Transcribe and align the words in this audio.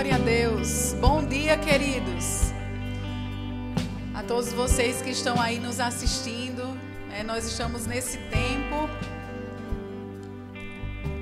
Glória 0.00 0.16
a 0.16 0.18
Deus. 0.18 0.94
Bom 0.94 1.22
dia, 1.22 1.58
queridos. 1.58 2.52
A 4.14 4.22
todos 4.22 4.50
vocês 4.50 5.02
que 5.02 5.10
estão 5.10 5.38
aí 5.38 5.58
nos 5.58 5.78
assistindo. 5.78 6.74
É, 7.12 7.22
nós 7.22 7.44
estamos 7.44 7.84
nesse 7.84 8.16
tempo 8.16 8.88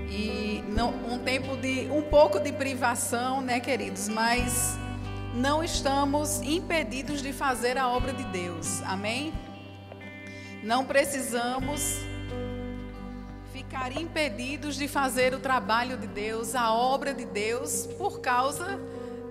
e 0.09 0.63
não, 0.69 0.91
um 1.13 1.19
tempo 1.19 1.57
de 1.57 1.89
um 1.91 2.03
pouco 2.03 2.39
de 2.39 2.53
privação, 2.53 3.41
né, 3.41 3.59
queridos? 3.59 4.09
Mas 4.09 4.79
não 5.35 5.65
estamos 5.65 6.41
impedidos 6.43 7.21
de 7.21 7.33
fazer 7.33 7.77
a 7.77 7.89
obra 7.89 8.13
de 8.13 8.23
Deus. 8.27 8.81
Amém? 8.85 9.35
Não 10.63 10.85
precisamos 10.85 11.99
ficar 13.69 14.01
impedidos 14.01 14.77
de 14.77 14.89
fazer 14.89 15.35
o 15.35 15.41
trabalho 15.41 15.99
de 15.99 16.07
Deus, 16.07 16.55
a 16.55 16.73
obra 16.73 17.13
de 17.13 17.27
Deus, 17.27 17.87
por 17.99 18.19
causa 18.19 18.81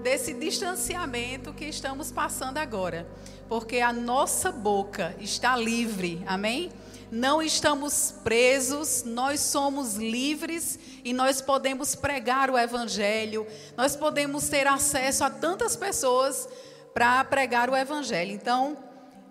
desse 0.04 0.31
distanciamento 0.31 1.51
que 1.51 1.65
estamos 1.65 2.11
passando 2.11 2.60
agora. 2.60 3.07
Porque 3.50 3.79
a 3.79 3.91
nossa 3.91 4.51
boca 4.51 5.15
está 5.19 5.57
livre, 5.57 6.23
amém? 6.27 6.71
Não 7.11 7.41
estamos 7.41 8.13
presos, 8.23 9.04
nós 9.04 9.39
somos 9.39 9.96
livres 9.96 10.77
e 11.04 11.13
nós 11.13 11.41
podemos 11.41 11.96
pregar 11.96 12.51
o 12.51 12.60
Evangelho, 12.60 13.47
nós 13.75 13.96
podemos 13.96 14.47
ter 14.49 14.68
acesso 14.68 15.24
a 15.24 15.32
tantas 15.32 15.75
pessoas 15.75 16.47
para 16.93 17.24
pregar 17.24 17.71
o 17.71 17.75
Evangelho. 17.75 18.33
Então, 18.33 18.77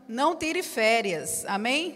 não 0.09 0.34
tire 0.34 0.65
férias, 0.65 1.45
amém? 1.46 1.95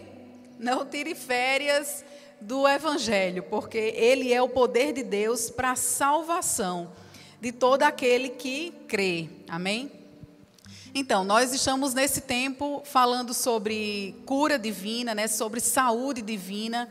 Não 0.57 0.85
tire 0.85 1.13
férias 1.13 2.05
do 2.41 2.67
Evangelho, 2.67 3.43
porque 3.43 3.77
ele 3.77 4.33
é 4.33 4.41
o 4.41 4.49
poder 4.49 4.93
de 4.93 5.03
Deus 5.03 5.49
para 5.49 5.71
a 5.71 5.75
salvação 5.75 6.91
de 7.39 7.51
todo 7.51 7.83
aquele 7.83 8.29
que 8.29 8.71
crê. 8.87 9.29
Amém? 9.47 9.91
Então, 10.93 11.23
nós 11.23 11.53
estamos 11.53 11.93
nesse 11.93 12.21
tempo 12.21 12.81
falando 12.83 13.33
sobre 13.33 14.15
cura 14.25 14.59
divina, 14.59 15.15
né, 15.15 15.27
sobre 15.27 15.59
saúde 15.59 16.21
divina, 16.21 16.89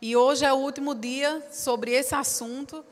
e 0.00 0.16
hoje 0.16 0.44
é 0.44 0.52
o 0.52 0.56
último 0.56 0.94
dia 0.94 1.46
sobre 1.52 1.92
esse 1.92 2.14
assunto. 2.14 2.84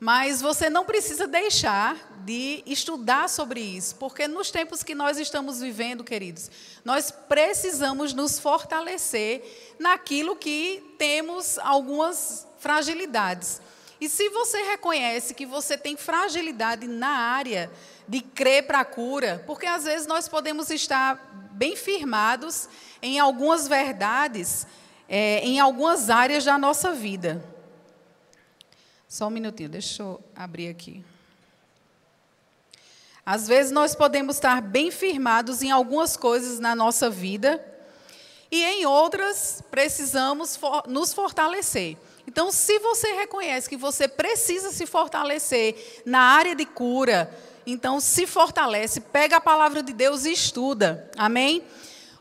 Mas 0.00 0.40
você 0.40 0.70
não 0.70 0.84
precisa 0.84 1.26
deixar 1.26 1.96
de 2.24 2.62
estudar 2.66 3.28
sobre 3.28 3.60
isso, 3.60 3.96
porque 3.96 4.28
nos 4.28 4.50
tempos 4.50 4.82
que 4.82 4.94
nós 4.94 5.18
estamos 5.18 5.60
vivendo, 5.60 6.04
queridos, 6.04 6.50
nós 6.84 7.10
precisamos 7.10 8.12
nos 8.12 8.38
fortalecer 8.38 9.74
naquilo 9.78 10.36
que 10.36 10.94
temos 10.98 11.58
algumas 11.58 12.46
fragilidades. 12.58 13.60
E 14.00 14.08
se 14.08 14.28
você 14.28 14.62
reconhece 14.62 15.34
que 15.34 15.44
você 15.44 15.76
tem 15.76 15.96
fragilidade 15.96 16.86
na 16.86 17.08
área 17.08 17.70
de 18.06 18.20
crer 18.20 18.66
para 18.66 18.80
a 18.80 18.84
cura, 18.84 19.42
porque 19.46 19.66
às 19.66 19.84
vezes 19.84 20.06
nós 20.06 20.28
podemos 20.28 20.70
estar 20.70 21.16
bem 21.52 21.74
firmados 21.74 22.68
em 23.02 23.18
algumas 23.18 23.66
verdades, 23.66 24.66
é, 25.08 25.40
em 25.40 25.58
algumas 25.58 26.08
áreas 26.08 26.44
da 26.44 26.56
nossa 26.56 26.92
vida. 26.92 27.57
Só 29.08 29.28
um 29.28 29.30
minutinho, 29.30 29.70
deixa 29.70 30.02
eu 30.02 30.20
abrir 30.36 30.68
aqui. 30.68 31.02
Às 33.24 33.48
vezes 33.48 33.72
nós 33.72 33.94
podemos 33.94 34.36
estar 34.36 34.60
bem 34.60 34.90
firmados 34.90 35.62
em 35.62 35.70
algumas 35.70 36.14
coisas 36.14 36.58
na 36.58 36.74
nossa 36.74 37.08
vida 37.08 37.64
e 38.50 38.62
em 38.62 38.84
outras 38.84 39.62
precisamos 39.70 40.56
for 40.56 40.84
nos 40.86 41.14
fortalecer. 41.14 41.96
Então, 42.26 42.52
se 42.52 42.78
você 42.80 43.12
reconhece 43.14 43.68
que 43.68 43.76
você 43.78 44.06
precisa 44.06 44.70
se 44.70 44.84
fortalecer 44.84 46.02
na 46.04 46.20
área 46.20 46.54
de 46.54 46.66
cura, 46.66 47.34
então 47.66 48.00
se 48.00 48.26
fortalece, 48.26 49.00
pega 49.00 49.36
a 49.36 49.40
palavra 49.40 49.82
de 49.82 49.94
Deus 49.94 50.26
e 50.26 50.32
estuda. 50.32 51.10
Amém? 51.16 51.62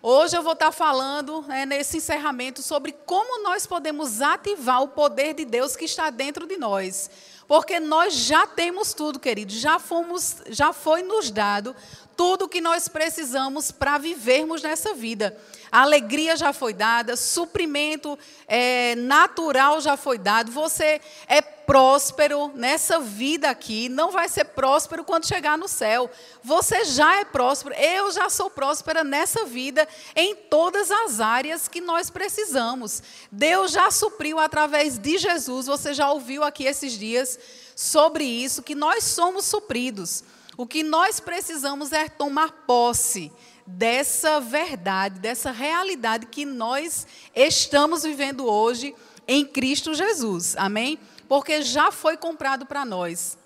Hoje 0.10 0.38
eu 0.38 0.42
vou 0.42 0.54
estar 0.54 0.72
falando 0.72 1.42
né, 1.50 1.66
nesse 1.66 1.98
encerramento 1.98 2.62
sobre 2.62 2.94
como 3.06 3.44
nós 3.44 3.68
podemos 3.68 4.22
ativar 4.22 4.82
o 4.82 4.88
poder 4.88 5.34
de 5.34 5.44
Deus 5.44 5.76
que 5.76 5.84
está 5.84 6.10
dentro 6.10 6.48
de 6.48 6.56
nós. 6.56 7.10
Porque 7.46 7.78
nós 7.78 8.14
já 8.14 8.48
temos 8.48 8.94
tudo, 8.94 9.20
querido, 9.20 9.52
já 9.52 9.80
fomos, 9.80 10.38
já 10.48 10.72
foi 10.72 11.04
nos 11.04 11.30
dado 11.30 11.76
tudo 12.16 12.46
o 12.46 12.48
que 12.48 12.62
nós 12.62 12.88
precisamos 12.88 13.70
para 13.70 13.98
vivermos 13.98 14.62
nessa 14.62 14.94
vida. 14.94 15.38
A 15.70 15.82
alegria 15.82 16.38
já 16.38 16.54
foi 16.54 16.74
dada, 16.74 17.18
suprimento 17.18 18.18
é, 18.48 18.96
natural 18.96 19.82
já 19.82 19.98
foi 19.98 20.18
dado. 20.18 20.54
Você 20.54 21.02
é 21.28 21.42
próspero 21.68 22.50
nessa 22.56 23.02
vida 23.02 23.50
aqui, 23.50 23.90
não 23.90 24.10
vai 24.10 24.30
ser 24.30 24.46
próspero 24.46 25.04
quando 25.04 25.28
chegar 25.28 25.58
no 25.58 25.68
céu. 25.68 26.10
Você 26.42 26.86
já 26.86 27.20
é 27.20 27.26
próspero, 27.26 27.76
eu 27.76 28.10
já 28.14 28.30
sou 28.30 28.50
próspera 28.50 29.04
nessa 29.04 29.44
vida, 29.44 29.86
em 30.16 30.34
todas 30.34 30.90
as 30.90 31.20
áreas 31.20 31.68
que 31.68 31.82
nós 31.82 32.10
precisamos. 32.10 33.04
Deus 33.30 33.74
já 33.74 33.92
supriu 33.92 34.40
através 34.40 34.98
de 34.98 35.18
Jesus, 35.18 35.68
você 35.68 35.94
já 35.94 36.10
ouviu 36.10 36.42
aqui 36.42 36.64
esses 36.64 36.94
dias 36.94 37.38
sobre 37.76 38.24
isso, 38.24 38.64
que 38.64 38.74
nós 38.74 39.04
somos 39.04 39.44
supridos. 39.44 40.24
O 40.56 40.66
que 40.66 40.84
nós 40.84 41.20
precisamos 41.20 41.92
é 41.92 42.08
tomar 42.08 42.64
posse 42.66 43.30
dessa 43.68 44.40
verdade, 44.40 45.20
dessa 45.20 45.52
realidade 45.52 46.28
que 46.28 46.46
nós 46.46 47.06
estamos 47.36 48.04
vivendo 48.04 48.46
hoje 48.46 48.96
em 49.28 49.46
Cristo 49.46 49.94
Jesus. 49.94 50.56
Amém? 50.58 50.98
Porque 51.28 51.62
já 51.62 51.92
foi 51.92 52.18
comprado 52.18 52.66
para 52.66 52.86
nós. 52.86 53.38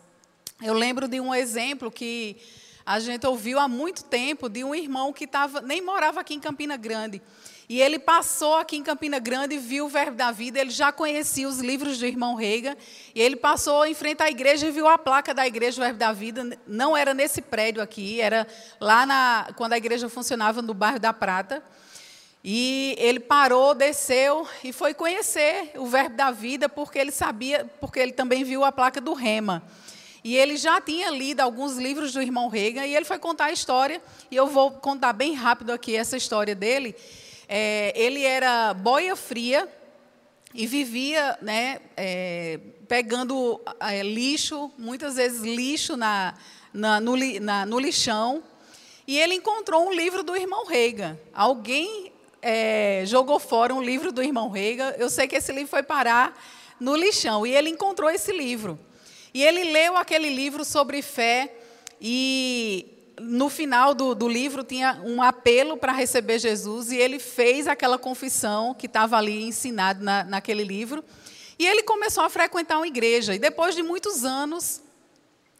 Eu 0.61 0.73
lembro 0.73 1.07
de 1.07 1.19
um 1.19 1.33
exemplo 1.33 1.91
que 1.91 2.37
a 2.85 2.99
gente 2.99 3.25
ouviu 3.25 3.59
há 3.59 3.67
muito 3.67 4.03
tempo 4.03 4.49
de 4.49 4.63
um 4.63 4.75
irmão 4.75 5.13
que 5.13 5.25
tava, 5.25 5.61
nem 5.61 5.81
morava 5.81 6.19
aqui 6.19 6.33
em 6.33 6.39
Campina 6.39 6.77
Grande. 6.77 7.21
E 7.69 7.81
ele 7.81 7.97
passou 7.97 8.55
aqui 8.55 8.75
em 8.75 8.83
Campina 8.83 9.17
Grande 9.17 9.57
viu 9.57 9.85
o 9.85 9.87
Verbo 9.87 10.17
da 10.17 10.29
Vida. 10.29 10.59
Ele 10.59 10.71
já 10.71 10.91
conhecia 10.91 11.47
os 11.47 11.59
livros 11.59 11.97
do 11.97 12.05
irmão 12.05 12.35
Reiga. 12.35 12.77
E 13.15 13.21
ele 13.21 13.37
passou 13.37 13.85
em 13.85 13.93
frente 13.93 14.21
à 14.21 14.29
igreja 14.29 14.67
e 14.67 14.71
viu 14.71 14.87
a 14.87 14.97
placa 14.97 15.33
da 15.33 15.47
igreja 15.47 15.77
do 15.77 15.85
Verbo 15.85 15.97
da 15.97 16.11
Vida. 16.11 16.59
Não 16.67 16.97
era 16.97 17.13
nesse 17.13 17.41
prédio 17.41 17.81
aqui, 17.81 18.19
era 18.19 18.45
lá 18.79 19.05
na, 19.05 19.53
quando 19.55 19.71
a 19.71 19.77
igreja 19.77 20.09
funcionava 20.09 20.61
no 20.61 20.73
bairro 20.73 20.99
da 20.99 21.13
Prata. 21.13 21.63
E 22.43 22.95
ele 22.97 23.19
parou, 23.19 23.75
desceu 23.75 24.47
e 24.63 24.73
foi 24.73 24.93
conhecer 24.93 25.73
o 25.75 25.85
Verbo 25.85 26.15
da 26.15 26.31
Vida, 26.31 26.67
porque 26.67 26.97
ele 26.97 27.11
sabia, 27.11 27.69
porque 27.79 27.99
ele 27.99 28.13
também 28.13 28.43
viu 28.43 28.63
a 28.63 28.71
placa 28.71 28.99
do 28.99 29.13
Rema. 29.13 29.61
E 30.23 30.35
ele 30.35 30.55
já 30.55 30.79
tinha 30.79 31.09
lido 31.09 31.41
alguns 31.41 31.77
livros 31.77 32.13
do 32.13 32.21
irmão 32.21 32.47
Reagan 32.47 32.85
e 32.85 32.95
ele 32.95 33.05
foi 33.05 33.19
contar 33.19 33.45
a 33.45 33.51
história. 33.51 34.01
E 34.29 34.35
eu 34.35 34.47
vou 34.47 34.71
contar 34.71 35.13
bem 35.13 35.33
rápido 35.33 35.71
aqui 35.71 35.95
essa 35.95 36.17
história 36.17 36.55
dele. 36.55 36.95
É, 37.47 37.91
ele 37.95 38.23
era 38.23 38.73
boia 38.73 39.15
fria 39.15 39.67
e 40.53 40.67
vivia 40.67 41.37
né, 41.41 41.79
é, 41.97 42.59
pegando 42.87 43.59
é, 43.79 44.03
lixo, 44.03 44.71
muitas 44.77 45.15
vezes 45.15 45.41
lixo 45.41 45.97
na, 45.97 46.35
na, 46.73 46.99
no, 46.99 47.15
na, 47.39 47.65
no, 47.65 47.79
lixão. 47.79 48.43
E 49.07 49.19
ele 49.19 49.35
encontrou 49.35 49.87
um 49.87 49.93
livro 49.93 50.23
do 50.23 50.35
irmão 50.35 50.65
Reagan. 50.67 51.19
Alguém 51.33 52.11
é, 52.41 53.03
jogou 53.05 53.39
fora 53.39 53.73
um 53.73 53.81
livro 53.81 54.11
do 54.11 54.23
irmão 54.23 54.49
Reagan. 54.49 54.95
Eu 54.97 55.09
sei 55.09 55.27
que 55.27 55.35
esse 55.35 55.51
livro 55.51 55.69
foi 55.69 55.83
parar 55.83 56.37
no 56.79 56.95
lixão. 56.95 57.45
E 57.45 57.53
ele 57.53 57.69
encontrou 57.69 58.09
esse 58.09 58.31
livro. 58.31 58.79
E 59.33 59.43
ele 59.43 59.65
leu 59.65 59.95
aquele 59.95 60.29
livro 60.29 60.65
sobre 60.65 61.01
fé. 61.01 61.53
E 62.01 62.87
no 63.19 63.49
final 63.49 63.93
do, 63.93 64.15
do 64.15 64.27
livro 64.27 64.63
tinha 64.63 64.99
um 65.05 65.21
apelo 65.21 65.77
para 65.77 65.91
receber 65.91 66.39
Jesus 66.39 66.91
e 66.91 66.97
ele 66.97 67.19
fez 67.19 67.67
aquela 67.67 67.99
confissão 67.99 68.73
que 68.73 68.87
estava 68.87 69.15
ali 69.17 69.43
ensinado 69.43 70.03
na, 70.03 70.23
naquele 70.23 70.63
livro. 70.63 71.03
E 71.59 71.67
ele 71.67 71.83
começou 71.83 72.23
a 72.23 72.29
frequentar 72.29 72.77
uma 72.77 72.87
igreja. 72.87 73.35
E 73.35 73.39
depois 73.39 73.75
de 73.75 73.83
muitos 73.83 74.25
anos, 74.25 74.81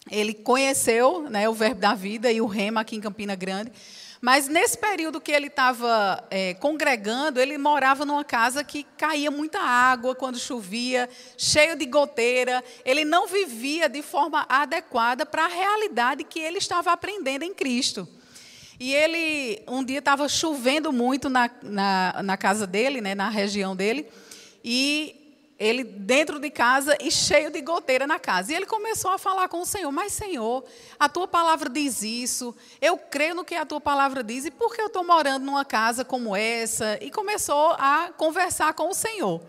ele 0.09 0.33
conheceu 0.33 1.29
né, 1.29 1.47
o 1.47 1.53
Verbo 1.53 1.79
da 1.79 1.93
Vida 1.93 2.31
e 2.31 2.41
o 2.41 2.47
Rema 2.47 2.81
aqui 2.81 2.95
em 2.95 3.01
Campina 3.01 3.35
Grande. 3.35 3.71
Mas 4.21 4.47
nesse 4.47 4.77
período 4.77 5.19
que 5.19 5.31
ele 5.31 5.47
estava 5.47 6.23
é, 6.29 6.53
congregando, 6.53 7.39
ele 7.39 7.57
morava 7.57 8.05
numa 8.05 8.23
casa 8.23 8.63
que 8.63 8.83
caía 8.95 9.31
muita 9.31 9.59
água 9.59 10.13
quando 10.13 10.37
chovia, 10.37 11.09
cheio 11.35 11.75
de 11.75 11.87
goteira. 11.87 12.63
Ele 12.85 13.03
não 13.03 13.25
vivia 13.25 13.89
de 13.89 14.03
forma 14.03 14.45
adequada 14.47 15.25
para 15.25 15.45
a 15.45 15.47
realidade 15.47 16.23
que 16.23 16.39
ele 16.39 16.59
estava 16.59 16.91
aprendendo 16.91 17.41
em 17.43 17.51
Cristo. 17.51 18.07
E 18.79 18.93
ele, 18.93 19.63
um 19.67 19.83
dia 19.83 19.99
estava 19.99 20.29
chovendo 20.29 20.93
muito 20.93 21.27
na, 21.27 21.49
na, 21.63 22.21
na 22.23 22.37
casa 22.37 22.67
dele, 22.67 23.01
né, 23.01 23.15
na 23.15 23.29
região 23.29 23.75
dele, 23.75 24.07
e 24.63 25.20
ele 25.61 25.83
dentro 25.83 26.39
de 26.39 26.49
casa 26.49 26.97
e 26.99 27.11
cheio 27.11 27.51
de 27.51 27.61
goteira 27.61 28.07
na 28.07 28.17
casa. 28.17 28.51
E 28.51 28.55
ele 28.55 28.65
começou 28.65 29.11
a 29.11 29.19
falar 29.19 29.47
com 29.47 29.61
o 29.61 29.65
Senhor: 29.65 29.91
Mas, 29.91 30.11
Senhor, 30.11 30.65
a 30.99 31.07
tua 31.07 31.27
palavra 31.27 31.69
diz 31.69 32.01
isso, 32.01 32.55
eu 32.81 32.97
creio 32.97 33.35
no 33.35 33.45
que 33.45 33.53
a 33.53 33.65
tua 33.65 33.79
palavra 33.79 34.23
diz, 34.23 34.45
e 34.45 34.51
por 34.51 34.73
que 34.73 34.81
eu 34.81 34.87
estou 34.87 35.03
morando 35.03 35.45
numa 35.45 35.63
casa 35.63 36.03
como 36.03 36.35
essa? 36.35 36.97
E 36.99 37.11
começou 37.11 37.75
a 37.77 38.09
conversar 38.17 38.73
com 38.73 38.89
o 38.89 38.93
Senhor. 38.93 39.39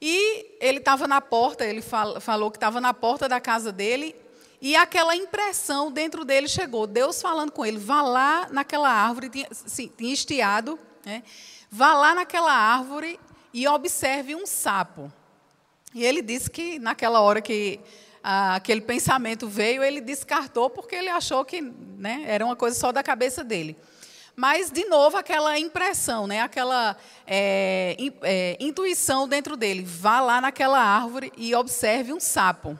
E 0.00 0.56
ele 0.60 0.78
estava 0.78 1.06
na 1.06 1.20
porta, 1.20 1.64
ele 1.64 1.82
falou 1.82 2.50
que 2.50 2.56
estava 2.56 2.80
na 2.80 2.92
porta 2.92 3.28
da 3.28 3.40
casa 3.40 3.70
dele, 3.70 4.16
E 4.60 4.74
aquela 4.74 5.14
impressão 5.14 5.92
dentro 5.92 6.24
dele 6.24 6.48
chegou. 6.48 6.84
Deus 6.84 7.22
falando 7.22 7.52
com 7.52 7.64
ele: 7.64 7.78
vá 7.78 8.02
lá 8.02 8.48
naquela 8.50 8.90
árvore, 8.90 9.30
tinha, 9.30 9.46
sim, 9.52 9.88
tinha 9.96 10.12
estiado, 10.12 10.76
né? 11.04 11.22
vá 11.70 11.94
lá 11.94 12.12
naquela 12.12 12.52
árvore 12.52 13.20
e 13.52 13.68
observe 13.68 14.34
um 14.34 14.44
sapo. 14.44 15.12
E 15.94 16.04
ele 16.04 16.22
disse 16.22 16.50
que 16.50 16.78
naquela 16.78 17.20
hora 17.20 17.40
que 17.40 17.80
ah, 18.22 18.56
aquele 18.56 18.80
pensamento 18.80 19.48
veio, 19.48 19.82
ele 19.82 20.00
descartou 20.00 20.68
porque 20.68 20.94
ele 20.94 21.08
achou 21.08 21.44
que 21.44 21.60
né, 21.60 22.24
era 22.26 22.44
uma 22.44 22.56
coisa 22.56 22.78
só 22.78 22.92
da 22.92 23.02
cabeça 23.02 23.42
dele. 23.42 23.76
Mas, 24.36 24.70
de 24.70 24.84
novo, 24.84 25.16
aquela 25.16 25.58
impressão, 25.58 26.26
né, 26.26 26.40
aquela 26.42 26.96
é, 27.26 27.96
é, 28.22 28.56
intuição 28.60 29.26
dentro 29.26 29.56
dele. 29.56 29.82
Vá 29.84 30.20
lá 30.20 30.40
naquela 30.40 30.78
árvore 30.78 31.32
e 31.36 31.54
observe 31.54 32.12
um 32.12 32.20
sapo. 32.20 32.78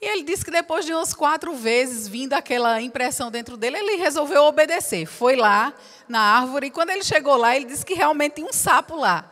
E 0.00 0.06
ele 0.06 0.22
disse 0.22 0.44
que 0.44 0.50
depois 0.50 0.84
de 0.84 0.92
umas 0.92 1.14
quatro 1.14 1.54
vezes 1.54 2.06
vindo 2.06 2.34
aquela 2.34 2.82
impressão 2.82 3.30
dentro 3.30 3.56
dele, 3.56 3.78
ele 3.78 3.96
resolveu 3.96 4.42
obedecer. 4.42 5.06
Foi 5.06 5.36
lá 5.36 5.72
na 6.06 6.20
árvore 6.20 6.66
e 6.66 6.70
quando 6.70 6.90
ele 6.90 7.02
chegou 7.02 7.36
lá, 7.36 7.56
ele 7.56 7.64
disse 7.64 7.84
que 7.84 7.94
realmente 7.94 8.34
tinha 8.34 8.46
um 8.46 8.52
sapo 8.52 8.94
lá. 8.94 9.30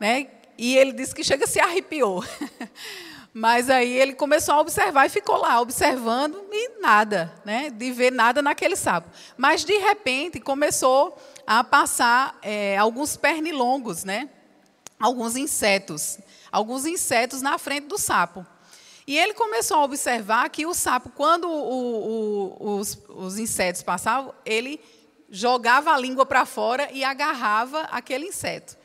Né? 0.00 0.28
E 0.58 0.76
ele 0.76 0.92
disse 0.92 1.14
que 1.14 1.22
chega 1.22 1.46
se 1.46 1.60
arrepiou. 1.60 2.24
Mas 3.32 3.70
aí 3.70 3.92
ele 3.92 4.14
começou 4.14 4.56
a 4.56 4.60
observar 4.60 5.06
e 5.06 5.10
ficou 5.10 5.36
lá 5.36 5.60
observando 5.60 6.44
e 6.50 6.80
nada, 6.80 7.32
né? 7.44 7.70
De 7.70 7.92
ver 7.92 8.10
nada 8.10 8.42
naquele 8.42 8.74
sapo. 8.74 9.08
Mas 9.36 9.64
de 9.64 9.78
repente 9.78 10.40
começou 10.40 11.16
a 11.46 11.62
passar 11.62 12.36
é, 12.42 12.76
alguns 12.76 13.16
pernilongos, 13.16 14.02
né? 14.02 14.28
Alguns 14.98 15.36
insetos, 15.36 16.18
alguns 16.50 16.84
insetos 16.84 17.40
na 17.40 17.56
frente 17.58 17.86
do 17.86 17.96
sapo. 17.96 18.44
E 19.06 19.16
ele 19.16 19.34
começou 19.34 19.76
a 19.76 19.84
observar 19.84 20.50
que 20.50 20.66
o 20.66 20.74
sapo, 20.74 21.10
quando 21.10 21.48
o, 21.48 22.56
o, 22.58 22.78
os, 22.78 22.98
os 23.08 23.38
insetos 23.38 23.82
passavam, 23.82 24.34
ele 24.44 24.80
jogava 25.30 25.92
a 25.92 25.98
língua 25.98 26.26
para 26.26 26.44
fora 26.44 26.90
e 26.92 27.04
agarrava 27.04 27.82
aquele 27.82 28.26
inseto. 28.26 28.76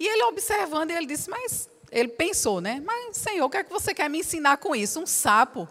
E 0.00 0.08
ele 0.08 0.24
observando, 0.24 0.90
ele 0.90 1.04
disse: 1.04 1.28
Mas 1.28 1.68
ele 1.92 2.08
pensou, 2.08 2.58
né? 2.58 2.82
Mas, 2.82 3.18
Senhor, 3.18 3.44
o 3.44 3.50
que 3.50 3.58
é 3.58 3.62
que 3.62 3.70
você 3.70 3.92
quer 3.92 4.08
me 4.08 4.20
ensinar 4.20 4.56
com 4.56 4.74
isso? 4.74 4.98
Um 4.98 5.06
sapo. 5.06 5.68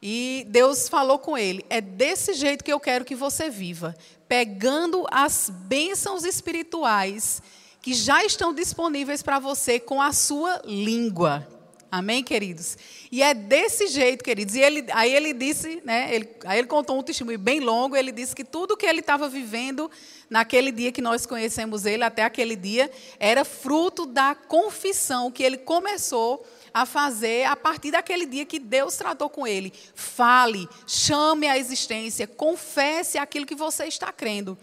E 0.00 0.46
Deus 0.48 0.88
falou 0.88 1.18
com 1.18 1.36
ele: 1.36 1.64
É 1.68 1.80
desse 1.80 2.32
jeito 2.32 2.64
que 2.64 2.72
eu 2.72 2.80
quero 2.80 3.04
que 3.04 3.14
você 3.14 3.50
viva, 3.50 3.94
pegando 4.26 5.06
as 5.10 5.50
bênçãos 5.50 6.24
espirituais 6.24 7.42
que 7.82 7.92
já 7.92 8.24
estão 8.24 8.54
disponíveis 8.54 9.22
para 9.22 9.38
você 9.38 9.78
com 9.78 10.00
a 10.00 10.12
sua 10.12 10.62
língua. 10.64 11.46
Amém, 11.90 12.24
queridos? 12.24 12.78
E 13.12 13.22
é 13.22 13.34
desse 13.34 13.88
jeito, 13.88 14.24
queridos. 14.24 14.54
E 14.54 14.60
ele, 14.60 14.86
aí 14.90 15.14
ele 15.14 15.34
disse, 15.34 15.82
né? 15.84 16.08
Ele, 16.14 16.30
aí 16.46 16.58
ele 16.58 16.66
contou 16.66 16.98
um 16.98 17.02
testemunho 17.02 17.38
bem 17.38 17.60
longo. 17.60 17.94
Ele 17.94 18.10
disse 18.10 18.34
que 18.34 18.42
tudo 18.42 18.74
que 18.74 18.86
ele 18.86 19.00
estava 19.00 19.28
vivendo 19.28 19.90
naquele 20.30 20.72
dia 20.72 20.90
que 20.90 21.02
nós 21.02 21.26
conhecemos 21.26 21.84
ele, 21.84 22.02
até 22.02 22.24
aquele 22.24 22.56
dia, 22.56 22.90
era 23.20 23.44
fruto 23.44 24.06
da 24.06 24.34
confissão 24.34 25.30
que 25.30 25.42
ele 25.42 25.58
começou 25.58 26.42
a 26.72 26.86
fazer 26.86 27.44
a 27.44 27.54
partir 27.54 27.90
daquele 27.90 28.24
dia 28.24 28.46
que 28.46 28.58
Deus 28.58 28.96
tratou 28.96 29.28
com 29.28 29.46
ele. 29.46 29.74
Fale, 29.94 30.66
chame 30.86 31.46
a 31.46 31.58
existência, 31.58 32.26
confesse 32.26 33.18
aquilo 33.18 33.44
que 33.44 33.54
você 33.54 33.84
está 33.84 34.10
crendo. 34.10 34.56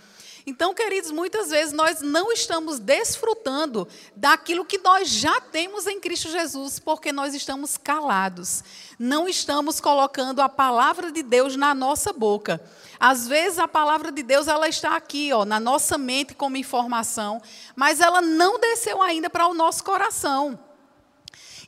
Então, 0.49 0.73
queridos, 0.73 1.11
muitas 1.11 1.51
vezes 1.51 1.71
nós 1.71 2.01
não 2.01 2.31
estamos 2.31 2.79
desfrutando 2.79 3.87
daquilo 4.15 4.65
que 4.65 4.79
nós 4.79 5.07
já 5.07 5.39
temos 5.39 5.85
em 5.85 5.99
Cristo 5.99 6.27
Jesus, 6.31 6.79
porque 6.79 7.11
nós 7.11 7.35
estamos 7.35 7.77
calados. 7.77 8.63
Não 8.97 9.29
estamos 9.29 9.79
colocando 9.79 10.41
a 10.41 10.49
palavra 10.49 11.11
de 11.11 11.21
Deus 11.21 11.55
na 11.55 11.75
nossa 11.75 12.11
boca. 12.11 12.59
Às 12.99 13.27
vezes 13.27 13.59
a 13.59 13.67
palavra 13.67 14.11
de 14.11 14.23
Deus 14.23 14.47
ela 14.47 14.67
está 14.67 14.95
aqui, 14.95 15.31
ó, 15.31 15.45
na 15.45 15.59
nossa 15.59 15.99
mente 15.99 16.33
como 16.33 16.57
informação, 16.57 17.39
mas 17.75 17.99
ela 17.99 18.19
não 18.19 18.59
desceu 18.59 19.03
ainda 19.03 19.29
para 19.29 19.45
o 19.45 19.53
nosso 19.53 19.83
coração. 19.83 20.57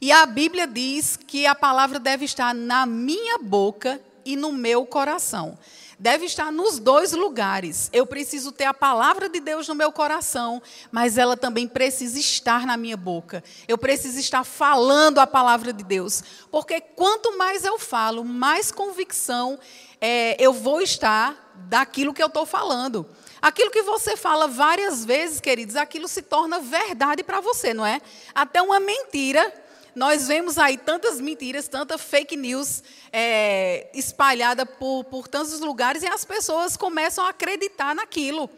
E 0.02 0.12
a 0.12 0.26
Bíblia 0.26 0.66
diz 0.66 1.16
que 1.16 1.46
a 1.46 1.54
palavra 1.54 2.00
deve 2.00 2.26
estar 2.26 2.56
na 2.56 2.88
minha 2.88 3.38
boca 3.38 4.02
e 4.26 4.36
no 4.36 4.52
meu 4.52 4.88
coração 4.88 5.56
deve 6.02 6.26
estar 6.26 6.52
nos 6.52 6.80
dois 6.80 7.12
lugares. 7.12 7.88
Eu 7.94 8.08
preciso 8.08 8.52
ter 8.52 8.66
a 8.66 8.74
palavra 8.74 9.30
de 9.30 9.40
Deus 9.40 9.68
no 9.68 9.76
meu 9.76 9.92
coração, 9.92 10.60
mas 10.92 11.16
ela 11.16 11.38
também 11.38 11.68
precisa 11.68 12.20
estar 12.20 12.66
na 12.66 12.76
minha 12.76 12.98
boca. 12.98 13.44
Eu 13.68 13.78
preciso 13.78 14.20
estar 14.20 14.44
falando 14.44 15.20
a 15.20 15.28
palavra 15.28 15.72
de 15.72 15.84
Deus, 15.84 16.24
porque 16.50 16.82
quanto 16.82 17.38
mais 17.38 17.64
eu 17.64 17.78
falo, 17.78 18.26
mais 18.26 18.72
convicção 18.72 19.60
é, 20.02 20.36
eu 20.44 20.52
vou 20.52 20.82
estar 20.82 21.54
daquilo 21.70 22.16
que 22.16 22.24
eu 22.24 22.28
estou 22.28 22.48
falando. 22.48 23.08
Aquilo 23.40 23.70
que 23.70 23.84
você 23.84 24.18
fala 24.18 24.48
várias 24.48 25.06
vezes, 25.06 25.40
queridos, 25.40 25.76
aquilo 25.76 26.08
se 26.08 26.24
torna 26.24 26.60
verdade 26.60 27.24
para 27.24 27.42
você, 27.42 27.76
não 27.76 27.86
é? 27.86 28.02
Até 28.34 28.60
uma 28.60 28.80
mentira 28.80 29.54
nós 29.94 30.28
vemos 30.28 30.58
aí 30.58 30.78
tantas 30.78 31.20
mentiras, 31.20 31.68
tanta 31.68 31.98
fake 31.98 32.38
news 32.38 32.84
é, 33.12 33.90
espalhada 33.94 34.66
por, 34.66 35.04
por 35.06 35.28
tantos 35.28 35.60
lugares 35.60 36.02
e 36.04 36.08
as 36.08 36.24
pessoas 36.24 36.78
começam 36.78 37.26
a 37.26 37.30
acreditar 37.30 37.94
naquilo. 37.94 38.50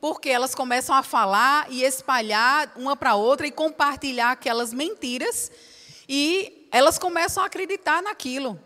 Porque 0.00 0.28
elas 0.28 0.54
começam 0.54 0.94
a 0.94 1.02
falar 1.02 1.66
e 1.70 1.82
espalhar 1.82 2.70
uma 2.76 2.94
para 2.94 3.14
outra 3.14 3.46
e 3.46 3.50
compartilhar 3.50 4.32
aquelas 4.32 4.72
mentiras 4.72 5.50
e 6.06 6.68
elas 6.70 6.98
começam 6.98 7.42
a 7.42 7.46
acreditar 7.46 8.02
naquilo. 8.02 8.60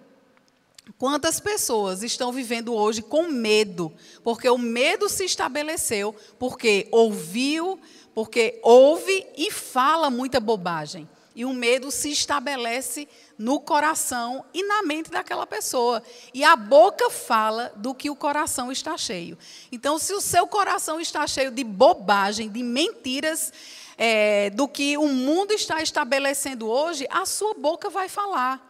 Quantas 0.98 1.38
pessoas 1.38 2.02
estão 2.02 2.32
vivendo 2.32 2.74
hoje 2.74 3.02
com 3.02 3.28
medo? 3.28 3.92
Porque 4.24 4.48
o 4.48 4.58
medo 4.58 5.08
se 5.08 5.24
estabeleceu, 5.24 6.16
porque 6.38 6.88
ouviu, 6.90 7.78
porque 8.14 8.58
ouve 8.62 9.24
e 9.36 9.50
fala 9.52 10.10
muita 10.10 10.40
bobagem 10.40 11.08
e 11.38 11.44
o 11.44 11.54
medo 11.54 11.88
se 11.92 12.10
estabelece 12.10 13.06
no 13.38 13.60
coração 13.60 14.44
e 14.52 14.64
na 14.64 14.82
mente 14.82 15.08
daquela 15.08 15.46
pessoa. 15.46 16.02
E 16.34 16.42
a 16.42 16.56
boca 16.56 17.08
fala 17.10 17.72
do 17.76 17.94
que 17.94 18.10
o 18.10 18.16
coração 18.16 18.72
está 18.72 18.98
cheio. 18.98 19.38
Então, 19.70 20.00
se 20.00 20.12
o 20.12 20.20
seu 20.20 20.48
coração 20.48 21.00
está 21.00 21.24
cheio 21.28 21.52
de 21.52 21.62
bobagem, 21.62 22.48
de 22.48 22.60
mentiras, 22.60 23.52
é, 23.96 24.50
do 24.50 24.66
que 24.66 24.98
o 24.98 25.06
mundo 25.06 25.52
está 25.52 25.80
estabelecendo 25.80 26.68
hoje, 26.68 27.06
a 27.08 27.24
sua 27.24 27.54
boca 27.54 27.88
vai 27.88 28.08
falar. 28.08 28.67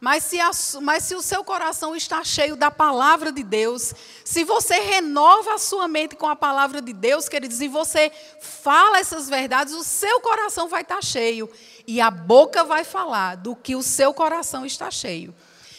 Mas 0.00 0.22
se, 0.22 0.38
a, 0.40 0.50
mas 0.80 1.04
se, 1.04 1.14
o 1.16 1.22
seu 1.22 1.42
coração 1.42 1.96
está 1.96 2.22
cheio 2.22 2.54
da 2.54 2.70
palavra 2.70 3.32
de 3.32 3.42
Deus, 3.42 3.92
se 4.24 4.44
você 4.44 4.78
renova 4.78 5.54
a 5.54 5.58
sua 5.58 5.88
mente 5.88 6.14
com 6.14 6.28
a 6.28 6.36
palavra 6.36 6.80
de 6.80 6.92
Deus, 6.92 7.28
queridos, 7.28 7.60
e 7.60 7.66
você 7.66 8.12
fala 8.40 8.98
essas 8.98 9.28
verdades, 9.28 9.74
o 9.74 9.82
seu 9.82 10.20
coração 10.20 10.68
vai 10.68 10.82
estar 10.82 11.02
cheio 11.02 11.50
e 11.84 12.00
a 12.00 12.12
boca 12.12 12.62
vai 12.62 12.84
falar 12.84 13.36
do 13.36 13.56
que 13.56 13.74
o 13.74 13.82
seu 13.82 14.14
coração 14.14 14.64
está 14.64 14.88
cheio. 14.88 15.34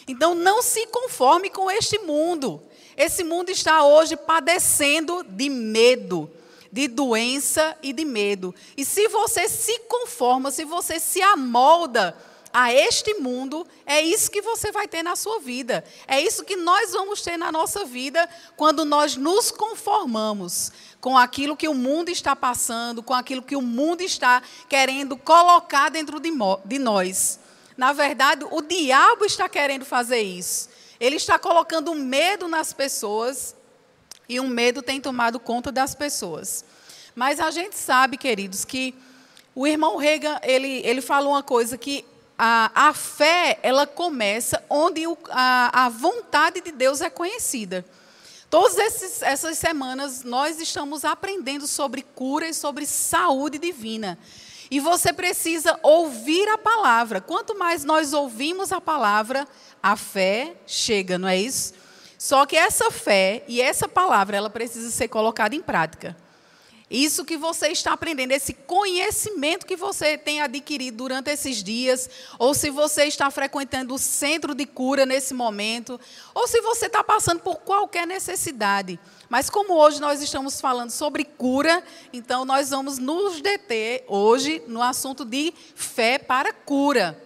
Então 0.05 0.35
não 0.35 0.61
se 0.61 0.85
conforme 0.87 1.49
com 1.49 1.71
este 1.71 1.97
mundo. 1.99 2.61
Esse 2.97 3.23
mundo 3.23 3.49
está 3.49 3.85
hoje 3.85 4.17
padecendo 4.17 5.23
de 5.23 5.49
medo, 5.49 6.29
de 6.69 6.89
doença 6.89 7.77
e 7.81 7.93
de 7.93 8.03
medo. 8.03 8.53
E 8.75 8.83
se 8.83 9.07
você 9.07 9.47
se 9.47 9.79
conforma, 9.87 10.51
se 10.51 10.65
você 10.65 10.99
se 10.99 11.21
amolda 11.21 12.17
a 12.53 12.73
este 12.73 13.15
mundo, 13.15 13.65
é 13.85 14.01
isso 14.01 14.31
que 14.31 14.41
você 14.41 14.71
vai 14.71 14.87
ter 14.87 15.03
na 15.03 15.15
sua 15.15 15.39
vida. 15.39 15.83
É 16.07 16.19
isso 16.19 16.43
que 16.43 16.55
nós 16.55 16.91
vamos 16.91 17.21
ter 17.21 17.37
na 17.37 17.51
nossa 17.51 17.85
vida 17.85 18.27
quando 18.57 18.83
nós 18.83 19.15
nos 19.15 19.51
conformamos 19.51 20.71
com 20.99 21.17
aquilo 21.17 21.55
que 21.55 21.67
o 21.67 21.73
mundo 21.73 22.09
está 22.09 22.35
passando, 22.35 23.03
com 23.03 23.13
aquilo 23.13 23.41
que 23.41 23.55
o 23.55 23.61
mundo 23.61 24.01
está 24.01 24.41
querendo 24.67 25.15
colocar 25.15 25.89
dentro 25.89 26.19
de, 26.19 26.31
de 26.65 26.79
nós. 26.79 27.39
Na 27.77 27.93
verdade, 27.93 28.45
o 28.49 28.61
diabo 28.61 29.25
está 29.25 29.47
querendo 29.47 29.85
fazer 29.85 30.21
isso. 30.21 30.69
Ele 30.99 31.15
está 31.15 31.39
colocando 31.39 31.95
medo 31.95 32.47
nas 32.47 32.73
pessoas 32.73 33.55
e 34.27 34.39
o 34.39 34.47
medo 34.47 34.81
tem 34.81 34.99
tomado 34.99 35.39
conta 35.39 35.71
das 35.71 35.95
pessoas. 35.95 36.65
Mas 37.15 37.39
a 37.39 37.51
gente 37.51 37.77
sabe, 37.77 38.17
queridos, 38.17 38.65
que 38.65 38.93
o 39.55 39.65
irmão 39.65 39.97
Reagan, 39.97 40.39
ele, 40.43 40.81
ele 40.85 41.01
falou 41.01 41.33
uma 41.33 41.43
coisa 41.43 41.77
que 41.77 42.05
a, 42.41 42.71
a 42.87 42.93
fé, 42.93 43.59
ela 43.61 43.85
começa 43.85 44.63
onde 44.69 45.05
o, 45.05 45.17
a, 45.29 45.87
a 45.87 45.89
vontade 45.89 46.61
de 46.61 46.71
Deus 46.71 47.01
é 47.01 47.09
conhecida. 47.09 47.85
Todas 48.49 49.21
essas 49.21 49.57
semanas 49.57 50.23
nós 50.23 50.57
estamos 50.57 51.03
aprendendo 51.03 51.67
sobre 51.67 52.01
cura 52.01 52.47
e 52.47 52.53
sobre 52.53 52.85
saúde 52.85 53.59
divina. 53.59 54.17
E 54.71 54.79
você 54.79 55.11
precisa 55.11 55.77
ouvir 55.83 56.47
a 56.47 56.57
palavra. 56.57 57.19
Quanto 57.19 57.57
mais 57.57 57.83
nós 57.83 58.13
ouvimos 58.13 58.71
a 58.71 58.79
palavra, 58.79 59.45
a 59.83 59.97
fé 59.97 60.55
chega, 60.65 61.17
não 61.17 61.27
é 61.27 61.37
isso? 61.37 61.73
Só 62.17 62.45
que 62.45 62.55
essa 62.55 62.89
fé 62.89 63.43
e 63.49 63.61
essa 63.61 63.87
palavra, 63.87 64.37
ela 64.37 64.49
precisa 64.49 64.89
ser 64.91 65.09
colocada 65.09 65.55
em 65.55 65.61
prática. 65.61 66.15
Isso 66.89 67.23
que 67.23 67.37
você 67.37 67.67
está 67.67 67.93
aprendendo, 67.93 68.31
esse 68.31 68.51
conhecimento 68.51 69.65
que 69.65 69.75
você 69.75 70.17
tem 70.17 70.41
adquirido 70.41 70.97
durante 70.97 71.29
esses 71.29 71.61
dias, 71.61 72.09
ou 72.39 72.55
se 72.55 72.71
você 72.71 73.03
está 73.03 73.29
frequentando 73.29 73.93
o 73.93 73.99
centro 73.99 74.55
de 74.55 74.65
cura 74.65 75.05
nesse 75.05 75.35
momento, 75.35 75.99
ou 76.33 76.47
se 76.47 76.59
você 76.61 76.87
está 76.87 77.03
passando 77.03 77.41
por 77.41 77.57
qualquer 77.57 78.07
necessidade. 78.07 78.99
Mas 79.29 79.51
como 79.51 79.75
hoje 79.75 80.01
nós 80.01 80.19
estamos 80.19 80.59
falando 80.59 80.89
sobre 80.89 81.23
cura, 81.23 81.83
então 82.11 82.43
nós 82.43 82.71
vamos 82.71 82.97
nos 82.97 83.39
deter 83.39 84.03
hoje 84.07 84.63
no 84.67 84.81
assunto 84.81 85.23
de 85.23 85.53
fé 85.75 86.17
para 86.17 86.51
cura. 86.51 87.23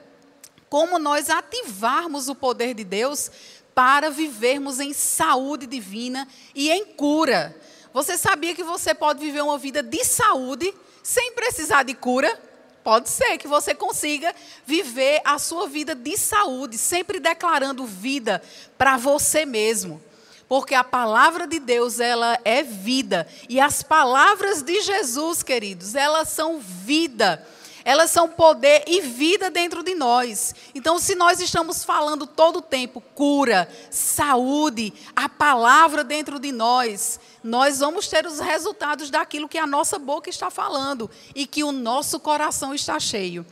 Como 0.68 1.00
nós 1.00 1.30
ativarmos 1.30 2.28
o 2.28 2.36
poder 2.36 2.74
de 2.74 2.84
Deus 2.84 3.32
para 3.74 4.10
vivermos 4.10 4.80
em 4.82 4.92
saúde 4.92 5.66
divina 5.66 6.28
e 6.54 6.70
em 6.70 6.86
cura. 6.86 7.56
Você 7.94 8.18
sabia 8.18 8.56
que 8.56 8.64
você 8.64 8.94
pode 8.94 9.20
viver 9.20 9.44
uma 9.44 9.58
vida 9.58 9.84
de 9.84 10.04
saúde 10.04 10.74
sem 11.04 11.34
precisar 11.34 11.84
de 11.84 11.94
cura? 11.94 12.42
Pode 12.84 13.08
ser 13.08 13.38
que 13.38 13.48
você 13.48 13.74
consiga 13.74 14.34
viver 14.66 15.22
a 15.24 15.38
sua 15.38 15.68
vida 15.68 15.96
de 15.96 16.18
saúde, 16.18 16.78
sempre 16.78 17.20
declarando 17.20 17.86
vida 17.86 18.42
para 18.78 18.98
você 18.98 19.46
mesmo. 19.46 20.02
Porque 20.50 20.76
a 20.76 20.84
palavra 20.84 21.48
de 21.48 21.60
Deus, 21.60 22.00
ela 22.00 22.38
é 22.44 22.62
vida. 22.62 23.28
E 23.48 23.60
as 23.60 23.82
palavras 23.82 24.62
de 24.62 24.82
Jesus, 24.82 25.42
queridos, 25.42 25.96
elas 25.96 26.30
são 26.30 26.60
vida 26.60 27.46
elas 27.86 28.12
são 28.12 28.30
poder 28.30 28.84
e 28.88 29.02
vida 29.02 29.50
dentro 29.50 29.84
de 29.84 29.94
nós. 29.94 30.56
Então, 30.74 30.98
se 30.98 31.16
nós 31.16 31.40
estamos 31.40 31.84
falando 31.84 32.26
todo 32.26 32.60
o 32.60 32.62
tempo 32.62 33.02
cura, 33.14 33.70
saúde, 33.92 34.94
a 35.16 35.28
palavra 35.28 36.04
dentro 36.04 36.40
de 36.40 36.52
nós, 36.52 37.20
nós 37.44 37.80
vamos 37.80 38.08
ter 38.08 38.26
os 38.26 38.40
resultados 38.40 39.10
daquilo 39.10 39.50
que 39.50 39.58
a 39.58 39.68
nossa 39.68 40.00
boca 40.00 40.30
está 40.30 40.50
falando 40.50 41.10
e 41.36 41.46
que 41.46 41.64
o 41.64 41.72
nosso 41.72 42.20
coração 42.20 42.74
está 42.74 43.00
cheio. 43.00 43.46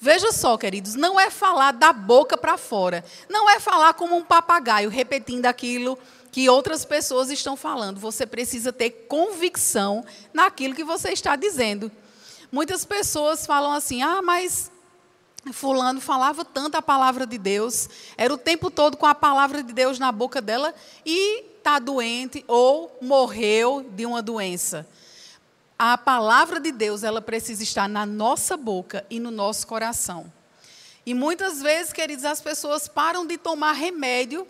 Veja 0.00 0.30
só, 0.30 0.56
queridos, 0.56 0.94
não 0.94 1.18
é 1.18 1.28
falar 1.28 1.72
da 1.72 1.92
boca 1.92 2.36
para 2.36 2.56
fora, 2.56 3.04
não 3.28 3.50
é 3.50 3.58
falar 3.58 3.94
como 3.94 4.16
um 4.16 4.24
papagaio 4.24 4.88
repetindo 4.88 5.46
aquilo 5.46 5.98
que 6.30 6.48
outras 6.48 6.84
pessoas 6.84 7.30
estão 7.30 7.56
falando. 7.56 7.98
Você 7.98 8.24
precisa 8.24 8.72
ter 8.72 8.90
convicção 9.08 10.04
naquilo 10.32 10.74
que 10.74 10.84
você 10.84 11.10
está 11.10 11.34
dizendo. 11.34 11.90
Muitas 12.52 12.84
pessoas 12.84 13.44
falam 13.44 13.72
assim: 13.72 14.02
ah, 14.02 14.22
mas 14.22 14.70
Fulano 15.52 16.00
falava 16.00 16.44
tanto 16.44 16.76
a 16.76 16.82
palavra 16.82 17.26
de 17.26 17.38
Deus, 17.38 17.88
era 18.16 18.32
o 18.32 18.38
tempo 18.38 18.70
todo 18.70 18.96
com 18.96 19.06
a 19.06 19.14
palavra 19.14 19.62
de 19.62 19.72
Deus 19.72 19.98
na 19.98 20.12
boca 20.12 20.40
dela 20.40 20.74
e 21.04 21.44
está 21.58 21.78
doente 21.78 22.44
ou 22.48 22.96
morreu 23.00 23.84
de 23.90 24.06
uma 24.06 24.22
doença. 24.22 24.86
A 25.78 25.96
palavra 25.96 26.58
de 26.58 26.72
Deus, 26.72 27.04
ela 27.04 27.20
precisa 27.20 27.62
estar 27.62 27.88
na 27.88 28.06
nossa 28.06 28.56
boca 28.56 29.04
e 29.10 29.20
no 29.20 29.30
nosso 29.30 29.66
coração. 29.66 30.32
E 31.04 31.14
muitas 31.14 31.62
vezes, 31.62 31.92
queridos, 31.92 32.24
as 32.24 32.40
pessoas 32.40 32.88
param 32.88 33.26
de 33.26 33.38
tomar 33.38 33.72
remédio, 33.72 34.46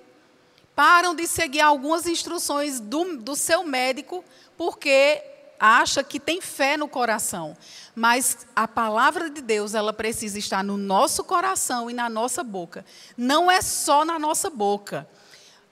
param 0.75 1.15
de 1.15 1.27
seguir 1.27 1.61
algumas 1.61 2.07
instruções 2.07 2.81
do, 2.81 3.17
do 3.19 3.37
seu 3.37 3.63
médico, 3.65 4.25
porque 4.57 5.23
acha 5.59 6.03
que 6.03 6.21
tem 6.21 6.41
fé 6.41 6.77
no 6.77 6.89
coração, 6.89 7.57
mas 7.95 8.47
a 8.55 8.69
palavra 8.69 9.29
de 9.29 9.43
Deus, 9.43 9.75
ela 9.75 9.93
precisa 9.93 10.39
estar 10.39 10.63
no 10.63 10.77
nosso 10.77 11.25
coração 11.25 11.91
e 11.91 11.95
na 11.95 12.09
nossa 12.09 12.45
boca. 12.45 12.85
Não 13.17 13.51
é 13.51 13.61
só 13.61 14.05
na 14.05 14.19
nossa 14.19 14.49
boca. 14.49 15.09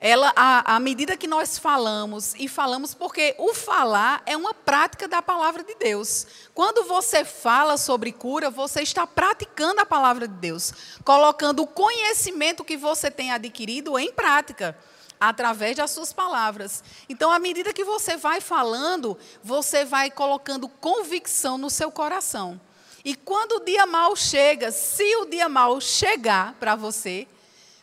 Ela, 0.08 0.32
à 0.36 0.78
medida 0.78 1.16
que 1.16 1.26
nós 1.26 1.58
falamos, 1.58 2.32
e 2.38 2.46
falamos 2.46 2.94
porque 2.94 3.34
o 3.38 3.52
falar 3.52 4.22
é 4.25 4.36
uma 4.36 4.54
prática 4.54 5.08
da 5.08 5.20
palavra 5.20 5.64
de 5.64 5.75
Deus. 5.75 6.28
Quando 6.54 6.84
você 6.84 7.25
fala 7.25 7.76
sobre 7.76 8.12
cura, 8.12 8.48
você 8.48 8.82
está 8.82 9.04
praticando 9.04 9.80
a 9.80 9.84
palavra 9.84 10.28
de 10.28 10.34
Deus, 10.34 10.72
colocando 11.04 11.64
o 11.64 11.66
conhecimento 11.66 12.62
que 12.62 12.76
você 12.76 13.10
tem 13.10 13.32
adquirido 13.32 13.98
em 13.98 14.12
prática 14.12 14.78
através 15.18 15.76
das 15.76 15.90
suas 15.90 16.12
palavras. 16.12 16.84
Então, 17.08 17.32
à 17.32 17.40
medida 17.40 17.72
que 17.72 17.82
você 17.82 18.16
vai 18.16 18.40
falando, 18.40 19.18
você 19.42 19.84
vai 19.84 20.08
colocando 20.08 20.68
convicção 20.68 21.58
no 21.58 21.68
seu 21.68 21.90
coração. 21.90 22.60
E 23.04 23.16
quando 23.16 23.56
o 23.56 23.64
dia 23.64 23.84
mal 23.86 24.14
chega, 24.14 24.70
se 24.70 25.16
o 25.16 25.25
dia 25.25 25.48
mal 25.48 25.80
chegar 25.80 26.54
para 26.60 26.76
você, 26.76 27.26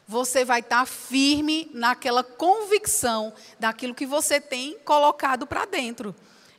você 0.08 0.44
vai 0.44 0.60
estar 0.60 0.86
firme 0.86 1.70
naquela 1.74 2.24
convicção 2.24 3.34
daquilo 3.60 3.96
que 3.96 4.06
você 4.06 4.40
tem 4.40 4.78
colocado 4.80 5.48
para 5.48 5.66
dentro. 5.66 6.16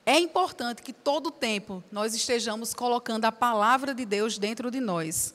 É 0.07 0.19
importante 0.19 0.83
que 0.83 0.93
todo 0.93 1.31
tempo 1.31 1.83
nós 1.91 2.15
estejamos 2.15 2.75
colocando 2.75 3.25
a 3.25 3.33
palavra 3.33 3.95
de 3.95 4.05
Deus 4.05 4.39
dentro 4.39 4.71
de 4.71 4.81
nós. 4.81 5.35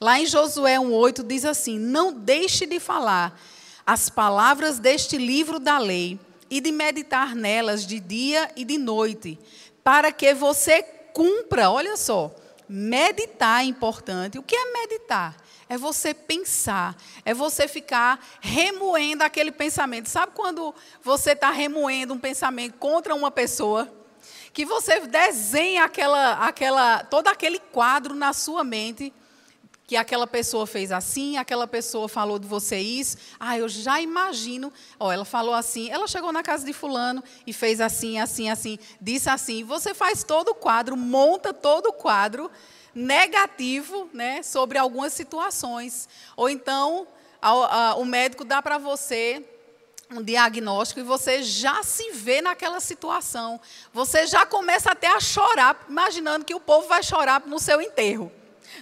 Lá 0.00 0.18
em 0.20 0.26
Josué 0.26 0.76
1,8 0.76 1.26
diz 1.26 1.44
assim: 1.44 1.78
Não 1.78 2.12
deixe 2.12 2.66
de 2.66 2.78
falar 2.78 3.40
as 3.86 4.08
palavras 4.08 4.78
deste 4.78 5.16
livro 5.16 5.58
da 5.58 5.78
lei 5.78 6.18
e 6.50 6.60
de 6.60 6.72
meditar 6.72 7.34
nelas 7.34 7.86
de 7.86 8.00
dia 8.00 8.50
e 8.56 8.64
de 8.64 8.78
noite, 8.78 9.38
para 9.82 10.12
que 10.12 10.34
você 10.34 10.82
cumpra, 10.82 11.70
olha 11.70 11.96
só, 11.96 12.34
meditar 12.68 13.62
é 13.62 13.66
importante. 13.66 14.38
O 14.38 14.42
que 14.42 14.54
é 14.54 14.72
meditar? 14.72 15.36
É 15.68 15.76
você 15.76 16.14
pensar, 16.14 16.96
é 17.24 17.34
você 17.34 17.68
ficar 17.68 18.18
remoendo 18.40 19.22
aquele 19.22 19.52
pensamento. 19.52 20.08
Sabe 20.08 20.32
quando 20.34 20.74
você 21.02 21.32
está 21.32 21.50
remoendo 21.50 22.14
um 22.14 22.18
pensamento 22.18 22.78
contra 22.78 23.14
uma 23.14 23.30
pessoa? 23.30 23.92
Que 24.52 24.64
você 24.64 25.00
desenha 25.00 25.84
aquela, 25.84 26.46
aquela, 26.46 27.04
todo 27.04 27.28
aquele 27.28 27.58
quadro 27.58 28.14
na 28.14 28.32
sua 28.32 28.64
mente 28.64 29.12
que 29.88 29.96
aquela 29.96 30.26
pessoa 30.26 30.66
fez 30.66 30.92
assim, 30.92 31.38
aquela 31.38 31.66
pessoa 31.66 32.10
falou 32.10 32.38
de 32.38 32.46
você 32.46 32.78
isso. 32.78 33.16
Ah, 33.40 33.56
eu 33.56 33.70
já 33.70 33.98
imagino. 34.02 34.70
Ó, 35.00 35.10
ela 35.10 35.24
falou 35.24 35.54
assim, 35.54 35.90
ela 35.90 36.06
chegou 36.06 36.30
na 36.30 36.42
casa 36.42 36.66
de 36.66 36.74
fulano 36.74 37.24
e 37.46 37.54
fez 37.54 37.80
assim, 37.80 38.18
assim, 38.18 38.50
assim, 38.50 38.78
disse 39.00 39.30
assim. 39.30 39.64
Você 39.64 39.94
faz 39.94 40.22
todo 40.22 40.50
o 40.50 40.54
quadro, 40.54 40.94
monta 40.94 41.54
todo 41.54 41.86
o 41.86 41.92
quadro 41.94 42.50
negativo, 42.98 44.10
né, 44.12 44.42
sobre 44.42 44.78
algumas 44.78 45.12
situações. 45.12 46.08
Ou 46.36 46.48
então 46.48 47.06
a, 47.40 47.50
a, 47.50 47.94
o 47.96 48.04
médico 48.04 48.44
dá 48.44 48.60
para 48.60 48.78
você 48.78 49.44
um 50.10 50.22
diagnóstico 50.22 51.00
e 51.00 51.02
você 51.02 51.42
já 51.42 51.82
se 51.82 52.12
vê 52.12 52.40
naquela 52.40 52.80
situação. 52.80 53.60
Você 53.92 54.26
já 54.26 54.46
começa 54.46 54.90
até 54.90 55.06
a 55.08 55.20
chorar, 55.20 55.84
imaginando 55.88 56.44
que 56.44 56.54
o 56.54 56.60
povo 56.60 56.88
vai 56.88 57.02
chorar 57.02 57.46
no 57.46 57.58
seu 57.58 57.80
enterro 57.80 58.32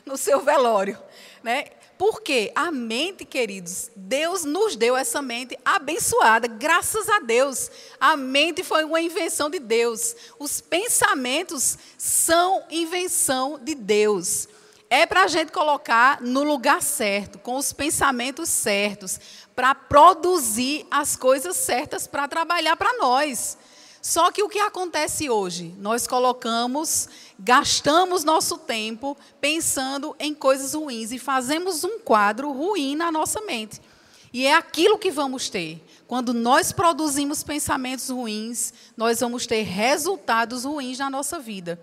no 0.05 0.17
seu 0.17 0.41
velório. 0.41 0.99
Né? 1.43 1.67
Porque 1.99 2.53
a 2.55 2.71
mente, 2.71 3.25
queridos, 3.25 3.91
Deus 3.97 4.45
nos 4.45 4.77
deu 4.77 4.97
essa 4.97 5.23
mente 5.23 5.59
abençoada, 5.65 6.47
graças 6.47 7.09
a 7.09 7.21
Deus. 7.21 7.71
A 7.99 8.17
mente 8.17 8.63
foi 8.63 8.85
uma 8.85 9.01
invenção 9.01 9.49
de 9.49 9.59
Deus. 9.59 10.15
Os 10.39 10.61
pensamentos 10.61 11.79
são 11.97 12.63
invenção 12.71 13.59
de 13.59 13.75
Deus. 13.75 14.47
É 14.91 15.07
para 15.07 15.23
a 15.23 15.27
gente 15.27 15.51
colocar 15.51 16.21
no 16.21 16.45
lugar 16.45 16.83
certo, 16.83 17.39
com 17.39 17.57
os 17.57 17.73
pensamentos 17.73 18.49
certos, 18.49 19.19
para 19.55 19.75
produzir 19.75 20.87
as 20.91 21.17
coisas 21.17 21.57
certas 21.57 22.07
para 22.07 22.29
trabalhar 22.29 22.77
para 22.77 22.97
nós. 22.99 23.57
Só 24.07 24.31
que 24.31 24.41
o 24.41 24.49
que 24.49 24.61
acontece 24.61 25.29
hoje? 25.29 25.75
Nós 25.79 26.07
colocamos, 26.07 27.09
gastamos 27.39 28.25
nosso 28.25 28.59
tempo 28.59 29.17
pensando 29.41 30.15
em 30.19 30.35
coisas 30.35 30.75
ruins 30.75 31.13
e 31.13 31.19
fazemos 31.19 31.85
um 31.85 31.99
quadro 31.99 32.51
ruim 32.53 32.97
na 32.97 33.13
nossa 33.13 33.41
mente. 33.43 33.81
E 34.33 34.47
é 34.47 34.55
aquilo 34.55 34.99
que 34.99 35.11
vamos 35.11 35.49
ter. 35.49 35.83
Quando 36.07 36.35
nós 36.35 36.71
produzimos 36.73 37.43
pensamentos 37.43 38.11
ruins, 38.11 38.73
nós 38.97 39.21
vamos 39.21 39.47
ter 39.47 39.63
resultados 39.63 40.65
ruins 40.65 40.99
na 40.99 41.09
nossa 41.09 41.39
vida. 41.39 41.81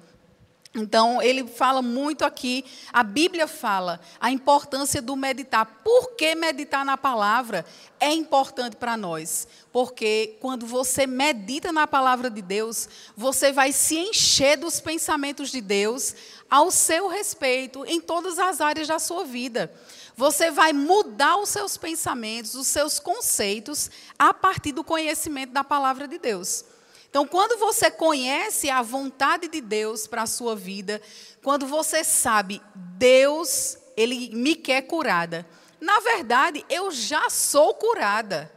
Então, 0.75 1.21
ele 1.21 1.47
fala 1.47 1.83
muito 1.83 2.25
aqui, 2.25 2.65
a 2.91 3.03
Bíblia 3.03 3.47
fala 3.47 3.99
a 4.19 4.31
importância 4.31 5.03
do 5.03 5.15
meditar. 5.15 5.81
Por 5.83 6.15
que 6.15 6.33
meditar 6.33 6.83
na 6.83 6.97
palavra 6.97 7.63
é 7.99 8.11
importante 8.11 8.75
para 8.75 8.97
nós? 8.97 9.47
Porque 9.71 10.35
quando 10.39 10.65
você 10.65 11.05
medita 11.05 11.71
na 11.71 11.85
palavra 11.85 12.27
de 12.27 12.41
Deus, 12.41 12.89
você 13.15 13.51
vai 13.51 13.71
se 13.71 13.97
encher 13.97 14.57
dos 14.57 14.81
pensamentos 14.81 15.51
de 15.51 15.61
Deus 15.61 16.15
ao 16.49 16.71
seu 16.71 17.07
respeito 17.07 17.85
em 17.85 18.01
todas 18.01 18.39
as 18.39 18.59
áreas 18.59 18.87
da 18.87 18.97
sua 18.97 19.23
vida. 19.25 19.71
Você 20.17 20.49
vai 20.49 20.73
mudar 20.73 21.37
os 21.37 21.49
seus 21.49 21.77
pensamentos, 21.77 22.55
os 22.55 22.65
seus 22.65 22.99
conceitos, 22.99 23.91
a 24.17 24.33
partir 24.33 24.71
do 24.71 24.83
conhecimento 24.83 25.51
da 25.51 25.63
palavra 25.63 26.07
de 26.07 26.17
Deus. 26.17 26.65
Então, 27.13 27.27
quando 27.27 27.59
você 27.59 27.91
conhece 27.91 28.71
a 28.71 28.81
vontade 28.81 29.47
de 29.47 29.61
Deus 29.61 30.07
para 30.07 30.23
a 30.23 30.25
sua 30.25 30.55
vida, 30.55 30.99
quando 31.43 31.67
você 31.67 32.03
sabe, 32.03 32.59
Deus, 32.73 33.77
Ele 33.95 34.31
me 34.33 34.55
quer 34.55 34.81
curada. 34.81 35.47
Na 35.79 35.99
verdade, 35.99 36.65
eu 36.67 36.89
já 36.89 37.29
sou 37.29 37.75
curada. 37.75 38.51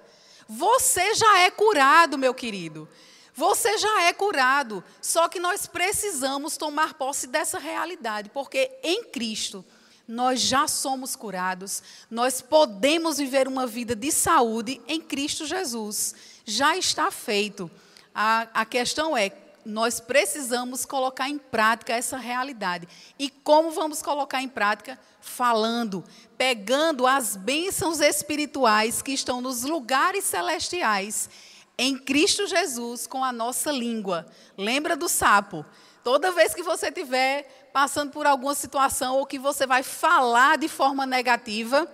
Você 0.48 1.14
já 1.14 1.40
é 1.40 1.50
curado, 1.50 2.16
meu 2.16 2.32
querido. 2.32 2.88
Você 3.34 3.76
já 3.76 4.04
é 4.04 4.14
curado, 4.14 4.82
só 5.02 5.28
que 5.28 5.38
nós 5.38 5.66
precisamos 5.66 6.56
tomar 6.56 6.94
posse 6.94 7.26
dessa 7.26 7.58
realidade, 7.58 8.30
porque 8.30 8.70
em 8.82 9.04
Cristo 9.04 9.62
nós 10.08 10.40
já 10.40 10.66
somos 10.66 11.14
curados, 11.14 11.82
nós 12.10 12.40
podemos 12.40 13.18
viver 13.18 13.48
uma 13.48 13.66
vida 13.66 13.94
de 13.94 14.10
saúde 14.10 14.80
em 14.88 14.98
Cristo 14.98 15.44
Jesus. 15.44 16.14
Já 16.46 16.74
está 16.74 17.10
feito. 17.10 17.70
A, 18.18 18.48
a 18.54 18.64
questão 18.64 19.14
é: 19.14 19.30
nós 19.62 20.00
precisamos 20.00 20.86
colocar 20.86 21.28
em 21.28 21.36
prática 21.36 21.92
essa 21.92 22.16
realidade. 22.16 22.88
E 23.18 23.28
como 23.28 23.70
vamos 23.70 24.00
colocar 24.00 24.40
em 24.40 24.48
prática? 24.48 24.98
Falando, 25.20 26.02
pegando 26.38 27.06
as 27.06 27.36
bênçãos 27.36 28.00
espirituais 28.00 29.02
que 29.02 29.12
estão 29.12 29.42
nos 29.42 29.64
lugares 29.64 30.24
celestiais 30.24 31.28
em 31.76 31.98
Cristo 31.98 32.46
Jesus 32.46 33.06
com 33.06 33.22
a 33.22 33.32
nossa 33.32 33.70
língua. 33.70 34.26
Lembra 34.56 34.96
do 34.96 35.10
sapo? 35.10 35.66
Toda 36.02 36.32
vez 36.32 36.54
que 36.54 36.62
você 36.62 36.86
estiver 36.86 37.68
passando 37.70 38.12
por 38.12 38.26
alguma 38.26 38.54
situação 38.54 39.16
ou 39.16 39.26
que 39.26 39.38
você 39.38 39.66
vai 39.66 39.82
falar 39.82 40.56
de 40.56 40.68
forma 40.68 41.04
negativa, 41.04 41.86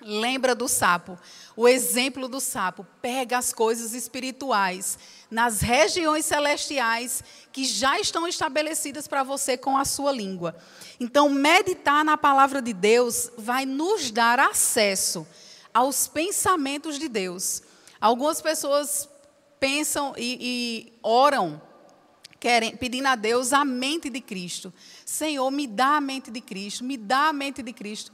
lembra 0.00 0.54
do 0.54 0.66
sapo. 0.66 1.18
O 1.56 1.68
exemplo 1.68 2.28
do 2.28 2.40
sapo 2.40 2.86
pega 3.00 3.38
as 3.38 3.52
coisas 3.52 3.94
espirituais 3.94 4.98
nas 5.34 5.60
regiões 5.60 6.24
celestiais 6.24 7.24
que 7.52 7.64
já 7.64 7.98
estão 7.98 8.26
estabelecidas 8.28 9.08
para 9.08 9.24
você 9.24 9.56
com 9.56 9.76
a 9.76 9.84
sua 9.84 10.12
língua. 10.12 10.54
Então, 11.00 11.28
meditar 11.28 12.04
na 12.04 12.16
palavra 12.16 12.62
de 12.62 12.72
Deus 12.72 13.32
vai 13.36 13.66
nos 13.66 14.12
dar 14.12 14.38
acesso 14.38 15.26
aos 15.72 16.06
pensamentos 16.06 17.00
de 17.00 17.08
Deus. 17.08 17.64
Algumas 18.00 18.40
pessoas 18.40 19.08
pensam 19.58 20.14
e, 20.16 20.38
e 20.40 20.92
oram, 21.02 21.60
querem, 22.38 22.76
pedindo 22.76 23.08
a 23.08 23.16
Deus 23.16 23.52
a 23.52 23.64
mente 23.64 24.08
de 24.08 24.20
Cristo. 24.20 24.72
Senhor, 25.04 25.50
me 25.50 25.66
dá 25.66 25.96
a 25.96 26.00
mente 26.00 26.30
de 26.30 26.40
Cristo, 26.40 26.84
me 26.84 26.96
dá 26.96 27.30
a 27.30 27.32
mente 27.32 27.60
de 27.60 27.72
Cristo. 27.72 28.12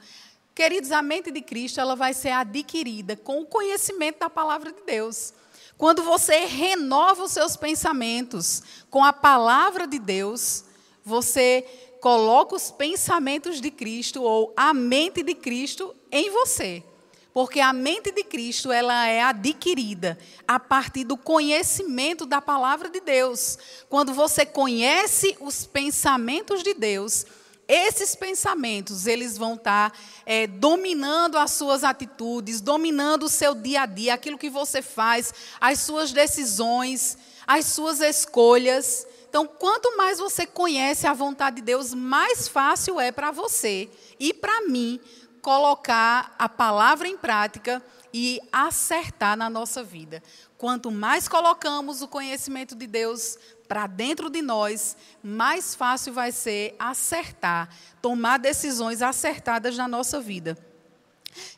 Queridos, 0.55 0.91
a 0.91 1.03
mente 1.03 1.31
de 1.31 1.43
Cristo 1.43 1.83
ela 1.83 1.95
vai 1.95 2.15
ser 2.15 2.31
adquirida 2.31 3.15
com 3.15 3.43
o 3.43 3.47
conhecimento 3.47 4.21
da 4.21 4.31
palavra 4.31 4.73
de 4.73 4.81
Deus. 4.87 5.35
Quando 5.81 6.03
você 6.03 6.45
renova 6.45 7.25
os 7.25 7.33
seus 7.33 7.57
pensamentos 7.57 8.63
com 8.91 9.03
a 9.03 9.15
palavra 9.15 9.87
de 9.87 9.99
Deus, 9.99 10.63
você 11.03 11.67
coloca 12.03 12.55
os 12.55 12.71
pensamentos 12.71 13.63
de 13.63 13.71
Cristo 13.71 14.23
ou 14.23 14.53
a 14.55 14.75
mente 14.75 15.23
de 15.23 15.35
Cristo 15.35 15.97
em 16.13 16.29
você. 16.29 16.85
Porque 17.33 17.61
a 17.61 17.73
mente 17.73 18.13
de 18.13 18.23
Cristo, 18.23 18.71
ela 18.71 19.07
é 19.07 19.23
adquirida 19.23 20.19
a 20.47 20.61
partir 20.61 21.03
do 21.05 21.17
conhecimento 21.17 22.27
da 22.27 22.43
palavra 22.43 22.91
de 22.91 23.01
Deus. 23.01 23.57
Quando 23.89 24.13
você 24.13 24.45
conhece 24.45 25.35
os 25.41 25.65
pensamentos 25.65 26.63
de 26.63 26.75
Deus, 26.75 27.25
esses 27.73 28.17
pensamentos, 28.17 29.07
eles 29.07 29.39
vão 29.39 29.55
estar 29.55 29.93
é, 30.27 30.49
dominando 30.49 31.39
as 31.39 31.53
suas 31.53 31.85
atitudes, 31.85 32.61
dominando 32.61 33.25
o 33.25 33.29
seu 33.29 33.55
dia 33.55 33.83
a 33.83 33.87
dia, 33.87 34.15
aquilo 34.15 34.37
que 34.37 34.50
você 34.50 34.83
faz, 34.83 35.33
as 35.61 35.79
suas 35.79 36.11
decisões, 36.11 37.17
as 37.47 37.67
suas 37.67 38.00
escolhas. 38.00 39.07
Então, 39.29 39.47
quanto 39.47 39.97
mais 39.97 40.19
você 40.19 40.45
conhece 40.47 41.07
a 41.07 41.12
vontade 41.12 41.57
de 41.57 41.62
Deus, 41.62 41.95
mais 41.95 42.49
fácil 42.49 42.99
é 42.99 43.12
para 43.12 43.31
você 43.31 43.89
e 44.19 44.35
para 44.35 44.62
mim 44.62 44.99
colocar 45.41 46.35
a 46.39 46.49
palavra 46.49 47.07
em 47.07 47.17
prática 47.17 47.81
e 48.12 48.41
acertar 48.53 49.37
na 49.37 49.49
nossa 49.49 49.83
vida. 49.83 50.23
Quanto 50.59 50.91
mais 50.91 51.29
colocamos 51.29 52.03
o 52.03 52.09
conhecimento 52.09 52.75
de 52.75 52.87
Deus 52.87 53.39
para 53.71 53.87
dentro 53.87 54.29
de 54.29 54.43
nós, 54.43 54.97
mais 55.23 55.77
fácil 55.77 56.12
vai 56.12 56.33
ser 56.33 56.75
acertar, 56.77 57.69
tomar 58.03 58.37
decisões 58.37 59.00
acertadas 59.00 59.77
na 59.77 59.87
nossa 59.87 60.21
vida. 60.21 60.59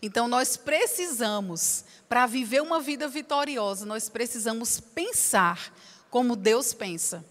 Então, 0.03 0.29
nós 0.29 0.55
precisamos, 0.55 1.87
para 2.11 2.27
viver 2.27 2.61
uma 2.61 2.81
vida 2.81 3.09
vitoriosa, 3.09 3.87
nós 3.87 4.11
precisamos 4.11 4.79
pensar 4.79 5.73
como 6.11 6.37
Deus 6.37 6.75
pensa. 6.75 7.25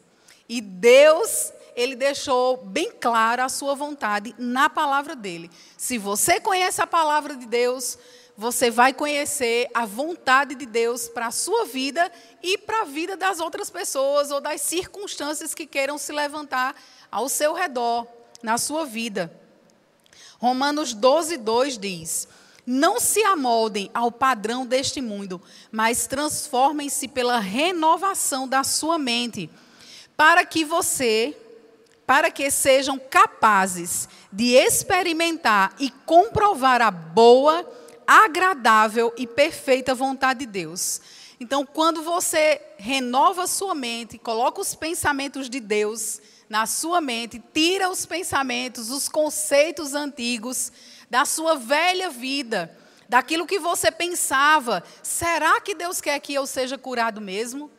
E 0.50 0.60
Deus 0.60 1.54
ele 1.76 1.96
deixou 1.96 2.58
bem 2.65 2.91
clara 2.91 3.46
a 3.46 3.50
sua 3.50 3.76
vontade 3.76 4.34
na 4.36 4.67
palavra 4.67 5.15
dele. 5.15 5.52
Se 5.78 6.00
você 6.00 6.39
conhece 6.39 6.82
a 6.82 6.88
palavra 6.88 7.36
de 7.36 7.46
Deus, 7.46 8.00
você 8.38 8.72
vai 8.72 8.94
conhecer 8.94 9.70
a 9.74 9.86
vontade 9.86 10.56
de 10.56 10.65
Deus 10.65 11.08
para 11.08 11.28
a 11.28 11.32
sua 11.32 11.65
vida 11.65 12.12
e 12.41 12.58
para 12.58 12.82
a 12.82 12.86
vida 12.86 13.15
das 13.15 13.39
outras 13.39 13.70
pessoas 13.70 14.32
ou 14.32 14.41
das 14.41 14.62
circunstâncias 14.62 15.54
que 15.54 15.65
queiram 15.65 15.98
se 15.98 16.12
levantar 16.12 16.76
ao 17.12 17.28
seu 17.28 17.54
redor, 17.54 18.08
na 18.41 18.58
sua 18.58 18.86
vida. 18.86 19.32
Romanos 20.39 20.94
12, 20.94 21.38
2 21.38 21.78
diz: 21.78 22.28
Não 22.65 23.00
se 23.00 23.24
amoldem 23.24 23.91
ao 23.94 24.12
padrão 24.12 24.65
deste 24.65 25.02
mundo, 25.02 25.41
mas 25.72 26.08
transformem-se 26.08 27.08
pela 27.08 27.39
renovação 27.39 28.48
da 28.48 28.63
sua 28.63 28.98
mente, 28.98 29.50
para 30.17 30.46
que 30.46 30.65
você 30.65 31.38
para 32.12 32.30
que 32.30 32.52
sejam 32.52 33.00
capazes 33.00 34.10
de 34.34 34.54
experimentar 34.54 35.74
e 35.80 35.89
comprovar 36.06 36.82
a 36.82 36.91
boa, 36.91 37.65
agradável 38.06 39.14
e 39.18 39.26
perfeita 39.26 39.96
vontade 39.96 40.42
de 40.42 40.46
Deus. 40.46 41.02
Então, 41.40 41.66
quando 41.66 42.04
você 42.04 42.62
renova 42.78 43.48
sua 43.48 43.74
mente, 43.74 44.18
coloca 44.18 44.62
os 44.62 44.76
pensamentos 44.76 45.50
de 45.50 45.60
Deus 45.60 46.22
na 46.48 46.66
sua 46.66 47.02
mente, 47.02 47.42
tira 47.54 47.90
os 47.90 48.06
pensamentos, 48.06 48.90
os 48.90 49.08
conceitos 49.08 49.94
antigos 49.94 50.72
da 51.10 51.26
sua 51.26 51.56
velha 51.56 52.10
vida, 52.10 52.78
daquilo 53.08 53.48
que 53.48 53.58
você 53.58 53.92
pensava, 53.92 54.84
será 55.02 55.60
que 55.60 55.74
Deus 55.74 56.00
quer 56.00 56.20
que 56.20 56.34
eu 56.34 56.46
seja 56.46 56.78
curado 56.78 57.20
mesmo? 57.20 57.72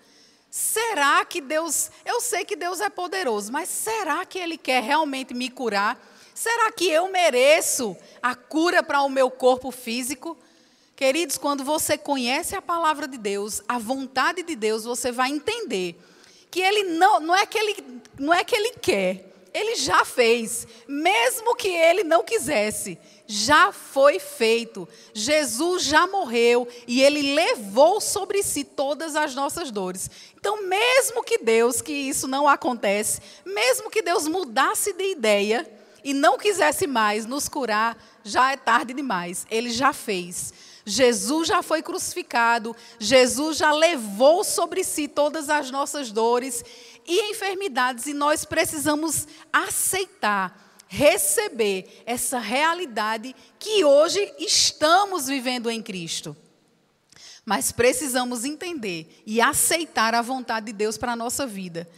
Será 0.51 1.25
que 1.25 1.41
Deus, 1.41 1.91
eu 2.05 2.21
sei 2.21 2.45
que 2.45 2.57
Deus 2.57 2.81
é 2.81 2.91
poderoso, 2.91 3.51
mas 3.53 3.69
será 3.69 4.27
que 4.27 4.39
Ele 4.39 4.59
quer 4.59 4.83
realmente 4.83 5.33
me 5.33 5.49
curar? 5.49 5.99
Será 6.43 6.73
que 6.73 6.91
eu 6.91 7.09
mereço 7.09 7.97
a 8.21 8.35
cura 8.35 8.83
para 8.83 9.01
o 9.03 9.09
meu 9.09 9.31
corpo 9.31 9.71
físico? 9.71 10.37
Queridos, 10.97 11.39
quando 11.39 11.63
você 11.63 11.97
conhece 11.97 12.57
a 12.57 12.61
palavra 12.61 13.07
de 13.07 13.17
Deus, 13.17 13.63
a 13.69 13.79
vontade 13.79 14.43
de 14.43 14.57
Deus, 14.57 14.83
você 14.83 15.13
vai 15.13 15.31
entender 15.31 15.97
que 16.51 16.61
Ele 16.61 16.83
não, 16.99 17.21
não 17.21 17.37
é 17.37 17.47
que 17.47 17.57
Ele, 17.57 18.01
não 18.19 18.35
é 18.35 18.43
que 18.43 18.57
Ele 18.57 18.71
quer, 18.71 19.25
Ele 19.55 19.77
já 19.77 20.05
fez, 20.05 20.67
mesmo 20.89 21.55
que 21.55 21.69
Ele 21.69 22.03
não 22.03 22.25
quisesse 22.25 22.99
já 23.25 23.71
foi 23.71 24.19
feito. 24.19 24.89
Jesus 25.15 25.85
já 25.85 26.09
morreu 26.09 26.67
e 26.89 27.03
ele 27.03 27.35
levou 27.35 28.01
sobre 28.01 28.43
si 28.43 28.65
todas 28.65 29.15
as 29.15 29.33
nossas 29.33 29.71
dores. 29.71 30.11
Então, 30.37 30.67
mesmo 30.67 31.23
que 31.23 31.39
Deus, 31.39 31.81
que 31.81 31.93
isso 31.93 32.27
não 32.27 32.49
acontece, 32.49 33.21
mesmo 33.47 33.89
que 33.89 34.03
Deus 34.03 34.27
mudasse 34.27 34.93
de 34.93 35.13
ideia 35.13 35.82
e 36.05 36.13
não 36.13 36.39
quisesse 36.39 36.87
mais 36.87 37.27
nos 37.27 37.49
curar, 37.49 37.97
já 38.25 38.53
é 38.53 38.57
tarde 38.57 38.95
demais. 38.95 39.47
Ele 39.51 39.71
já 39.71 39.93
fez. 39.93 40.53
Jesus 40.85 41.47
já 41.47 41.63
foi 41.63 41.81
crucificado, 41.81 42.75
Jesus 42.99 43.57
já 43.57 43.73
levou 43.73 44.43
sobre 44.43 44.83
si 44.83 45.07
todas 45.07 45.49
as 45.49 45.71
nossas 45.71 46.11
dores 46.11 46.65
e 47.07 47.31
enfermidades 47.31 48.07
e 48.07 48.15
nós 48.15 48.45
precisamos 48.45 49.29
aceitar 49.53 50.63
receber 50.93 52.03
essa 52.05 52.39
realidade 52.39 53.35
que 53.59 53.83
hoje 53.83 54.31
estamos 54.39 55.27
vivendo 55.27 55.71
em 55.71 55.83
Cristo. 55.83 56.37
Mas 57.47 57.73
precisamos 57.73 58.45
entender 58.45 59.23
e 59.25 59.41
aceitar 59.41 60.15
a 60.15 60.21
vontade 60.21 60.67
de 60.67 60.73
Deus 60.75 60.99
para 60.99 61.13
a 61.13 61.17
nossa 61.17 61.47
vida. 61.47 61.89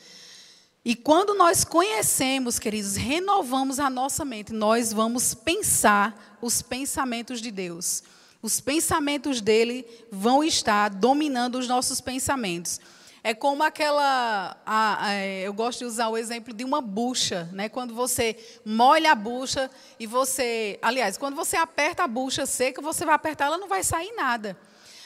E 0.85 0.95
quando 0.95 1.33
nós 1.35 1.65
conhecemos, 1.65 2.59
queridos, 2.59 2.95
renovamos 2.95 3.81
a 3.81 3.89
nossa 3.89 4.23
mente, 4.23 4.53
nós 4.53 4.93
vamos 4.93 5.33
pensar 5.33 6.37
os 6.43 6.61
pensamentos 6.61 7.41
de 7.41 7.51
Deus. 7.51 8.03
Os 8.43 8.61
pensamentos 8.61 9.41
dele 9.41 9.87
vão 10.13 10.45
estar 10.45 10.91
dominando 10.91 11.55
os 11.55 11.67
nossos 11.67 12.03
pensamentos. 12.03 12.79
É 13.23 13.33
como 13.33 13.63
aquela. 13.63 14.59
A, 14.67 15.07
a, 15.07 15.27
eu 15.27 15.55
gosto 15.55 15.79
de 15.79 15.85
usar 15.87 16.09
o 16.09 16.19
exemplo 16.19 16.53
de 16.53 16.63
uma 16.63 16.83
bucha, 16.83 17.49
né? 17.55 17.71
Quando 17.71 17.95
você 17.95 18.37
molha 18.63 19.13
a 19.13 19.15
bucha 19.15 19.71
e 19.99 20.07
você. 20.07 20.79
Aliás, 20.83 21.17
quando 21.17 21.35
você 21.35 21.57
aperta 21.57 22.05
a 22.05 22.07
bucha 22.07 22.45
seca, 22.45 22.83
você 22.83 23.07
vai 23.07 23.15
apertar, 23.15 23.47
ela 23.47 23.57
não 23.57 23.69
vai 23.69 23.83
sair 23.83 24.13
nada. 24.13 24.55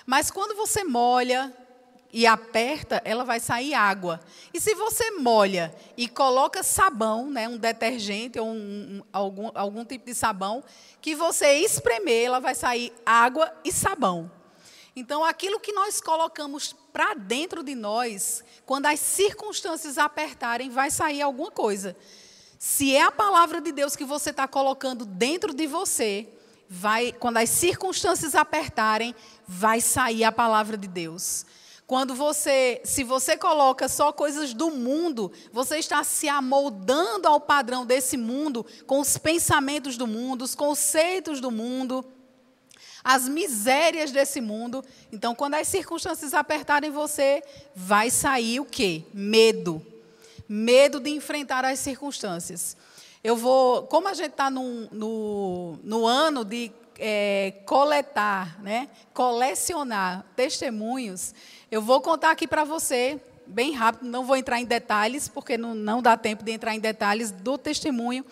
Mas 0.04 0.32
quando 0.32 0.56
você 0.56 0.82
molha 0.82 1.54
e 2.12 2.26
aperta, 2.26 3.02
ela 3.04 3.24
vai 3.24 3.38
sair 3.38 3.74
água. 3.74 4.20
E 4.52 4.60
se 4.60 4.74
você 4.74 5.10
molha 5.12 5.74
e 5.96 6.08
coloca 6.08 6.62
sabão, 6.62 7.30
né, 7.30 7.48
um 7.48 7.58
detergente 7.58 8.38
ou 8.38 8.48
um, 8.48 8.52
um, 8.52 9.02
algum, 9.12 9.50
algum 9.54 9.84
tipo 9.84 10.06
de 10.06 10.14
sabão, 10.14 10.64
que 11.00 11.14
você 11.14 11.58
espremer, 11.58 12.26
ela 12.26 12.40
vai 12.40 12.54
sair 12.54 12.92
água 13.04 13.52
e 13.64 13.70
sabão. 13.70 14.30
Então, 14.96 15.24
aquilo 15.24 15.60
que 15.60 15.72
nós 15.72 16.00
colocamos 16.00 16.74
para 16.92 17.14
dentro 17.14 17.62
de 17.62 17.74
nós, 17.74 18.42
quando 18.66 18.86
as 18.86 18.98
circunstâncias 18.98 19.98
apertarem, 19.98 20.70
vai 20.70 20.90
sair 20.90 21.22
alguma 21.22 21.50
coisa. 21.50 21.96
Se 22.58 22.96
é 22.96 23.02
a 23.02 23.12
palavra 23.12 23.60
de 23.60 23.70
Deus 23.70 23.94
que 23.94 24.04
você 24.04 24.30
está 24.30 24.48
colocando 24.48 25.04
dentro 25.04 25.54
de 25.54 25.66
você, 25.68 26.28
vai, 26.68 27.12
quando 27.12 27.36
as 27.36 27.48
circunstâncias 27.48 28.34
apertarem, 28.34 29.14
vai 29.46 29.80
sair 29.80 30.24
a 30.24 30.32
palavra 30.32 30.76
de 30.76 30.88
Deus. 30.88 31.46
Quando 31.88 32.14
você, 32.14 32.83
se 32.85 33.03
você 33.03 33.35
coloca 33.35 33.88
só 33.88 34.12
coisas 34.12 34.53
do 34.53 34.70
mundo, 34.70 35.33
você 35.51 35.79
está 35.79 36.05
se 36.05 36.29
amoldando 36.29 37.27
ao 37.27 37.40
padrão 37.40 37.85
desse 37.85 38.14
mundo, 38.14 38.64
com 38.87 39.01
os 39.01 39.18
pensamentos 39.18 39.96
do 39.96 40.07
mundo, 40.07 40.42
os 40.42 40.55
conceitos 40.55 41.40
do 41.40 41.51
mundo 41.51 42.05
as 43.03 43.27
misérias 43.27 44.11
desse 44.11 44.38
mundo. 44.38 44.85
Então, 45.11 45.35
quando 45.35 45.55
as 45.55 45.66
circunstâncias 45.66 46.35
apertarem 46.35 46.90
você, 46.90 47.42
vai 47.74 48.11
sair 48.11 48.61
o 48.61 48.66
quê? 48.66 49.03
Medo. 49.14 49.81
Medo 50.46 51.01
de 51.01 51.09
enfrentar 51.09 51.64
as 51.64 51.79
circunstâncias. 51.79 52.77
Eu 53.24 53.35
vou, 53.35 53.85
como 53.85 54.09
a 54.09 54.14
gente 54.14 54.33
está 54.33 54.51
no, 54.51 54.88
no, 54.92 55.79
no, 55.83 56.07
ano 56.07 56.44
de 56.44 56.70
é, 56.98 57.54
coletar, 57.64 58.61
né, 58.61 58.88
colecionar 59.14 60.24
testemunhos, 60.34 61.34
eu 61.70 61.80
vou 61.80 62.00
contar 62.00 62.32
aqui 62.32 62.46
para 62.46 62.64
você, 62.64 63.20
bem 63.46 63.72
rápido, 63.72 64.08
não 64.08 64.24
vou 64.24 64.37
entrar 64.37 64.61
em 64.61 64.64
detalhes, 64.64 65.28
porque 65.28 65.56
não, 65.56 65.74
não 65.74 66.02
dá 66.02 66.16
tempo 66.16 66.42
de 66.42 66.52
entrar 66.52 66.74
em 66.74 66.80
detalhes 66.80 67.30
do 67.30 67.56
testemunho 67.56 68.24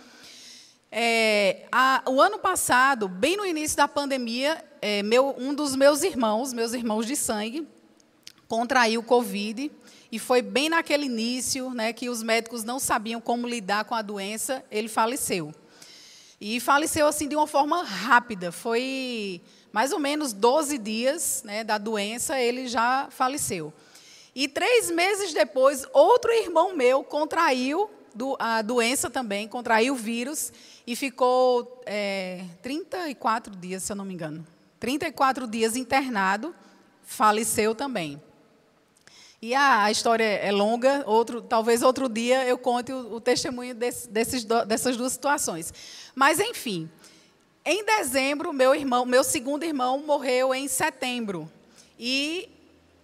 é, 0.91 1.67
a, 1.71 2.03
o 2.09 2.21
ano 2.21 2.39
passado, 2.39 3.09
bem 3.09 3.37
no 3.37 3.45
início 3.45 3.77
da 3.77 3.89
pandemia, 3.89 4.65
é, 4.81 5.03
meu, 5.03 5.35
um 5.39 5.53
dos 5.53 5.75
meus 5.75 6.03
irmãos, 6.03 6.53
meus 6.53 6.73
irmãos 6.73 7.07
de 7.07 7.17
sangue, 7.17 7.69
contraiu 8.49 9.03
Covid. 9.03 9.71
E 10.11 10.19
foi 10.19 10.41
bem 10.41 10.69
naquele 10.69 11.05
início 11.07 11.71
né, 11.71 11.93
que 11.93 12.09
os 12.09 12.23
médicos 12.23 12.63
não 12.63 12.79
sabiam 12.79 13.21
como 13.21 13.47
lidar 13.47 13.85
com 13.85 13.95
a 13.95 14.03
doença, 14.03 14.65
ele 14.71 14.89
faleceu. 14.89 15.53
E 16.41 16.61
faleceu 16.61 17.07
assim 17.07 17.29
de 17.29 17.35
uma 17.35 17.47
forma 17.47 17.83
rápida. 17.83 18.53
Foi 18.53 19.41
mais 19.73 19.93
ou 19.93 19.99
menos 19.99 20.33
12 20.33 20.79
dias 20.79 21.43
né, 21.45 21.65
da 21.65 21.79
doença, 21.79 22.41
ele 22.41 22.67
já 22.69 23.09
faleceu. 23.11 23.73
E 24.35 24.47
três 24.49 24.91
meses 24.91 25.33
depois, 25.33 25.87
outro 25.93 26.31
irmão 26.31 26.77
meu 26.77 27.03
contraiu 27.03 27.91
a 28.39 28.63
doença 28.63 29.11
também, 29.11 29.47
contraiu 29.47 29.95
o 29.95 29.97
vírus 29.97 30.53
e 30.87 30.97
ficou 30.97 31.83
é, 31.85 32.45
34 32.63 33.55
dias, 33.57 33.83
se 33.83 33.93
eu 33.93 33.97
não 33.97 34.05
me 34.05 34.15
engano. 34.15 34.47
34 34.81 35.47
dias 35.47 35.77
internado, 35.77 36.55
faleceu 37.03 37.75
também. 37.75 38.21
E 39.41 39.55
a, 39.55 39.85
a 39.85 39.91
história 39.91 40.25
é 40.25 40.51
longa, 40.51 41.05
outro, 41.07 41.43
talvez 41.43 41.83
outro 41.83 42.09
dia 42.09 42.45
eu 42.47 42.57
conte 42.57 42.91
o, 42.93 43.15
o 43.15 43.21
testemunho 43.21 43.75
desse, 43.75 44.09
desses, 44.09 44.45
dessas 44.45 44.97
duas 44.97 45.13
situações. 45.13 45.73
Mas, 46.17 46.41
enfim, 46.41 46.91
em 47.65 47.85
dezembro, 47.85 48.53
meu 48.53 48.75
irmão, 48.75 49.07
meu 49.07 49.23
segundo 49.23 49.63
irmão 49.63 49.99
morreu 49.99 50.53
em 50.53 50.67
setembro. 50.67 51.49
E 51.97 52.49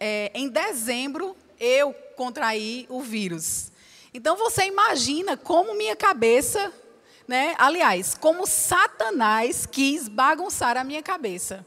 é, 0.00 0.32
em 0.34 0.48
dezembro 0.48 1.36
eu 1.60 1.94
contraí 2.16 2.86
o 2.88 3.00
vírus. 3.00 3.70
Então 4.12 4.36
você 4.36 4.64
imagina 4.64 5.36
como 5.36 5.76
minha 5.76 5.94
cabeça 5.94 6.72
né? 7.26 7.54
Aliás, 7.58 8.14
como 8.14 8.46
Satanás 8.46 9.66
quis 9.66 10.08
bagunçar 10.08 10.76
a 10.76 10.84
minha 10.84 11.02
cabeça. 11.02 11.66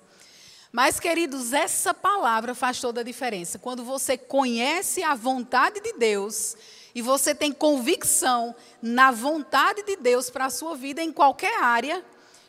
Mas, 0.71 0.99
queridos, 0.99 1.53
essa 1.53 1.93
palavra 1.93 2.53
faz 2.53 2.79
toda 2.81 3.01
a 3.01 3.03
diferença. 3.03 3.57
Quando 3.57 3.83
você 3.83 4.17
conhece 4.17 5.01
a 5.01 5.15
vontade 5.15 5.79
de 5.79 5.93
Deus 5.93 6.55
e 6.95 7.01
você 7.01 7.35
tem 7.35 7.51
convicção 7.51 8.55
na 8.81 9.11
vontade 9.11 9.83
de 9.83 9.97
Deus 9.97 10.29
para 10.29 10.45
a 10.45 10.49
sua 10.49 10.77
vida 10.77 11.03
em 11.03 11.11
qualquer 11.11 11.61
área, 11.61 12.01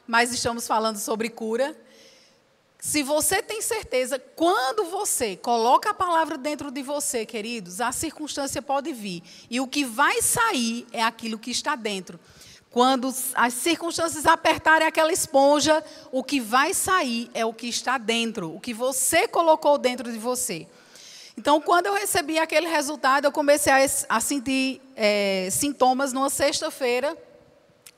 mas 0.07 0.33
estamos 0.33 0.69
falando 0.69 0.99
sobre 0.99 1.29
cura. 1.29 1.77
Se 2.79 3.03
você 3.03 3.43
tem 3.43 3.61
certeza, 3.61 4.21
quando 4.21 4.85
você 4.85 5.35
coloca 5.35 5.91
a 5.91 5.95
palavra 5.95 6.39
dentro 6.39 6.71
de 6.71 6.81
você, 6.81 7.27
queridos, 7.27 7.81
a 7.81 7.91
circunstância 7.91 8.63
pode 8.63 8.93
vir. 8.93 9.25
E 9.51 9.61
o 9.61 9.67
que 9.67 9.85
vai 9.85 10.23
sair 10.23 10.87
é 10.93 11.03
aquilo 11.03 11.41
que 11.41 11.51
está 11.51 11.75
dentro. 11.75 12.21
Quando 12.71 13.13
as 13.35 13.55
circunstâncias 13.55 14.27
apertarem 14.27 14.87
aquela 14.87 15.13
esponja, 15.13 15.83
o 16.13 16.23
que 16.23 16.39
vai 16.39 16.73
sair 16.73 17.29
é 17.35 17.45
o 17.45 17.53
que 17.53 17.67
está 17.67 17.99
dentro, 17.99 18.55
o 18.55 18.61
que 18.61 18.75
você 18.75 19.27
colocou 19.27 19.77
dentro 19.79 20.13
de 20.13 20.19
você. 20.19 20.69
Então, 21.39 21.61
quando 21.61 21.87
eu 21.87 21.95
recebi 21.95 22.39
aquele 22.39 22.67
resultado, 22.67 23.27
eu 23.27 23.33
comecei 23.33 23.71
a, 23.71 23.87
a 24.09 24.21
sentir 24.21 24.81
é, 24.97 25.49
sintomas 25.51 26.13
numa 26.13 26.31
sexta-feira, 26.31 27.17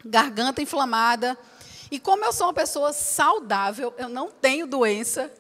garganta 0.05 0.61
inflamada. 0.61 1.39
E 1.89 2.01
como 2.01 2.25
eu 2.25 2.33
sou 2.33 2.49
uma 2.49 2.53
pessoa 2.53 2.93
saudável, 2.93 3.95
eu 3.97 4.09
não 4.09 4.29
tenho 4.29 4.67
doença, 4.67 5.33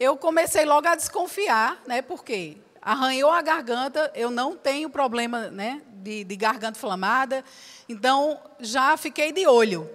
eu 0.00 0.16
comecei 0.16 0.64
logo 0.64 0.88
a 0.88 0.94
desconfiar, 0.94 1.82
né? 1.86 2.00
Porque 2.00 2.56
arranhou 2.80 3.30
a 3.30 3.42
garganta, 3.42 4.10
eu 4.14 4.30
não 4.30 4.56
tenho 4.56 4.88
problema, 4.88 5.50
né? 5.50 5.82
De, 5.92 6.24
de 6.24 6.36
garganta 6.36 6.78
inflamada. 6.78 7.44
Então, 7.86 8.40
já 8.60 8.96
fiquei 8.96 9.30
de 9.30 9.46
olho. 9.46 9.88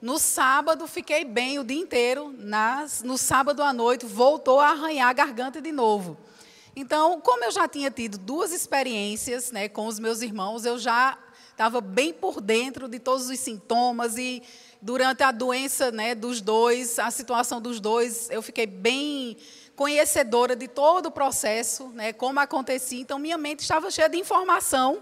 No 0.00 0.18
sábado, 0.18 0.86
fiquei 0.86 1.22
bem 1.22 1.58
o 1.58 1.64
dia 1.64 1.80
inteiro. 1.80 2.34
Nas, 2.38 3.02
no 3.02 3.18
sábado 3.18 3.62
à 3.62 3.74
noite, 3.74 4.06
voltou 4.06 4.58
a 4.58 4.70
arranhar 4.70 5.08
a 5.08 5.12
garganta 5.12 5.60
de 5.60 5.70
novo. 5.70 6.18
Então, 6.76 7.20
como 7.20 7.44
eu 7.44 7.52
já 7.52 7.68
tinha 7.68 7.88
tido 7.88 8.18
duas 8.18 8.50
experiências 8.50 9.52
né, 9.52 9.68
com 9.68 9.86
os 9.86 10.00
meus 10.00 10.22
irmãos, 10.22 10.64
eu 10.64 10.76
já 10.76 11.16
estava 11.50 11.80
bem 11.80 12.12
por 12.12 12.40
dentro 12.40 12.88
de 12.88 12.98
todos 12.98 13.30
os 13.30 13.38
sintomas 13.38 14.18
e 14.18 14.42
durante 14.82 15.22
a 15.22 15.30
doença 15.30 15.92
né, 15.92 16.16
dos 16.16 16.40
dois, 16.40 16.98
a 16.98 17.12
situação 17.12 17.60
dos 17.60 17.78
dois, 17.78 18.28
eu 18.28 18.42
fiquei 18.42 18.66
bem 18.66 19.36
conhecedora 19.76 20.56
de 20.56 20.66
todo 20.66 21.06
o 21.06 21.10
processo, 21.12 21.88
né, 21.90 22.12
como 22.12 22.40
acontecia. 22.40 23.00
Então, 23.00 23.20
minha 23.20 23.38
mente 23.38 23.60
estava 23.60 23.88
cheia 23.90 24.08
de 24.08 24.18
informação 24.18 25.00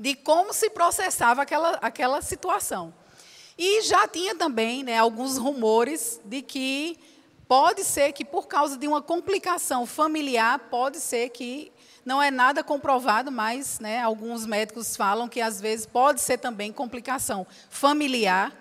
de 0.00 0.14
como 0.14 0.54
se 0.54 0.70
processava 0.70 1.42
aquela, 1.42 1.72
aquela 1.82 2.22
situação. 2.22 2.94
E 3.58 3.82
já 3.82 4.08
tinha 4.08 4.34
também 4.34 4.82
né, 4.82 4.96
alguns 4.96 5.36
rumores 5.36 6.20
de 6.24 6.40
que 6.40 6.98
pode 7.48 7.82
ser 7.82 8.12
que, 8.12 8.24
por 8.24 8.46
causa 8.46 8.76
de 8.76 8.86
uma 8.86 9.00
complicação 9.00 9.86
familiar, 9.86 10.58
pode 10.70 11.00
ser 11.00 11.30
que 11.30 11.72
não 12.04 12.22
é 12.22 12.30
nada 12.30 12.62
comprovado, 12.62 13.32
mas 13.32 13.80
né, 13.80 14.00
alguns 14.00 14.46
médicos 14.46 14.94
falam 14.94 15.28
que 15.28 15.40
às 15.40 15.60
vezes 15.60 15.86
pode 15.86 16.20
ser 16.20 16.38
também 16.38 16.72
complicação 16.72 17.46
familiar. 17.70 18.54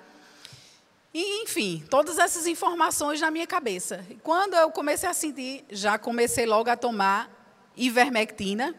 E, 1.13 1.43
enfim, 1.43 1.83
todas 1.89 2.17
essas 2.17 2.47
informações 2.47 3.19
na 3.19 3.29
minha 3.29 3.47
cabeça. 3.47 4.05
Quando 4.23 4.53
eu 4.53 4.71
comecei 4.71 5.07
a 5.07 5.13
sentir, 5.13 5.65
já 5.69 5.97
comecei 5.97 6.45
logo 6.45 6.69
a 6.69 6.77
tomar 6.77 7.29
ivermectina, 7.75 8.75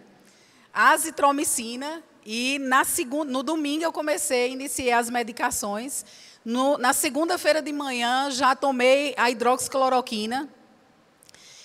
azitromicina 0.72 2.02
e 2.24 2.58
na 2.58 2.84
segunda, 2.84 3.30
no 3.30 3.42
domingo 3.42 3.84
eu 3.84 3.92
comecei, 3.92 4.52
iniciei 4.52 4.92
as 4.92 5.08
medicações. 5.08 6.04
No, 6.44 6.78
na 6.78 6.92
segunda-feira 6.92 7.60
de 7.60 7.72
manhã 7.72 8.30
já 8.30 8.54
tomei 8.54 9.14
a 9.16 9.30
hidroxicloroquina. 9.30 10.48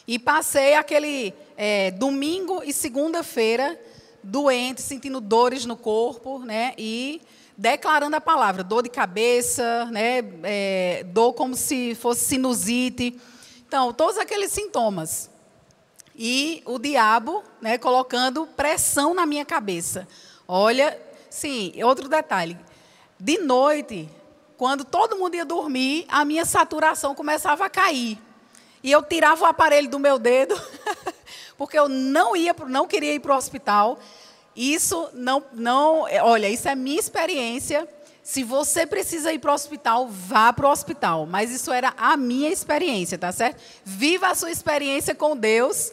E 0.08 0.20
passei 0.20 0.74
aquele 0.74 1.34
é, 1.56 1.92
domingo 1.92 2.62
e 2.64 2.74
segunda-feira 2.74 3.80
doente, 4.22 4.82
sentindo 4.82 5.22
dores 5.22 5.66
no 5.66 5.78
corpo, 5.78 6.40
né? 6.40 6.74
E 6.78 7.22
declarando 7.58 8.16
a 8.16 8.22
palavra, 8.22 8.64
dor 8.64 8.84
de 8.84 8.90
cabeça, 8.90 9.86
né? 9.86 10.20
É, 10.44 11.04
dor 11.08 11.34
como 11.34 11.56
se 11.56 11.96
fosse 11.96 12.26
sinusite. 12.26 13.20
Então, 13.68 13.94
todos 13.94 14.18
aqueles 14.18 14.52
sintomas. 14.52 15.30
E 16.16 16.62
o 16.66 16.78
diabo, 16.78 17.44
né, 17.62 17.78
colocando 17.78 18.46
pressão 18.46 19.14
na 19.14 19.26
minha 19.26 19.46
cabeça. 19.46 20.08
Olha, 20.48 21.00
sim, 21.30 21.74
outro 21.84 22.08
detalhe. 22.08 22.58
De 23.20 23.40
noite, 23.40 24.08
quando 24.58 24.84
todo 24.84 25.18
mundo 25.18 25.36
ia 25.36 25.46
dormir, 25.46 26.06
a 26.08 26.24
minha 26.24 26.46
saturação 26.46 27.16
começava 27.16 27.66
a 27.66 27.70
cair. 27.70 28.18
E 28.84 28.92
eu 28.92 29.02
tirava 29.02 29.44
o 29.44 29.48
aparelho 29.48 29.89
do 29.89 30.00
meu 30.00 30.20
dedo, 30.20 30.60
porque 31.58 31.78
eu 31.78 31.88
não 31.88 32.36
ia, 32.36 32.56
não 32.68 32.88
queria 32.88 33.13
ir 33.13 33.20
para 33.20 33.34
o 33.34 33.38
hospital. 33.38 34.00
Isso 34.56 35.10
não, 35.13 35.44
não, 35.54 36.02
olha, 36.22 36.50
isso 36.50 36.68
é 36.68 36.76
minha 36.76 37.00
experiência. 37.00 37.88
Se 38.22 38.44
você 38.44 38.86
precisa 38.86 39.34
ir 39.34 39.39
para 39.39 39.52
o 39.52 39.56
hospital, 39.56 40.08
vá 40.08 40.54
para 40.54 40.68
o 40.68 40.72
hospital. 40.72 41.26
Mas 41.26 41.52
isso 41.52 41.72
era 41.72 41.94
a 41.98 42.16
minha 42.16 42.50
experiência, 42.50 43.18
tá 43.18 43.32
certo? 43.32 43.62
Viva 43.84 44.28
a 44.28 44.36
sua 44.36 44.52
experiência 44.52 45.16
com 45.16 45.36
Deus 45.36 45.92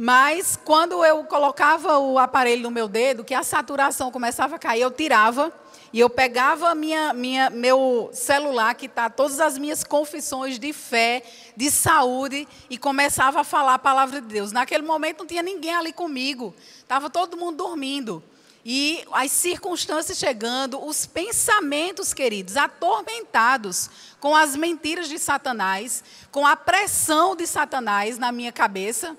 mas 0.00 0.56
quando 0.64 1.04
eu 1.04 1.24
colocava 1.24 1.98
o 1.98 2.20
aparelho 2.20 2.62
no 2.62 2.70
meu 2.70 2.86
dedo, 2.86 3.24
que 3.24 3.34
a 3.34 3.42
saturação 3.42 4.12
começava 4.12 4.54
a 4.54 4.58
cair, 4.58 4.82
eu 4.82 4.92
tirava 4.92 5.52
e 5.92 6.00
eu 6.00 6.10
pegava 6.10 6.74
minha, 6.74 7.14
minha, 7.14 7.48
meu 7.48 8.10
celular, 8.12 8.74
que 8.74 8.86
está 8.86 9.08
todas 9.08 9.40
as 9.40 9.56
minhas 9.56 9.82
confissões 9.82 10.58
de 10.58 10.72
fé, 10.72 11.22
de 11.56 11.70
saúde, 11.70 12.46
e 12.68 12.76
começava 12.76 13.40
a 13.40 13.44
falar 13.44 13.74
a 13.74 13.78
palavra 13.78 14.20
de 14.20 14.26
Deus. 14.26 14.52
Naquele 14.52 14.82
momento 14.82 15.20
não 15.20 15.26
tinha 15.26 15.42
ninguém 15.42 15.74
ali 15.74 15.92
comigo, 15.92 16.54
estava 16.78 17.08
todo 17.08 17.36
mundo 17.36 17.56
dormindo. 17.56 18.22
E 18.64 19.02
as 19.12 19.32
circunstâncias 19.32 20.18
chegando, 20.18 20.84
os 20.84 21.06
pensamentos, 21.06 22.12
queridos, 22.12 22.56
atormentados 22.56 23.88
com 24.20 24.36
as 24.36 24.54
mentiras 24.56 25.08
de 25.08 25.18
Satanás, 25.18 26.04
com 26.30 26.46
a 26.46 26.54
pressão 26.54 27.34
de 27.34 27.46
Satanás 27.46 28.18
na 28.18 28.30
minha 28.30 28.52
cabeça 28.52 29.16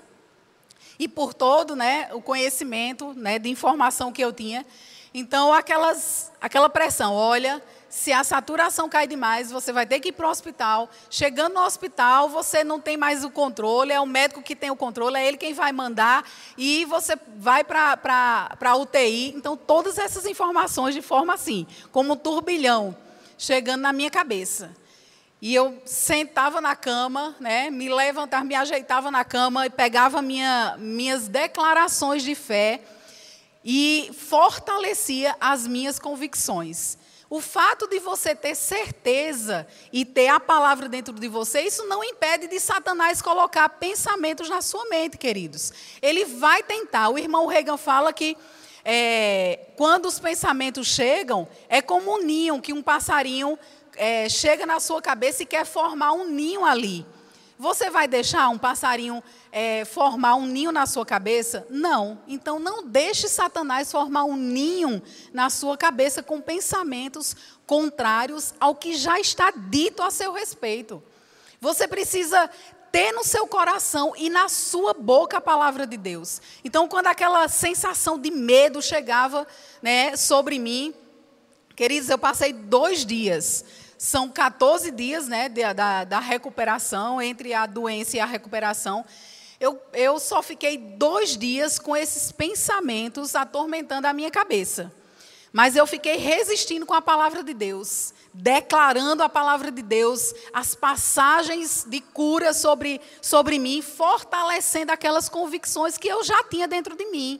e 1.00 1.08
por 1.08 1.32
todo 1.32 1.74
né, 1.74 2.10
o 2.12 2.20
conhecimento 2.20 3.14
né, 3.14 3.38
de 3.38 3.48
informação 3.48 4.12
que 4.12 4.22
eu 4.22 4.32
tinha. 4.32 4.66
Então, 5.12 5.52
aquelas, 5.52 6.30
aquela 6.40 6.68
pressão, 6.68 7.12
olha, 7.14 7.60
se 7.88 8.12
a 8.12 8.22
saturação 8.22 8.88
cai 8.88 9.08
demais, 9.08 9.50
você 9.50 9.72
vai 9.72 9.84
ter 9.84 9.98
que 9.98 10.10
ir 10.10 10.12
para 10.12 10.28
o 10.28 10.30
hospital. 10.30 10.88
Chegando 11.10 11.54
no 11.54 11.64
hospital, 11.64 12.28
você 12.28 12.62
não 12.62 12.80
tem 12.80 12.96
mais 12.96 13.24
o 13.24 13.30
controle, 13.30 13.92
é 13.92 14.00
o 14.00 14.06
médico 14.06 14.40
que 14.40 14.54
tem 14.54 14.70
o 14.70 14.76
controle, 14.76 15.16
é 15.16 15.26
ele 15.26 15.36
quem 15.36 15.52
vai 15.52 15.72
mandar, 15.72 16.24
e 16.56 16.84
você 16.84 17.18
vai 17.36 17.64
para 17.64 17.98
a 18.60 18.76
UTI. 18.76 19.34
Então, 19.34 19.56
todas 19.56 19.98
essas 19.98 20.24
informações 20.26 20.94
de 20.94 21.02
forma 21.02 21.34
assim, 21.34 21.66
como 21.90 22.12
um 22.12 22.16
turbilhão, 22.16 22.96
chegando 23.36 23.80
na 23.80 23.92
minha 23.92 24.10
cabeça. 24.10 24.70
E 25.42 25.52
eu 25.52 25.82
sentava 25.84 26.60
na 26.60 26.76
cama, 26.76 27.34
né, 27.40 27.70
me 27.70 27.88
levantava, 27.88 28.44
me 28.44 28.54
ajeitava 28.54 29.10
na 29.10 29.24
cama 29.24 29.66
e 29.66 29.70
pegava 29.70 30.22
minha, 30.22 30.76
minhas 30.78 31.26
declarações 31.26 32.22
de 32.22 32.36
fé 32.36 32.80
e 33.64 34.10
fortalecia 34.12 35.36
as 35.40 35.66
minhas 35.66 35.98
convicções. 35.98 36.98
O 37.28 37.40
fato 37.40 37.86
de 37.86 38.00
você 38.00 38.34
ter 38.34 38.56
certeza 38.56 39.64
e 39.92 40.04
ter 40.04 40.26
a 40.26 40.40
palavra 40.40 40.88
dentro 40.88 41.14
de 41.14 41.28
você, 41.28 41.60
isso 41.60 41.86
não 41.86 42.02
impede 42.02 42.48
de 42.48 42.58
Satanás 42.58 43.22
colocar 43.22 43.68
pensamentos 43.68 44.48
na 44.48 44.60
sua 44.60 44.84
mente, 44.86 45.16
queridos. 45.16 45.72
Ele 46.02 46.24
vai 46.24 46.62
tentar. 46.64 47.08
O 47.08 47.16
irmão 47.16 47.46
Reagan 47.46 47.76
fala 47.76 48.12
que 48.12 48.36
é, 48.84 49.66
quando 49.76 50.06
os 50.06 50.18
pensamentos 50.18 50.88
chegam, 50.88 51.46
é 51.68 51.80
como 51.80 52.16
um 52.16 52.22
ninho 52.22 52.60
que 52.60 52.72
um 52.72 52.82
passarinho 52.82 53.56
é, 53.96 54.28
chega 54.28 54.66
na 54.66 54.80
sua 54.80 55.00
cabeça 55.00 55.44
e 55.44 55.46
quer 55.46 55.64
formar 55.64 56.12
um 56.12 56.26
ninho 56.26 56.64
ali. 56.64 57.06
Você 57.60 57.90
vai 57.90 58.08
deixar 58.08 58.48
um 58.48 58.56
passarinho 58.56 59.22
é, 59.52 59.84
formar 59.84 60.34
um 60.34 60.46
ninho 60.46 60.72
na 60.72 60.86
sua 60.86 61.04
cabeça? 61.04 61.66
Não. 61.68 62.18
Então 62.26 62.58
não 62.58 62.86
deixe 62.86 63.28
Satanás 63.28 63.92
formar 63.92 64.24
um 64.24 64.34
ninho 64.34 65.02
na 65.30 65.50
sua 65.50 65.76
cabeça 65.76 66.22
com 66.22 66.40
pensamentos 66.40 67.36
contrários 67.66 68.54
ao 68.58 68.74
que 68.74 68.94
já 68.94 69.20
está 69.20 69.50
dito 69.50 70.02
a 70.02 70.10
seu 70.10 70.32
respeito. 70.32 71.02
Você 71.60 71.86
precisa 71.86 72.48
ter 72.90 73.12
no 73.12 73.22
seu 73.22 73.46
coração 73.46 74.14
e 74.16 74.30
na 74.30 74.48
sua 74.48 74.94
boca 74.94 75.36
a 75.36 75.40
palavra 75.42 75.86
de 75.86 75.98
Deus. 75.98 76.40
Então, 76.64 76.88
quando 76.88 77.08
aquela 77.08 77.46
sensação 77.46 78.18
de 78.18 78.30
medo 78.30 78.80
chegava 78.80 79.46
né, 79.82 80.16
sobre 80.16 80.58
mim, 80.58 80.94
queridos, 81.76 82.08
eu 82.08 82.16
passei 82.16 82.54
dois 82.54 83.04
dias 83.04 83.66
são 84.00 84.30
14 84.30 84.90
dias 84.92 85.28
né, 85.28 85.46
da, 85.50 86.04
da 86.04 86.20
recuperação, 86.20 87.20
entre 87.20 87.52
a 87.52 87.66
doença 87.66 88.16
e 88.16 88.20
a 88.20 88.24
recuperação. 88.24 89.04
Eu, 89.60 89.78
eu 89.92 90.18
só 90.18 90.42
fiquei 90.42 90.78
dois 90.78 91.36
dias 91.36 91.78
com 91.78 91.94
esses 91.94 92.32
pensamentos 92.32 93.36
atormentando 93.36 94.06
a 94.06 94.14
minha 94.14 94.30
cabeça. 94.30 94.90
Mas 95.52 95.76
eu 95.76 95.86
fiquei 95.86 96.16
resistindo 96.16 96.86
com 96.86 96.94
a 96.94 97.02
palavra 97.02 97.44
de 97.44 97.52
Deus, 97.52 98.14
declarando 98.32 99.22
a 99.22 99.28
palavra 99.28 99.70
de 99.70 99.82
Deus, 99.82 100.32
as 100.50 100.74
passagens 100.74 101.84
de 101.86 102.00
cura 102.00 102.54
sobre, 102.54 103.02
sobre 103.20 103.58
mim, 103.58 103.82
fortalecendo 103.82 104.92
aquelas 104.92 105.28
convicções 105.28 105.98
que 105.98 106.08
eu 106.08 106.24
já 106.24 106.42
tinha 106.44 106.66
dentro 106.66 106.96
de 106.96 107.04
mim. 107.10 107.38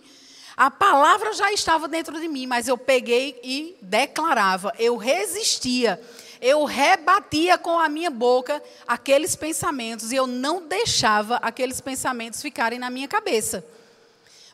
A 0.58 0.70
palavra 0.70 1.32
já 1.32 1.50
estava 1.54 1.88
dentro 1.88 2.20
de 2.20 2.28
mim, 2.28 2.46
mas 2.46 2.68
eu 2.68 2.76
peguei 2.76 3.40
e 3.42 3.78
declarava, 3.80 4.74
eu 4.78 4.98
resistia 4.98 5.98
eu 6.40 6.64
rebatia 6.64 7.58
com 7.58 7.78
a 7.78 7.88
minha 7.88 8.10
boca 8.10 8.62
aqueles 8.86 9.36
pensamentos 9.36 10.10
e 10.10 10.16
eu 10.16 10.26
não 10.26 10.66
deixava 10.66 11.36
aqueles 11.36 11.80
pensamentos 11.80 12.40
ficarem 12.40 12.78
na 12.78 12.88
minha 12.88 13.06
cabeça. 13.06 13.64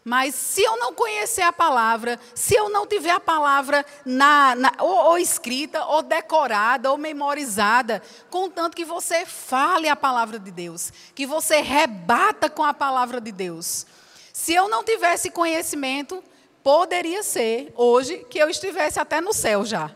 Mas 0.05 0.37
se 0.37 0.63
eu 0.63 0.77
não 0.77 0.93
conhecer 0.93 1.43
a 1.43 1.53
palavra, 1.53 2.19
se 2.33 2.55
eu 2.55 2.69
não 2.69 2.87
tiver 2.87 3.11
a 3.11 3.19
palavra 3.19 3.85
na, 4.05 4.55
na, 4.55 4.73
ou, 4.79 5.11
ou, 5.11 5.19
escrita, 5.19 5.85
ou 5.85 6.01
decorada, 6.01 6.93
ou 6.93 6.97
memorizada, 6.97 8.01
contanto 8.31 8.77
que 8.77 8.85
você 8.85 9.27
fale 9.27 9.89
a 9.89 9.97
palavra 9.97 10.39
de 10.39 10.53
Deus, 10.53 10.93
que 11.13 11.27
você 11.27 11.61
rebata 11.61 12.49
com 12.49 12.63
a 12.63 12.73
palavra 12.73 13.21
de 13.21 13.33
Deus. 13.33 13.85
Se 14.33 14.55
eu 14.55 14.69
não 14.69 14.85
tivesse 14.85 15.29
conhecimento, 15.29 16.23
poderia 16.63 17.25
ser 17.25 17.73
hoje 17.75 18.25
que 18.31 18.39
eu 18.39 18.49
estivesse 18.49 19.01
até 19.01 19.21
no 19.21 19.33
céu 19.33 19.65
já 19.65 19.91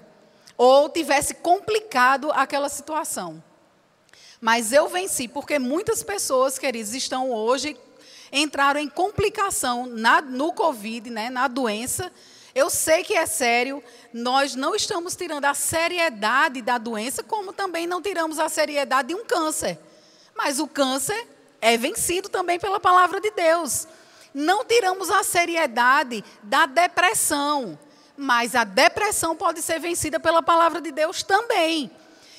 ou 0.62 0.90
tivesse 0.90 1.32
complicado 1.32 2.30
aquela 2.32 2.68
situação. 2.68 3.42
Mas 4.38 4.74
eu 4.74 4.88
venci, 4.88 5.26
porque 5.26 5.58
muitas 5.58 6.02
pessoas, 6.02 6.58
queridos, 6.58 6.92
estão 6.92 7.30
hoje, 7.30 7.74
entraram 8.30 8.78
em 8.78 8.86
complicação 8.86 9.86
na, 9.86 10.20
no 10.20 10.52
Covid, 10.52 11.08
né, 11.08 11.30
na 11.30 11.48
doença. 11.48 12.12
Eu 12.54 12.68
sei 12.68 13.02
que 13.02 13.14
é 13.14 13.24
sério, 13.24 13.82
nós 14.12 14.54
não 14.54 14.74
estamos 14.74 15.16
tirando 15.16 15.46
a 15.46 15.54
seriedade 15.54 16.60
da 16.60 16.76
doença, 16.76 17.22
como 17.22 17.54
também 17.54 17.86
não 17.86 18.02
tiramos 18.02 18.38
a 18.38 18.50
seriedade 18.50 19.08
de 19.08 19.14
um 19.14 19.24
câncer. 19.24 19.78
Mas 20.36 20.60
o 20.60 20.68
câncer 20.68 21.26
é 21.58 21.78
vencido 21.78 22.28
também 22.28 22.60
pela 22.60 22.78
palavra 22.78 23.18
de 23.18 23.30
Deus. 23.30 23.88
Não 24.34 24.62
tiramos 24.62 25.08
a 25.08 25.24
seriedade 25.24 26.22
da 26.42 26.66
depressão 26.66 27.78
mas 28.20 28.54
a 28.54 28.64
depressão 28.64 29.34
pode 29.34 29.62
ser 29.62 29.80
vencida 29.80 30.20
pela 30.20 30.42
palavra 30.42 30.78
de 30.78 30.92
Deus 30.92 31.22
também. 31.22 31.90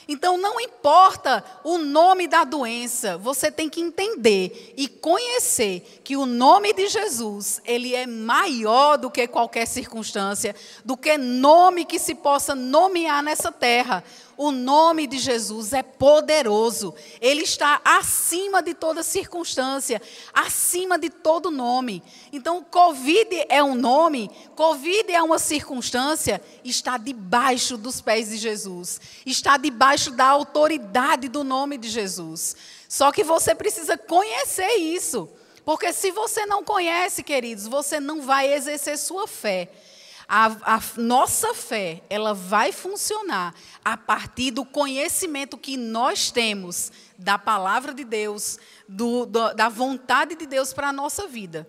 Então 0.07 0.37
não 0.37 0.59
importa 0.59 1.43
o 1.63 1.77
nome 1.77 2.27
da 2.27 2.43
doença, 2.43 3.17
você 3.17 3.51
tem 3.51 3.69
que 3.69 3.81
entender 3.81 4.73
e 4.77 4.87
conhecer 4.87 6.01
que 6.03 6.15
o 6.15 6.25
nome 6.25 6.73
de 6.73 6.87
Jesus, 6.87 7.61
ele 7.65 7.95
é 7.95 8.05
maior 8.05 8.97
do 8.97 9.09
que 9.09 9.27
qualquer 9.27 9.65
circunstância, 9.65 10.55
do 10.85 10.95
que 10.95 11.17
nome 11.17 11.85
que 11.85 11.97
se 11.97 12.13
possa 12.13 12.53
nomear 12.53 13.23
nessa 13.23 13.51
terra. 13.51 14.03
O 14.43 14.49
nome 14.49 15.06
de 15.06 15.19
Jesus 15.19 15.71
é 15.71 15.84
poderoso. 15.84 16.95
Ele 17.21 17.43
está 17.43 17.80
acima 17.86 18.63
de 18.63 18.73
toda 18.73 19.04
circunstância, 19.04 20.01
acima 20.34 20.97
de 20.97 21.12
todo 21.12 21.51
nome. 21.51 22.01
Então, 22.34 22.63
Covid 22.63 23.45
é 23.49 23.62
um 23.62 23.75
nome, 23.75 24.32
Covid 24.56 25.12
é 25.12 25.21
uma 25.21 25.38
circunstância, 25.38 26.41
está 26.65 26.97
debaixo 26.97 27.77
dos 27.77 28.01
pés 28.01 28.30
de 28.30 28.38
Jesus. 28.38 28.99
Está 29.27 29.58
debaixo 29.58 30.10
da 30.10 30.25
autoridade 30.25 31.27
do 31.27 31.43
nome 31.43 31.77
de 31.77 31.88
Jesus. 31.88 32.56
Só 32.89 33.12
que 33.12 33.23
você 33.23 33.54
precisa 33.54 33.95
conhecer 33.95 34.73
isso. 34.77 35.30
Porque 35.63 35.93
se 35.93 36.10
você 36.10 36.47
não 36.47 36.63
conhece, 36.63 37.21
queridos, 37.21 37.67
você 37.67 37.99
não 37.99 38.23
vai 38.23 38.51
exercer 38.51 38.97
sua 38.97 39.27
fé 39.27 39.69
a, 40.33 40.77
a, 40.77 40.81
nossa 40.95 41.53
fé, 41.53 42.03
ela 42.09 42.33
vai 42.33 42.71
funcionar 42.71 43.53
a 43.83 43.97
partir 43.97 44.51
do 44.51 44.63
conhecimento 44.63 45.57
que 45.57 45.75
nós 45.75 46.31
temos 46.31 46.89
da 47.17 47.37
palavra 47.37 47.93
de 47.93 48.05
Deus, 48.05 48.57
do, 48.87 49.25
do, 49.25 49.53
da 49.53 49.67
vontade 49.67 50.35
de 50.35 50.45
Deus 50.45 50.71
para 50.71 50.87
a 50.87 50.93
nossa 50.93 51.27
vida. 51.27 51.67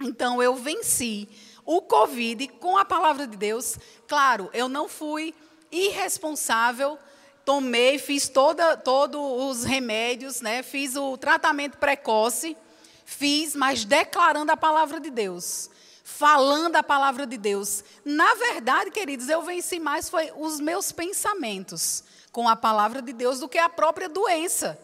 Então, 0.00 0.42
eu 0.42 0.56
venci 0.56 1.28
o 1.64 1.80
Covid 1.82 2.48
com 2.58 2.76
a 2.76 2.84
palavra 2.84 3.28
de 3.28 3.36
Deus. 3.36 3.78
Claro, 4.08 4.50
eu 4.52 4.68
não 4.68 4.88
fui 4.88 5.32
irresponsável, 5.70 6.98
tomei, 7.44 7.96
fiz 8.00 8.28
toda, 8.28 8.76
todos 8.76 9.20
os 9.20 9.62
remédios, 9.62 10.40
né, 10.40 10.64
fiz 10.64 10.96
o 10.96 11.16
tratamento 11.16 11.78
precoce, 11.78 12.56
fiz, 13.04 13.54
mas 13.54 13.84
declarando 13.84 14.50
a 14.50 14.56
palavra 14.56 14.98
de 14.98 15.10
Deus 15.10 15.70
falando 16.04 16.76
a 16.76 16.82
palavra 16.82 17.26
de 17.26 17.38
Deus. 17.38 17.82
Na 18.04 18.34
verdade, 18.34 18.90
queridos, 18.90 19.30
eu 19.30 19.40
venci 19.40 19.80
mais 19.80 20.10
foi 20.10 20.30
os 20.36 20.60
meus 20.60 20.92
pensamentos 20.92 22.04
com 22.30 22.46
a 22.46 22.54
palavra 22.54 23.00
de 23.00 23.12
Deus 23.14 23.40
do 23.40 23.48
que 23.48 23.56
a 23.56 23.70
própria 23.70 24.08
doença. 24.08 24.78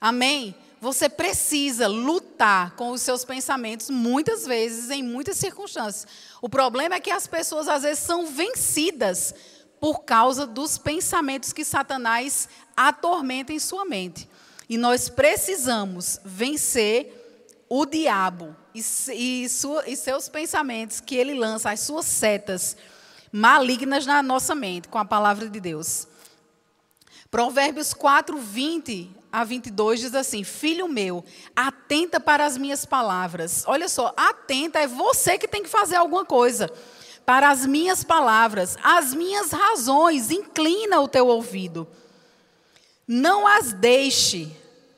Amém? 0.00 0.56
Você 0.80 1.08
precisa 1.08 1.86
lutar 1.86 2.74
com 2.74 2.90
os 2.90 3.02
seus 3.02 3.24
pensamentos 3.24 3.90
muitas 3.90 4.46
vezes, 4.46 4.90
em 4.90 5.02
muitas 5.02 5.36
circunstâncias. 5.36 6.06
O 6.40 6.48
problema 6.48 6.94
é 6.94 7.00
que 7.00 7.10
as 7.10 7.26
pessoas 7.26 7.68
às 7.68 7.82
vezes 7.82 8.02
são 8.02 8.26
vencidas 8.26 9.34
por 9.78 10.04
causa 10.04 10.46
dos 10.46 10.78
pensamentos 10.78 11.52
que 11.52 11.64
Satanás 11.64 12.48
atormenta 12.76 13.52
em 13.52 13.58
sua 13.58 13.84
mente. 13.84 14.28
E 14.68 14.78
nós 14.78 15.08
precisamos 15.08 16.18
vencer 16.24 17.64
o 17.68 17.84
diabo 17.84 18.56
e, 18.74 18.80
e, 19.12 19.48
sua, 19.48 19.88
e 19.88 19.96
seus 19.96 20.28
pensamentos 20.28 21.00
que 21.00 21.14
ele 21.14 21.34
lança, 21.34 21.70
as 21.70 21.80
suas 21.80 22.06
setas, 22.06 22.76
malignas 23.30 24.06
na 24.06 24.22
nossa 24.22 24.54
mente 24.54 24.88
com 24.88 24.98
a 24.98 25.04
palavra 25.04 25.48
de 25.48 25.60
Deus. 25.60 26.06
Provérbios 27.30 27.94
4, 27.94 28.36
20 28.36 29.10
a 29.32 29.44
22 29.44 30.00
diz 30.00 30.14
assim: 30.14 30.44
Filho 30.44 30.86
meu, 30.86 31.24
atenta 31.56 32.20
para 32.20 32.44
as 32.44 32.58
minhas 32.58 32.84
palavras. 32.84 33.64
Olha 33.66 33.88
só, 33.88 34.12
atenta 34.16 34.78
é 34.78 34.86
você 34.86 35.38
que 35.38 35.48
tem 35.48 35.62
que 35.62 35.70
fazer 35.70 35.96
alguma 35.96 36.24
coisa. 36.24 36.70
Para 37.24 37.50
as 37.50 37.64
minhas 37.64 38.04
palavras, 38.04 38.76
as 38.82 39.14
minhas 39.14 39.52
razões, 39.52 40.30
inclina 40.30 41.00
o 41.00 41.08
teu 41.08 41.28
ouvido. 41.28 41.88
Não 43.06 43.46
as 43.46 43.72
deixe. 43.72 44.54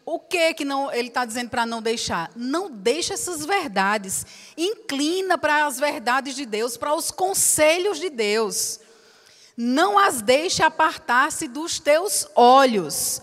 O 0.06 0.18
que 0.18 0.52
que 0.52 0.64
não, 0.64 0.92
ele 0.92 1.08
está 1.08 1.24
dizendo 1.24 1.48
para 1.48 1.64
não 1.64 1.80
deixar? 1.80 2.30
Não 2.36 2.70
deixe 2.70 3.14
essas 3.14 3.46
verdades. 3.46 4.26
Inclina 4.56 5.38
para 5.38 5.64
as 5.64 5.78
verdades 5.78 6.36
de 6.36 6.44
Deus, 6.44 6.76
para 6.76 6.94
os 6.94 7.10
conselhos 7.10 7.98
de 7.98 8.10
Deus. 8.10 8.80
Não 9.56 9.98
as 9.98 10.20
deixe 10.20 10.62
apartar-se 10.62 11.48
dos 11.48 11.78
teus 11.78 12.26
olhos. 12.34 13.22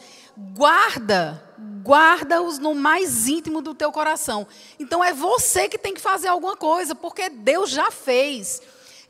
Guarda, 0.55 1.43
guarda-os 1.83 2.57
no 2.57 2.73
mais 2.73 3.27
íntimo 3.27 3.61
do 3.61 3.75
teu 3.75 3.91
coração. 3.91 4.47
Então 4.79 5.03
é 5.03 5.13
você 5.13 5.69
que 5.69 5.77
tem 5.77 5.93
que 5.93 6.01
fazer 6.01 6.29
alguma 6.29 6.55
coisa, 6.55 6.95
porque 6.95 7.29
Deus 7.29 7.69
já 7.69 7.91
fez. 7.91 8.61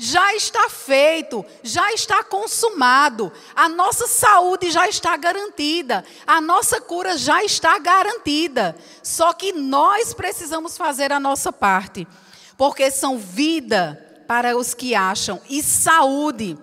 Já 0.03 0.33
está 0.33 0.67
feito, 0.67 1.45
já 1.61 1.93
está 1.93 2.23
consumado. 2.23 3.31
A 3.55 3.69
nossa 3.69 4.07
saúde 4.07 4.71
já 4.71 4.89
está 4.89 5.15
garantida. 5.15 6.03
A 6.25 6.41
nossa 6.41 6.81
cura 6.81 7.15
já 7.15 7.43
está 7.43 7.77
garantida. 7.77 8.75
Só 9.03 9.31
que 9.31 9.53
nós 9.53 10.11
precisamos 10.11 10.75
fazer 10.75 11.11
a 11.11 11.19
nossa 11.19 11.53
parte. 11.53 12.07
Porque 12.57 12.89
são 12.89 13.19
vida 13.19 14.23
para 14.27 14.57
os 14.57 14.73
que 14.73 14.95
acham 14.95 15.39
e 15.47 15.61
saúde 15.61 16.57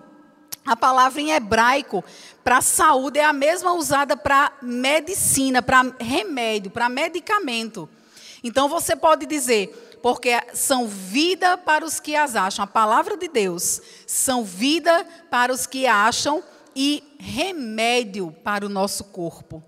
a 0.65 0.75
palavra 0.75 1.21
em 1.21 1.31
hebraico 1.31 2.03
para 2.43 2.59
saúde 2.59 3.19
é 3.19 3.23
a 3.23 3.31
mesma 3.31 3.71
usada 3.71 4.17
para 4.17 4.51
medicina, 4.61 5.61
para 5.61 5.93
remédio, 5.97 6.71
para 6.71 6.89
medicamento. 6.89 7.87
Então 8.43 8.67
você 8.67 8.97
pode 8.97 9.25
dizer, 9.25 9.88
porque 10.01 10.31
são 10.53 10.87
vida 10.87 11.57
para 11.57 11.85
os 11.85 11.99
que 11.99 12.15
as 12.15 12.35
acham. 12.35 12.63
A 12.63 12.67
palavra 12.67 13.17
de 13.17 13.27
Deus 13.27 13.81
são 14.07 14.43
vida 14.43 15.05
para 15.29 15.51
os 15.53 15.65
que 15.65 15.85
acham 15.87 16.43
e 16.75 17.03
remédio 17.19 18.31
para 18.43 18.65
o 18.65 18.69
nosso 18.69 19.05
corpo. 19.05 19.63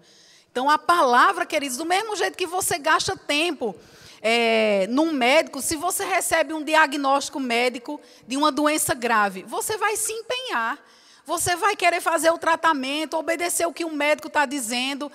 Então 0.51 0.69
a 0.69 0.77
palavra, 0.77 1.45
queridos, 1.45 1.77
do 1.77 1.85
mesmo 1.85 2.15
jeito 2.15 2.37
que 2.37 2.47
você 2.47 2.77
gasta 2.77 3.15
tempo 3.15 3.75
é, 4.21 4.85
num 4.89 5.11
médico, 5.11 5.61
se 5.61 5.75
você 5.75 6.05
recebe 6.05 6.53
um 6.53 6.63
diagnóstico 6.63 7.39
médico 7.39 7.99
de 8.27 8.37
uma 8.37 8.51
doença 8.51 8.93
grave, 8.93 9.43
você 9.43 9.77
vai 9.77 9.95
se 9.95 10.11
empenhar. 10.11 10.77
Você 11.25 11.55
vai 11.55 11.75
querer 11.75 12.01
fazer 12.01 12.31
o 12.31 12.37
tratamento, 12.37 13.15
obedecer 13.15 13.65
o 13.65 13.73
que 13.73 13.85
o 13.85 13.91
médico 13.91 14.27
está 14.27 14.45
dizendo, 14.45 15.11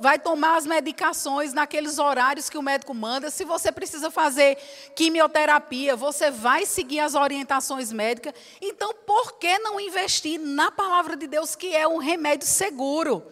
vai 0.00 0.18
tomar 0.18 0.56
as 0.56 0.66
medicações 0.66 1.52
naqueles 1.52 1.98
horários 1.98 2.48
que 2.48 2.58
o 2.58 2.62
médico 2.62 2.94
manda. 2.94 3.30
Se 3.30 3.44
você 3.44 3.72
precisa 3.72 4.10
fazer 4.10 4.56
quimioterapia, 4.94 5.96
você 5.96 6.30
vai 6.30 6.64
seguir 6.64 7.00
as 7.00 7.14
orientações 7.14 7.92
médicas. 7.92 8.34
Então, 8.60 8.94
por 9.06 9.38
que 9.38 9.58
não 9.58 9.80
investir 9.80 10.38
na 10.38 10.70
palavra 10.70 11.16
de 11.16 11.26
Deus, 11.26 11.56
que 11.56 11.74
é 11.74 11.86
um 11.86 11.98
remédio 11.98 12.46
seguro? 12.46 13.22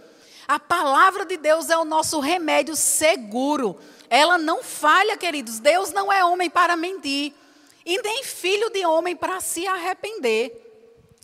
A 0.48 0.60
palavra 0.60 1.24
de 1.24 1.36
Deus 1.36 1.70
é 1.70 1.76
o 1.76 1.84
nosso 1.84 2.20
remédio 2.20 2.76
seguro. 2.76 3.78
Ela 4.08 4.38
não 4.38 4.62
falha, 4.62 5.16
queridos. 5.16 5.58
Deus 5.58 5.92
não 5.92 6.12
é 6.12 6.24
homem 6.24 6.48
para 6.48 6.76
mentir, 6.76 7.34
e 7.84 8.00
nem 8.02 8.24
filho 8.24 8.70
de 8.70 8.84
homem 8.84 9.14
para 9.14 9.40
se 9.40 9.66
arrepender. 9.66 10.62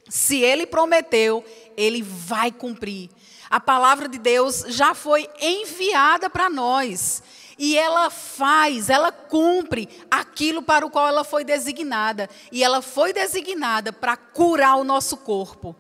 Se 0.09 0.41
ele 0.41 0.67
prometeu, 0.67 1.45
ele 1.77 2.03
vai 2.03 2.51
cumprir. 2.51 3.11
A 3.53 3.61
palavra 3.61 4.09
de 4.09 4.17
Deus 4.17 4.65
já 4.69 4.95
foi 4.95 5.29
enviada 5.39 6.31
para 6.31 6.49
nós. 6.49 7.23
E 7.59 7.77
ela 7.77 8.09
faz, 8.09 8.89
ela 8.89 9.13
cumpre 9.13 9.91
aquilo 10.11 10.63
para 10.63 10.87
o 10.87 10.91
qual 10.91 11.07
ela 11.07 11.23
foi 11.23 11.45
designada. 11.45 12.31
E 12.51 12.65
ela 12.65 12.81
foi 12.81 13.13
designada 13.13 13.93
para 13.93 14.17
curar 14.17 14.77
o 14.77 14.85
nosso 14.85 15.19
corpo. 15.19 15.77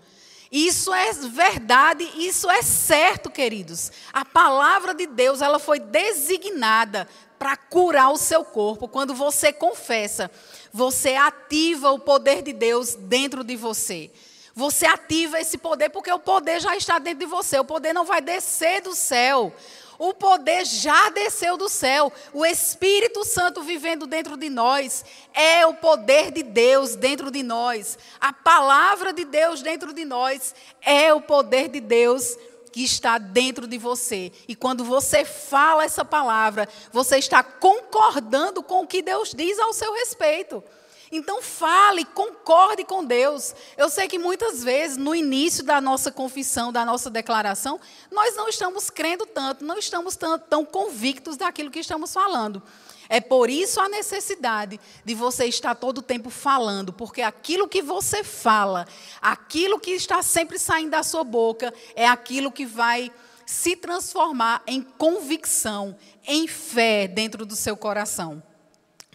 Isso 0.52 0.92
é 0.92 1.14
verdade, 1.14 2.06
isso 2.18 2.50
é 2.50 2.60
certo, 2.60 3.30
queridos. 3.30 3.90
A 4.12 4.22
palavra 4.22 4.94
de 4.94 5.06
Deus, 5.06 5.40
ela 5.40 5.58
foi 5.58 5.80
designada 5.80 7.08
para 7.38 7.56
curar 7.56 8.12
o 8.12 8.18
seu 8.18 8.44
corpo. 8.44 8.86
Quando 8.86 9.14
você 9.14 9.50
confessa, 9.50 10.30
você 10.70 11.14
ativa 11.14 11.90
o 11.90 11.98
poder 11.98 12.42
de 12.42 12.52
Deus 12.52 12.94
dentro 12.94 13.42
de 13.42 13.56
você. 13.56 14.10
Você 14.54 14.86
ativa 14.86 15.40
esse 15.40 15.56
poder 15.56 15.88
porque 15.88 16.12
o 16.12 16.18
poder 16.18 16.60
já 16.60 16.76
está 16.76 16.98
dentro 16.98 17.20
de 17.20 17.26
você. 17.26 17.58
O 17.58 17.64
poder 17.64 17.92
não 17.92 18.04
vai 18.04 18.20
descer 18.20 18.82
do 18.82 18.94
céu. 18.94 19.52
O 19.98 20.12
poder 20.12 20.64
já 20.64 21.10
desceu 21.10 21.56
do 21.56 21.68
céu. 21.68 22.12
O 22.32 22.44
Espírito 22.44 23.24
Santo 23.24 23.62
vivendo 23.62 24.06
dentro 24.06 24.36
de 24.36 24.50
nós 24.50 25.04
é 25.32 25.64
o 25.64 25.74
poder 25.74 26.30
de 26.30 26.42
Deus 26.42 26.96
dentro 26.96 27.30
de 27.30 27.42
nós. 27.42 27.98
A 28.20 28.32
palavra 28.32 29.12
de 29.12 29.24
Deus 29.24 29.62
dentro 29.62 29.94
de 29.94 30.04
nós 30.04 30.54
é 30.80 31.14
o 31.14 31.20
poder 31.20 31.68
de 31.68 31.80
Deus 31.80 32.36
que 32.72 32.82
está 32.82 33.16
dentro 33.16 33.66
de 33.66 33.78
você. 33.78 34.32
E 34.48 34.56
quando 34.56 34.84
você 34.84 35.24
fala 35.24 35.84
essa 35.84 36.04
palavra, 36.04 36.68
você 36.90 37.18
está 37.18 37.42
concordando 37.42 38.62
com 38.62 38.82
o 38.82 38.86
que 38.86 39.02
Deus 39.02 39.32
diz 39.34 39.58
ao 39.58 39.72
seu 39.72 39.92
respeito. 39.94 40.64
Então 41.14 41.42
fale, 41.42 42.06
concorde 42.06 42.84
com 42.84 43.04
Deus. 43.04 43.54
Eu 43.76 43.90
sei 43.90 44.08
que 44.08 44.18
muitas 44.18 44.64
vezes, 44.64 44.96
no 44.96 45.14
início 45.14 45.62
da 45.62 45.78
nossa 45.78 46.10
confissão, 46.10 46.72
da 46.72 46.86
nossa 46.86 47.10
declaração, 47.10 47.78
nós 48.10 48.34
não 48.34 48.48
estamos 48.48 48.88
crendo 48.88 49.26
tanto, 49.26 49.62
não 49.62 49.76
estamos 49.76 50.16
tão, 50.16 50.38
tão 50.38 50.64
convictos 50.64 51.36
daquilo 51.36 51.70
que 51.70 51.80
estamos 51.80 52.14
falando. 52.14 52.62
É 53.10 53.20
por 53.20 53.50
isso 53.50 53.78
a 53.78 53.90
necessidade 53.90 54.80
de 55.04 55.14
você 55.14 55.44
estar 55.44 55.74
todo 55.74 55.98
o 55.98 56.02
tempo 56.02 56.30
falando, 56.30 56.94
porque 56.94 57.20
aquilo 57.20 57.68
que 57.68 57.82
você 57.82 58.24
fala, 58.24 58.86
aquilo 59.20 59.78
que 59.78 59.90
está 59.90 60.22
sempre 60.22 60.58
saindo 60.58 60.92
da 60.92 61.02
sua 61.02 61.22
boca, 61.22 61.74
é 61.94 62.08
aquilo 62.08 62.50
que 62.50 62.64
vai 62.64 63.12
se 63.44 63.76
transformar 63.76 64.62
em 64.66 64.80
convicção, 64.80 65.94
em 66.26 66.48
fé 66.48 67.06
dentro 67.06 67.44
do 67.44 67.54
seu 67.54 67.76
coração. 67.76 68.42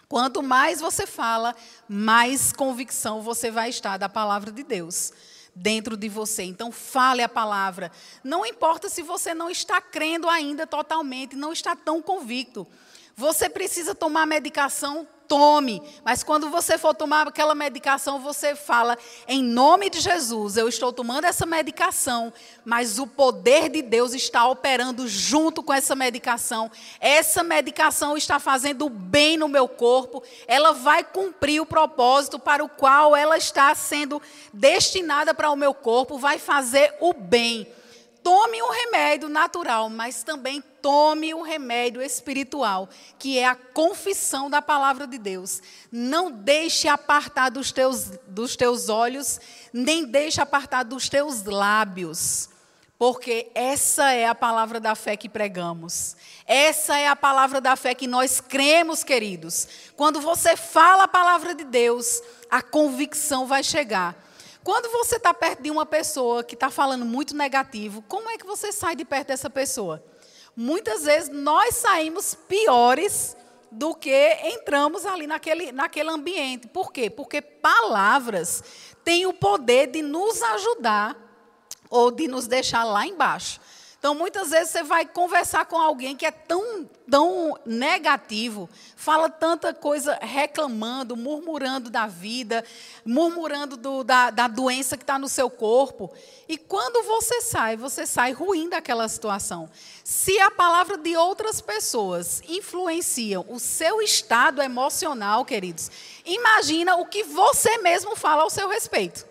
Quanto 0.08 0.42
mais 0.42 0.80
você 0.80 1.06
fala, 1.06 1.54
mais 1.86 2.52
convicção 2.52 3.20
você 3.20 3.50
vai 3.50 3.68
estar 3.68 3.98
da 3.98 4.08
palavra 4.08 4.50
de 4.50 4.62
Deus 4.62 5.12
dentro 5.54 5.96
de 5.96 6.08
você. 6.08 6.44
Então, 6.44 6.72
fale 6.72 7.22
a 7.22 7.28
palavra. 7.28 7.92
Não 8.24 8.46
importa 8.46 8.88
se 8.88 9.02
você 9.02 9.34
não 9.34 9.50
está 9.50 9.80
crendo 9.80 10.28
ainda 10.28 10.66
totalmente, 10.66 11.36
não 11.36 11.52
está 11.52 11.76
tão 11.76 12.00
convicto. 12.00 12.66
Você 13.16 13.50
precisa 13.50 13.94
tomar 13.94 14.26
medicação 14.26 15.06
tome. 15.28 15.82
Mas 16.02 16.24
quando 16.24 16.48
você 16.48 16.78
for 16.78 16.94
tomar 16.94 17.28
aquela 17.28 17.54
medicação, 17.54 18.18
você 18.18 18.56
fala, 18.56 18.96
em 19.28 19.42
nome 19.42 19.90
de 19.90 20.00
Jesus, 20.00 20.56
eu 20.56 20.68
estou 20.68 20.92
tomando 20.92 21.26
essa 21.26 21.44
medicação, 21.44 22.32
mas 22.64 22.98
o 22.98 23.06
poder 23.06 23.68
de 23.68 23.82
Deus 23.82 24.14
está 24.14 24.48
operando 24.48 25.06
junto 25.06 25.62
com 25.62 25.72
essa 25.72 25.94
medicação. 25.94 26.70
Essa 26.98 27.44
medicação 27.44 28.16
está 28.16 28.40
fazendo 28.40 28.88
bem 28.88 29.36
no 29.36 29.46
meu 29.46 29.68
corpo, 29.68 30.22
ela 30.46 30.72
vai 30.72 31.04
cumprir 31.04 31.60
o 31.60 31.66
propósito 31.66 32.38
para 32.38 32.64
o 32.64 32.68
qual 32.68 33.14
ela 33.14 33.36
está 33.36 33.74
sendo 33.74 34.20
destinada 34.52 35.34
para 35.34 35.50
o 35.50 35.56
meu 35.56 35.74
corpo, 35.74 36.18
vai 36.18 36.38
fazer 36.38 36.94
o 37.00 37.12
bem. 37.12 37.66
Tome 38.22 38.62
um 38.62 38.70
remédio 38.70 39.28
natural, 39.28 39.88
mas 39.88 40.22
também 40.22 40.60
tome 40.82 41.32
o 41.34 41.42
remédio 41.42 42.02
espiritual, 42.02 42.88
que 43.18 43.38
é 43.38 43.46
a 43.46 43.54
confissão 43.54 44.50
da 44.50 44.60
palavra 44.60 45.06
de 45.06 45.18
Deus. 45.18 45.62
Não 45.90 46.30
deixe 46.30 46.88
apartar 46.88 47.50
dos 47.50 47.72
teus, 47.72 48.10
dos 48.26 48.56
teus 48.56 48.88
olhos, 48.88 49.40
nem 49.72 50.04
deixe 50.04 50.40
apartar 50.40 50.82
dos 50.82 51.08
teus 51.08 51.44
lábios. 51.44 52.48
Porque 52.98 53.50
essa 53.54 54.10
é 54.12 54.26
a 54.26 54.34
palavra 54.34 54.80
da 54.80 54.96
fé 54.96 55.16
que 55.16 55.28
pregamos. 55.28 56.16
Essa 56.44 56.98
é 56.98 57.06
a 57.06 57.14
palavra 57.14 57.60
da 57.60 57.76
fé 57.76 57.94
que 57.94 58.08
nós 58.08 58.40
cremos, 58.40 59.04
queridos. 59.04 59.68
Quando 59.94 60.20
você 60.20 60.56
fala 60.56 61.04
a 61.04 61.08
palavra 61.08 61.54
de 61.54 61.62
Deus, 61.62 62.20
a 62.50 62.60
convicção 62.60 63.46
vai 63.46 63.62
chegar. 63.62 64.16
Quando 64.64 64.90
você 64.90 65.16
está 65.16 65.32
perto 65.32 65.62
de 65.62 65.70
uma 65.70 65.86
pessoa 65.86 66.44
que 66.44 66.54
está 66.54 66.70
falando 66.70 67.04
muito 67.04 67.34
negativo, 67.34 68.02
como 68.08 68.28
é 68.28 68.36
que 68.36 68.46
você 68.46 68.72
sai 68.72 68.96
de 68.96 69.04
perto 69.04 69.28
dessa 69.28 69.48
pessoa? 69.48 70.02
Muitas 70.54 71.04
vezes 71.04 71.28
nós 71.28 71.76
saímos 71.76 72.34
piores 72.34 73.36
do 73.70 73.94
que 73.94 74.32
entramos 74.44 75.06
ali 75.06 75.26
naquele, 75.26 75.72
naquele 75.72 76.10
ambiente. 76.10 76.66
Por 76.66 76.92
quê? 76.92 77.08
Porque 77.08 77.40
palavras 77.40 78.62
têm 79.04 79.26
o 79.26 79.32
poder 79.32 79.88
de 79.88 80.02
nos 80.02 80.42
ajudar 80.42 81.16
ou 81.88 82.10
de 82.10 82.26
nos 82.28 82.46
deixar 82.46 82.84
lá 82.84 83.06
embaixo. 83.06 83.60
Então, 83.98 84.14
muitas 84.14 84.50
vezes 84.50 84.70
você 84.70 84.84
vai 84.84 85.04
conversar 85.04 85.66
com 85.66 85.76
alguém 85.76 86.14
que 86.14 86.24
é 86.24 86.30
tão, 86.30 86.88
tão 87.10 87.58
negativo, 87.66 88.70
fala 88.94 89.28
tanta 89.28 89.74
coisa 89.74 90.16
reclamando, 90.22 91.16
murmurando 91.16 91.90
da 91.90 92.06
vida, 92.06 92.64
murmurando 93.04 93.76
do, 93.76 94.04
da, 94.04 94.30
da 94.30 94.46
doença 94.46 94.96
que 94.96 95.02
está 95.02 95.18
no 95.18 95.28
seu 95.28 95.50
corpo. 95.50 96.12
E 96.48 96.56
quando 96.56 97.04
você 97.08 97.40
sai, 97.40 97.76
você 97.76 98.06
sai 98.06 98.30
ruim 98.30 98.68
daquela 98.68 99.08
situação. 99.08 99.68
Se 100.04 100.38
a 100.38 100.50
palavra 100.50 100.96
de 100.96 101.16
outras 101.16 101.60
pessoas 101.60 102.40
influenciam 102.48 103.44
o 103.48 103.58
seu 103.58 104.00
estado 104.00 104.62
emocional, 104.62 105.44
queridos, 105.44 105.90
imagina 106.24 106.94
o 106.94 107.04
que 107.04 107.24
você 107.24 107.78
mesmo 107.78 108.14
fala 108.14 108.44
ao 108.44 108.50
seu 108.50 108.68
respeito. 108.68 109.27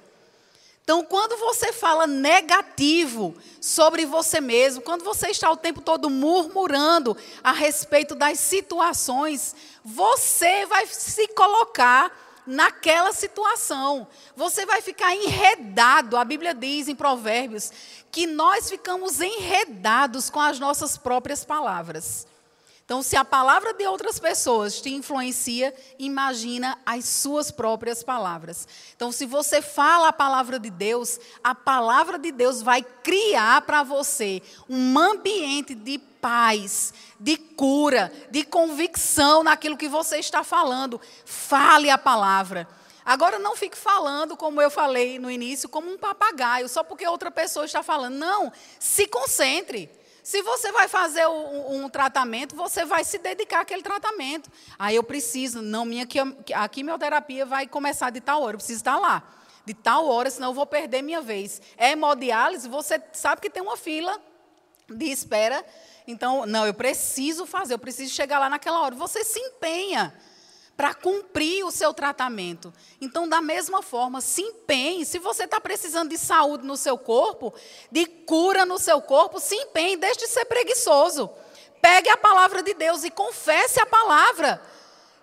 Então, 0.87 1.03
quando 1.03 1.35
você 1.35 1.73
fala 1.73 2.07
negativo 2.07 3.35
sobre 3.59 4.05
você 4.05 4.39
mesmo, 4.39 4.81
quando 4.81 5.03
você 5.03 5.27
está 5.27 5.51
o 5.51 5.57
tempo 5.57 5.81
todo 5.81 6.09
murmurando 6.09 7.17
a 7.43 7.51
respeito 7.51 8.15
das 8.15 8.39
situações, 8.39 9.53
você 9.83 10.65
vai 10.65 10.87
se 10.87 11.27
colocar 11.27 12.09
naquela 12.47 13.11
situação. 13.11 14.07
Você 14.33 14.65
vai 14.65 14.81
ficar 14.81 15.13
enredado. 15.13 16.15
A 16.15 16.23
Bíblia 16.23 16.53
diz 16.53 16.87
em 16.87 16.95
Provérbios 16.95 17.69
que 18.09 18.25
nós 18.25 18.69
ficamos 18.69 19.19
enredados 19.19 20.29
com 20.29 20.39
as 20.39 20.57
nossas 20.57 20.97
próprias 20.97 21.43
palavras. 21.43 22.25
Então, 22.87 23.03
se 23.03 23.17
a 23.17 23.25
palavra 23.25 23.73
de 23.73 23.85
outras 23.85 24.17
pessoas 24.17 24.79
te 24.79 24.89
influencia, 24.89 25.75
imagina 25.99 26.79
as 26.85 27.03
suas 27.03 27.51
próprias 27.51 28.01
palavras. 28.01 28.65
Então, 28.95 29.11
se 29.11 29.25
você 29.25 29.61
fala 29.61 30.07
a 30.07 30.13
palavra 30.13 30.57
de 30.57 30.69
Deus, 30.69 31.19
a 31.43 31.53
palavra 31.53 32.17
de 32.17 32.31
Deus 32.31 32.61
vai 32.61 32.81
criar 32.81 33.63
para 33.63 33.83
você 33.83 34.41
um 34.69 34.97
ambiente 34.97 35.75
de 35.75 35.97
paz, 35.97 36.93
de 37.19 37.35
cura, 37.35 38.09
de 38.31 38.45
convicção 38.45 39.43
naquilo 39.43 39.75
que 39.75 39.89
você 39.89 40.19
está 40.19 40.41
falando. 40.41 41.01
Fale 41.25 41.89
a 41.89 41.97
palavra. 41.97 42.65
Agora 43.03 43.37
não 43.37 43.53
fique 43.53 43.77
falando, 43.77 44.37
como 44.37 44.61
eu 44.61 44.71
falei 44.71 45.19
no 45.19 45.29
início, 45.29 45.67
como 45.67 45.91
um 45.91 45.97
papagaio, 45.97 46.69
só 46.69 46.83
porque 46.83 47.05
outra 47.05 47.31
pessoa 47.31 47.65
está 47.65 47.83
falando. 47.83 48.15
Não, 48.15 48.49
se 48.79 49.07
concentre. 49.07 49.91
Se 50.27 50.41
você 50.41 50.73
vai 50.73 50.89
fazer 50.89 51.25
um, 51.25 51.85
um, 51.85 51.89
tratamento, 51.89 52.53
você 52.53 52.83
vai 52.83 53.05
se 53.05 53.17
dedicar 53.17 53.61
àquele 53.61 53.81
tratamento. 53.81 54.51
Aí 54.77 54.93
eu 54.93 55.01
preciso, 55.01 55.61
não, 55.61 55.85
minha 55.85 56.05
a 56.53 56.67
quimioterapia 56.67 57.45
vai 57.45 57.65
começar 57.65 58.09
de 58.09 58.19
tal 58.19 58.41
hora, 58.41 58.55
eu 58.55 58.57
preciso 58.57 58.79
estar 58.79 58.97
lá. 58.97 59.23
De 59.63 59.73
tal 59.73 60.05
hora, 60.05 60.29
senão 60.29 60.49
eu 60.49 60.53
vou 60.53 60.65
perder 60.65 61.01
minha 61.01 61.21
vez. 61.21 61.61
É 61.77 61.91
hemodiálise, 61.91 62.67
você 62.67 63.01
sabe 63.13 63.39
que 63.39 63.49
tem 63.49 63.63
uma 63.63 63.77
fila 63.77 64.19
de 64.89 65.05
espera. 65.05 65.65
Então, 66.05 66.45
não, 66.45 66.67
eu 66.67 66.73
preciso 66.73 67.45
fazer, 67.45 67.75
eu 67.75 67.79
preciso 67.79 68.13
chegar 68.13 68.37
lá 68.37 68.49
naquela 68.49 68.81
hora. 68.81 68.95
Você 68.95 69.23
se 69.23 69.39
empenha 69.39 70.13
para 70.77 70.93
cumprir 70.93 71.65
o 71.65 71.71
seu 71.71 71.91
tratamento. 71.91 72.71
Então, 73.01 73.27
da 73.27 73.41
mesma 73.41 73.81
forma, 73.81 74.21
se 74.21 74.43
empenhe. 74.43 75.03
Se 75.03 75.17
você 75.17 75.45
está 75.45 75.59
precisando 75.59 76.11
de 76.11 76.19
saúde 76.19 76.63
no 76.67 76.77
seu 76.77 76.99
corpo, 76.99 77.51
de 77.91 78.05
cura 78.05 78.63
no 78.63 78.77
seu 78.77 79.01
corpo, 79.01 79.39
se 79.39 79.55
empenhe, 79.55 79.97
deixe 79.97 80.19
de 80.19 80.27
ser 80.27 80.45
preguiçoso. 80.45 81.31
Pegue 81.81 82.09
a 82.09 82.17
palavra 82.17 82.61
de 82.61 82.75
Deus 82.75 83.03
e 83.03 83.09
confesse 83.09 83.81
a 83.81 83.87
palavra. 83.87 84.61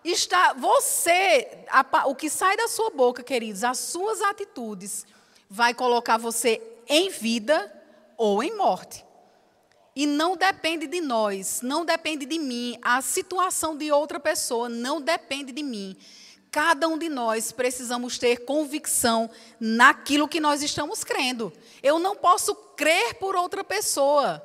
Está 0.05 0.55
você, 0.55 1.65
a, 1.71 2.09
o 2.09 2.17
que 2.17 2.29
sai 2.29 2.57
da 2.57 2.67
sua 2.67 2.91
boca, 2.91 3.23
queridos, 3.23 3.63
as 3.63 3.79
suas 3.79 4.21
atitudes, 4.23 5.07
vai 5.49 5.73
colocar 5.73 6.19
você 6.19 6.61
em 6.89 7.11
vida 7.11 7.73
ou 8.17 8.43
em 8.43 8.57
morte. 8.57 9.05
E 9.97 10.07
não 10.07 10.37
depende 10.37 10.87
de 10.87 11.01
nós, 11.01 11.61
não 11.63 11.85
depende 11.85 12.27
de 12.27 12.39
mim. 12.39 12.77
A 12.83 13.01
situação 13.01 13.77
de 13.77 13.93
outra 13.93 14.19
pessoa 14.19 14.69
não 14.69 15.01
depende 15.01 15.53
de 15.53 15.63
mim. 15.63 15.97
Cada 16.51 16.89
um 16.89 16.97
de 16.99 17.09
nós 17.09 17.53
precisamos 17.53 18.19
ter 18.19 18.45
convicção 18.45 19.31
naquilo 19.59 20.29
que 20.29 20.41
nós 20.41 20.63
estamos 20.63 21.03
crendo. 21.05 21.53
Eu 21.83 21.99
não 21.99 22.17
posso 22.17 22.55
crer 22.55 23.15
por 23.15 23.37
outra 23.37 23.63
pessoa. 23.63 24.45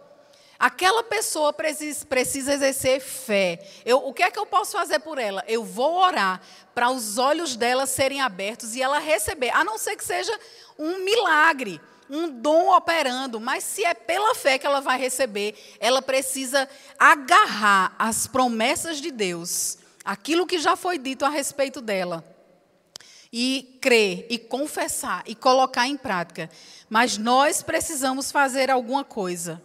Aquela 0.59 1.03
pessoa 1.03 1.53
precisa, 1.53 2.53
exercer 2.53 2.99
fé. 2.99 3.65
Eu, 3.85 3.99
o 4.05 4.13
que 4.13 4.23
é 4.23 4.29
que 4.29 4.37
eu 4.37 4.45
posso 4.45 4.73
fazer 4.73 4.99
por 4.99 5.17
ela? 5.17 5.43
Eu 5.47 5.63
vou 5.63 5.95
orar 5.95 6.41
para 6.75 6.91
os 6.91 7.17
olhos 7.17 7.55
dela 7.55 7.85
serem 7.85 8.21
abertos 8.21 8.75
e 8.75 8.81
ela 8.81 8.99
receber, 8.99 9.51
a 9.51 9.63
não 9.63 9.77
ser 9.77 9.95
que 9.95 10.03
seja 10.03 10.37
um 10.77 11.05
milagre 11.05 11.79
um 12.09 12.29
dom 12.29 12.75
operando, 12.75 13.39
mas 13.39 13.63
se 13.63 13.85
é 13.85 13.93
pela 13.93 14.33
fé 14.33 14.57
que 14.57 14.65
ela 14.65 14.81
vai 14.81 14.97
receber, 14.99 15.77
ela 15.79 16.01
precisa 16.01 16.67
agarrar 16.97 17.95
as 17.99 18.25
promessas 18.25 18.99
de 18.99 19.11
Deus, 19.11 19.77
aquilo 20.03 20.47
que 20.47 20.57
já 20.57 20.75
foi 20.75 20.97
dito 20.97 21.23
a 21.23 21.29
respeito 21.29 21.81
dela, 21.81 22.23
e 23.31 23.77
crer, 23.79 24.25
e 24.29 24.39
confessar, 24.39 25.23
e 25.27 25.35
colocar 25.35 25.87
em 25.87 25.95
prática. 25.95 26.49
Mas 26.89 27.17
nós 27.17 27.61
precisamos 27.61 28.31
fazer 28.31 28.71
alguma 28.71 29.03
coisa. 29.03 29.61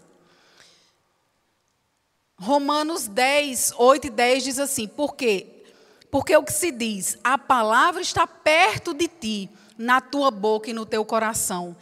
Romanos 2.36 3.07
10, 3.07 3.72
8 3.78 4.07
e 4.09 4.11
10 4.11 4.45
diz 4.45 4.59
assim: 4.59 4.86
por 4.86 5.16
quê? 5.16 5.64
Porque 6.11 6.36
o 6.36 6.45
que 6.45 6.53
se 6.53 6.70
diz, 6.70 7.16
a 7.24 7.38
palavra 7.38 8.03
está 8.03 8.26
perto 8.26 8.92
de 8.92 9.09
ti, 9.09 9.51
na 9.76 10.01
tua 10.01 10.30
boca 10.30 10.70
e 10.70 10.72
no 10.72 10.86
teu 10.86 11.05
coração. 11.05 11.76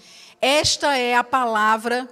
Esta 0.44 0.98
é 0.98 1.14
a 1.14 1.22
palavra, 1.22 2.08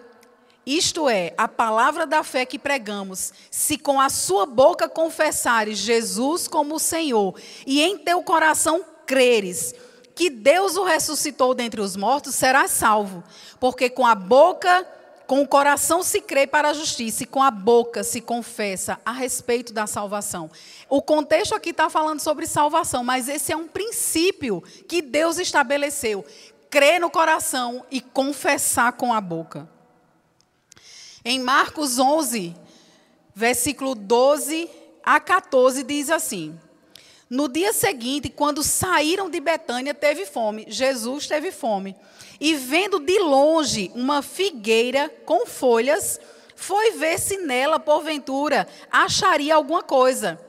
isto 0.64 1.08
é, 1.08 1.34
a 1.36 1.48
palavra 1.48 2.06
da 2.06 2.22
fé 2.22 2.46
que 2.46 2.60
pregamos. 2.60 3.32
Se 3.50 3.76
com 3.76 4.00
a 4.00 4.08
sua 4.08 4.46
boca 4.46 4.88
confessares 4.88 5.78
Jesus 5.78 6.46
como 6.46 6.78
Senhor 6.78 7.34
e 7.66 7.82
em 7.82 7.98
teu 7.98 8.22
coração 8.22 8.84
creres 9.04 9.74
que 10.14 10.30
Deus 10.30 10.76
o 10.76 10.84
ressuscitou 10.84 11.56
dentre 11.56 11.80
os 11.80 11.96
mortos, 11.96 12.36
serás 12.36 12.70
salvo. 12.70 13.24
Porque 13.58 13.90
com 13.90 14.06
a 14.06 14.14
boca, 14.14 14.86
com 15.26 15.42
o 15.42 15.48
coração 15.48 16.00
se 16.00 16.20
crê 16.20 16.46
para 16.46 16.68
a 16.68 16.72
justiça 16.72 17.24
e 17.24 17.26
com 17.26 17.42
a 17.42 17.50
boca 17.50 18.04
se 18.04 18.20
confessa 18.20 19.00
a 19.04 19.10
respeito 19.10 19.72
da 19.72 19.88
salvação. 19.88 20.48
O 20.88 21.02
contexto 21.02 21.52
aqui 21.52 21.70
está 21.70 21.90
falando 21.90 22.20
sobre 22.20 22.46
salvação, 22.46 23.02
mas 23.02 23.28
esse 23.28 23.50
é 23.50 23.56
um 23.56 23.66
princípio 23.66 24.62
que 24.86 25.02
Deus 25.02 25.36
estabeleceu 25.38 26.24
crer 26.70 27.00
no 27.00 27.10
coração 27.10 27.84
e 27.90 28.00
confessar 28.00 28.92
com 28.92 29.12
a 29.12 29.20
boca. 29.20 29.68
Em 31.24 31.40
Marcos 31.40 31.98
11, 31.98 32.54
versículo 33.34 33.94
12 33.94 34.70
a 35.02 35.18
14, 35.18 35.82
diz 35.82 36.08
assim: 36.08 36.58
No 37.28 37.48
dia 37.48 37.72
seguinte, 37.72 38.30
quando 38.30 38.62
saíram 38.62 39.28
de 39.28 39.40
Betânia, 39.40 39.92
teve 39.92 40.24
fome. 40.24 40.64
Jesus 40.68 41.26
teve 41.26 41.50
fome. 41.50 41.96
E 42.40 42.54
vendo 42.54 43.00
de 43.00 43.18
longe 43.18 43.90
uma 43.94 44.22
figueira 44.22 45.10
com 45.26 45.44
folhas, 45.44 46.18
foi 46.54 46.92
ver 46.92 47.18
se 47.18 47.36
nela, 47.38 47.78
porventura, 47.78 48.66
acharia 48.90 49.54
alguma 49.54 49.82
coisa. 49.82 50.40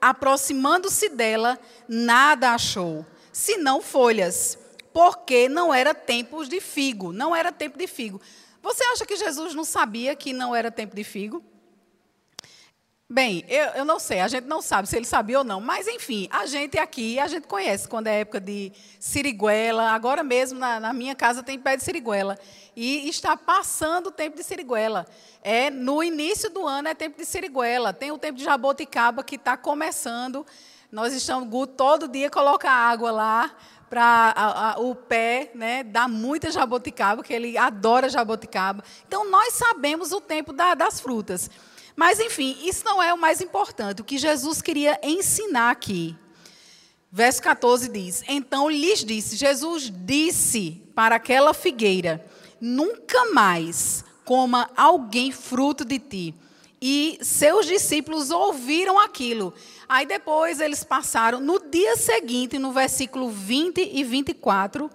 Aproximando-se 0.00 1.08
dela, 1.08 1.58
nada 1.88 2.54
achou, 2.54 3.04
senão 3.32 3.82
folhas 3.82 4.59
porque 4.92 5.48
não 5.48 5.72
era 5.72 5.94
tempo 5.94 6.44
de 6.44 6.60
figo, 6.60 7.12
não 7.12 7.34
era 7.34 7.52
tempo 7.52 7.78
de 7.78 7.86
figo. 7.86 8.20
Você 8.62 8.84
acha 8.84 9.06
que 9.06 9.16
Jesus 9.16 9.54
não 9.54 9.64
sabia 9.64 10.14
que 10.14 10.32
não 10.32 10.54
era 10.54 10.70
tempo 10.70 10.94
de 10.94 11.04
figo? 11.04 11.42
Bem, 13.12 13.44
eu, 13.48 13.64
eu, 13.70 13.84
não 13.84 13.98
sei, 13.98 14.20
a 14.20 14.28
gente 14.28 14.44
não 14.44 14.62
sabe 14.62 14.88
se 14.88 14.94
ele 14.94 15.04
sabia 15.04 15.38
ou 15.38 15.44
não, 15.44 15.60
mas 15.60 15.88
enfim, 15.88 16.28
a 16.30 16.46
gente 16.46 16.78
aqui, 16.78 17.18
a 17.18 17.26
gente 17.26 17.48
conhece 17.48 17.88
quando 17.88 18.06
é 18.06 18.20
época 18.20 18.38
de 18.38 18.70
siriguela, 19.00 19.90
agora 19.90 20.22
mesmo 20.22 20.60
na, 20.60 20.78
na 20.78 20.92
minha 20.92 21.16
casa 21.16 21.42
tem 21.42 21.58
pé 21.58 21.76
de 21.76 21.82
siriguela, 21.82 22.38
e 22.76 23.08
está 23.08 23.36
passando 23.36 24.06
o 24.06 24.12
tempo 24.12 24.36
de 24.36 24.44
siriguela. 24.44 25.08
É, 25.42 25.70
no 25.70 26.04
início 26.04 26.50
do 26.50 26.64
ano 26.64 26.86
é 26.86 26.94
tempo 26.94 27.18
de 27.18 27.24
siriguela, 27.24 27.92
tem 27.92 28.12
o 28.12 28.18
tempo 28.18 28.38
de 28.38 28.44
jaboticaba 28.44 29.24
que 29.24 29.34
está 29.34 29.56
começando, 29.56 30.46
nós 30.92 31.12
estamos, 31.12 31.48
todo 31.76 32.06
dia 32.06 32.30
coloca 32.30 32.70
água 32.70 33.10
lá, 33.10 33.56
para 33.90 34.76
o 34.78 34.94
pé, 34.94 35.50
né, 35.52 35.82
dá 35.82 36.06
muita 36.06 36.50
jaboticaba, 36.52 37.24
que 37.24 37.32
ele 37.32 37.58
adora 37.58 38.08
jaboticaba. 38.08 38.84
Então, 39.06 39.28
nós 39.28 39.54
sabemos 39.54 40.12
o 40.12 40.20
tempo 40.20 40.52
da, 40.52 40.74
das 40.74 41.00
frutas. 41.00 41.50
Mas, 41.96 42.20
enfim, 42.20 42.56
isso 42.62 42.84
não 42.84 43.02
é 43.02 43.12
o 43.12 43.18
mais 43.18 43.40
importante. 43.40 44.00
O 44.00 44.04
que 44.04 44.16
Jesus 44.16 44.62
queria 44.62 44.98
ensinar 45.02 45.70
aqui. 45.70 46.16
Verso 47.12 47.42
14 47.42 47.88
diz: 47.88 48.22
Então 48.28 48.70
lhes 48.70 49.04
disse, 49.04 49.36
Jesus 49.36 49.90
disse 49.92 50.80
para 50.94 51.16
aquela 51.16 51.52
figueira: 51.52 52.24
Nunca 52.60 53.32
mais 53.32 54.04
coma 54.24 54.70
alguém 54.76 55.32
fruto 55.32 55.84
de 55.84 55.98
ti. 55.98 56.34
E 56.80 57.18
seus 57.20 57.66
discípulos 57.66 58.30
ouviram 58.30 58.98
aquilo. 58.98 59.52
Aí 59.90 60.06
depois 60.06 60.60
eles 60.60 60.84
passaram, 60.84 61.40
no 61.40 61.58
dia 61.58 61.96
seguinte, 61.96 62.60
no 62.60 62.70
versículo 62.70 63.28
20 63.28 63.90
e 63.92 64.04
24, 64.04 64.88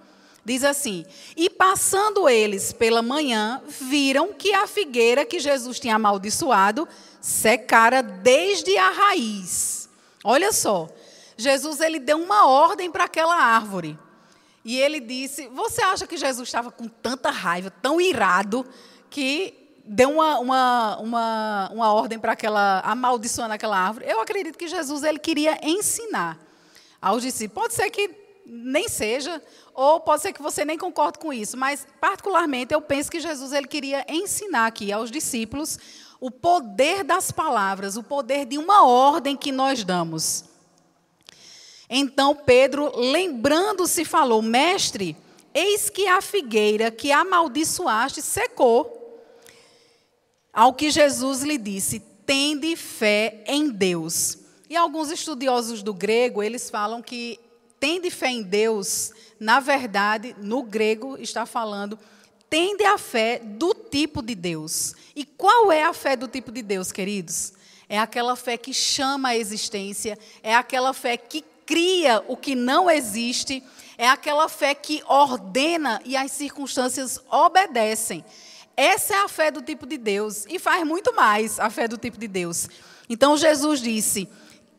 Diz 0.46 0.64
assim: 0.64 1.04
E 1.36 1.50
passando 1.50 2.30
eles 2.30 2.72
pela 2.72 3.02
manhã, 3.02 3.64
viram 3.68 4.32
que 4.32 4.54
a 4.54 4.68
figueira 4.68 5.26
que 5.26 5.40
Jesus 5.40 5.80
tinha 5.80 5.96
amaldiçoado 5.96 6.88
secara 7.20 8.04
desde 8.04 8.78
a 8.78 8.92
raiz. 8.92 9.90
Olha 10.24 10.54
só, 10.54 10.88
Jesus 11.36 11.82
ele 11.82 11.98
deu 11.98 12.20
uma 12.20 12.48
ordem 12.48 12.92
para 12.92 13.06
aquela 13.06 13.36
árvore. 13.36 13.98
E 14.64 14.80
ele 14.80 15.00
disse: 15.00 15.48
Você 15.48 15.82
acha 15.82 16.06
que 16.06 16.16
Jesus 16.16 16.48
estava 16.48 16.72
com 16.72 16.88
tanta 16.88 17.32
raiva, 17.32 17.72
tão 17.82 18.00
irado, 18.00 18.64
que 19.10 19.65
deu 19.86 20.10
uma, 20.10 20.40
uma, 20.40 20.98
uma, 20.98 21.70
uma 21.72 21.94
ordem 21.94 22.18
para 22.18 22.32
aquela, 22.32 22.80
amaldiçoando 22.80 23.54
aquela 23.54 23.78
árvore? 23.78 24.06
Eu 24.08 24.20
acredito 24.20 24.58
que 24.58 24.68
Jesus 24.68 25.04
ele 25.04 25.20
queria 25.20 25.60
ensinar 25.62 26.40
aos 27.02 27.22
discípulos. 27.22 27.64
Pode 27.68 27.74
ser 27.76 27.90
que 27.92 28.10
nem 28.46 28.88
seja, 28.90 29.42
ou 29.74 30.00
pode 30.00 30.22
ser 30.22 30.34
que 30.34 30.42
você 30.42 30.64
nem 30.64 30.78
concorde 30.78 31.20
com 31.20 31.34
isso, 31.34 31.58
mas 31.58 31.86
particularmente 32.00 32.74
eu 32.74 32.82
penso 32.82 33.10
que 33.10 33.20
Jesus 33.20 33.52
ele 33.52 33.68
queria 33.68 34.06
ensinar 34.08 34.68
aqui 34.68 34.92
aos 34.92 35.10
discípulos 35.10 35.80
o 36.20 36.30
poder 36.32 37.04
das 37.04 37.32
palavras, 37.32 37.98
o 37.98 38.04
poder 38.04 38.46
de 38.46 38.58
uma 38.58 38.86
ordem 38.86 39.36
que 39.36 39.52
nós 39.52 39.84
damos. 39.84 40.46
Então 41.90 42.36
Pedro, 42.36 42.92
lembrando-se, 42.96 44.06
falou: 44.06 44.42
Mestre, 44.42 45.16
eis 45.54 45.90
que 45.90 46.08
a 46.08 46.22
figueira 46.22 46.92
que 46.92 47.12
amaldiçoaste 47.12 48.22
secou. 48.22 48.95
Ao 50.56 50.74
que 50.74 50.90
Jesus 50.90 51.44
lhe 51.44 51.58
disse: 51.58 52.00
Tende 52.26 52.76
fé 52.76 53.44
em 53.46 53.70
Deus. 53.70 54.40
E 54.68 54.76
alguns 54.76 55.12
estudiosos 55.12 55.84
do 55.84 55.94
grego, 55.94 56.42
eles 56.42 56.70
falam 56.72 57.02
que 57.02 57.40
tende 57.80 58.10
fé 58.10 58.30
em 58.30 58.42
Deus, 58.42 59.12
na 59.40 59.60
verdade, 59.60 60.36
no 60.40 60.64
grego 60.64 61.18
está 61.20 61.46
falando 61.46 62.00
tende 62.50 62.86
a 62.86 62.98
fé 62.98 63.40
do 63.40 63.74
tipo 63.74 64.22
de 64.22 64.34
Deus. 64.34 64.94
E 65.14 65.26
qual 65.26 65.72
é 65.72 65.84
a 65.84 65.94
fé 65.94 66.16
do 66.16 66.26
tipo 66.28 66.54
de 66.54 66.62
Deus, 66.62 66.90
queridos? 66.92 67.54
É 67.90 68.00
aquela 68.00 68.36
fé 68.36 68.58
que 68.58 68.74
chama 68.74 69.30
a 69.30 69.38
existência, 69.38 70.18
é 70.42 70.56
aquela 70.56 70.94
fé 70.94 71.18
que 71.18 71.44
cria 71.66 72.24
o 72.28 72.38
que 72.38 72.56
não 72.56 72.90
existe, 72.90 73.62
é 73.98 74.08
aquela 74.08 74.48
fé 74.48 74.74
que 74.74 75.04
ordena 75.06 76.02
e 76.06 76.16
as 76.16 76.32
circunstâncias 76.32 77.20
obedecem. 77.30 78.24
Essa 78.78 79.16
é 79.16 79.18
a 79.18 79.28
fé 79.28 79.52
do 79.52 79.62
tipo 79.62 79.86
de 79.86 79.98
Deus 79.98 80.46
e 80.50 80.60
faz 80.60 80.86
muito 80.86 81.14
mais 81.14 81.60
a 81.60 81.70
fé 81.70 81.88
do 81.88 81.98
tipo 81.98 82.18
de 82.18 82.28
Deus. 82.28 82.68
Então 83.10 83.38
Jesus 83.38 83.80
disse: 83.82 84.28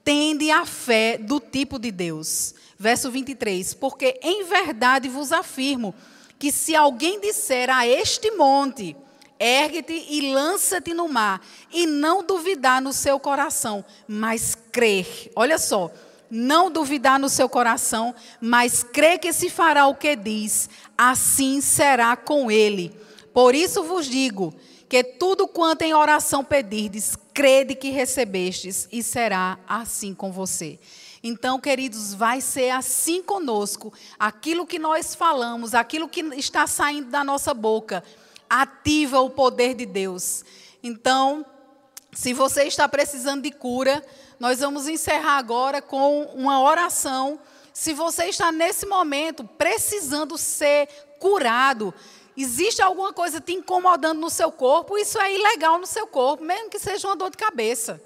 tende 0.05 0.53
a 0.53 0.65
fé 0.65 1.19
do 1.19 1.41
tipo 1.41 1.79
de 1.79 1.91
Deus. 1.91 2.55
Verso 2.79 3.11
23: 3.11 3.75
Porque 3.75 4.21
em 4.23 4.45
verdade 4.45 5.09
vos 5.09 5.33
afirmo 5.33 5.95
que 6.39 6.53
se 6.53 6.77
alguém 6.77 7.21
disser 7.21 7.71
a 7.71 7.87
este 7.89 8.31
monte, 8.33 8.95
ergue-te 9.41 10.07
e 10.11 10.33
lança-te 10.33 10.95
no 10.95 11.09
mar, 11.09 11.41
e 11.73 11.87
não 11.87 12.23
duvidar 12.23 12.81
no 12.81 12.93
seu 12.93 13.19
coração, 13.19 13.85
mas 14.07 14.55
crer. 14.71 15.33
Olha 15.35 15.59
só, 15.59 15.91
não 16.31 16.71
duvidar 16.71 17.19
no 17.19 17.29
seu 17.29 17.49
coração, 17.49 18.15
mas 18.41 18.83
crer 18.83 19.19
que 19.19 19.33
se 19.33 19.49
fará 19.49 19.87
o 19.87 19.95
que 19.95 20.15
diz, 20.15 20.69
assim 20.97 21.61
será 21.61 22.17
com 22.17 22.51
ele. 22.51 22.95
Por 23.37 23.55
isso 23.55 23.85
vos 23.85 24.07
digo 24.07 24.55
que 24.89 25.05
tudo 25.05 25.47
quanto 25.47 25.83
em 25.83 25.93
oração 25.93 26.43
pedirdes, 26.43 27.15
crede 27.35 27.75
que 27.75 27.91
recebestes, 27.91 28.89
e 28.91 29.03
será 29.03 29.59
assim 29.69 30.15
com 30.15 30.33
você. 30.33 30.79
Então, 31.23 31.61
queridos, 31.61 32.15
vai 32.15 32.41
ser 32.41 32.71
assim 32.71 33.23
conosco. 33.23 33.93
Aquilo 34.19 34.67
que 34.67 34.79
nós 34.79 35.15
falamos, 35.15 35.75
aquilo 35.75 36.09
que 36.09 36.23
está 36.35 36.67
saindo 36.67 37.11
da 37.11 37.23
nossa 37.23 37.53
boca, 37.53 38.03
ativa 38.49 39.21
o 39.21 39.29
poder 39.29 39.75
de 39.75 39.85
Deus. 39.85 40.43
Então, 40.83 41.45
se 42.15 42.33
você 42.33 42.65
está 42.65 42.89
precisando 42.89 43.43
de 43.43 43.51
cura, 43.51 44.03
nós 44.41 44.61
vamos 44.61 44.89
encerrar 44.89 45.37
agora 45.37 45.83
com 45.83 46.23
uma 46.35 46.63
oração. 46.63 47.39
Se 47.71 47.93
você 47.93 48.31
está 48.31 48.51
nesse 48.51 48.87
momento 48.87 49.45
precisando 49.45 50.39
ser 50.39 50.89
curado, 51.19 51.93
existe 52.37 52.83
alguma 52.83 53.13
coisa 53.13 53.41
te 53.41 53.53
incomodando 53.53 54.21
no 54.21 54.31
seu 54.31 54.53
corpo, 54.53 54.99
isso 54.99 55.19
é 55.19 55.35
ilegal 55.35 55.79
no 55.79 55.87
seu 55.87 56.07
corpo, 56.07 56.45
mesmo 56.45 56.71
que 56.71 56.79
seja 56.79 57.09
uma 57.09 57.17
dor 57.17 57.31
de 57.31 57.37
cabeça. 57.37 58.01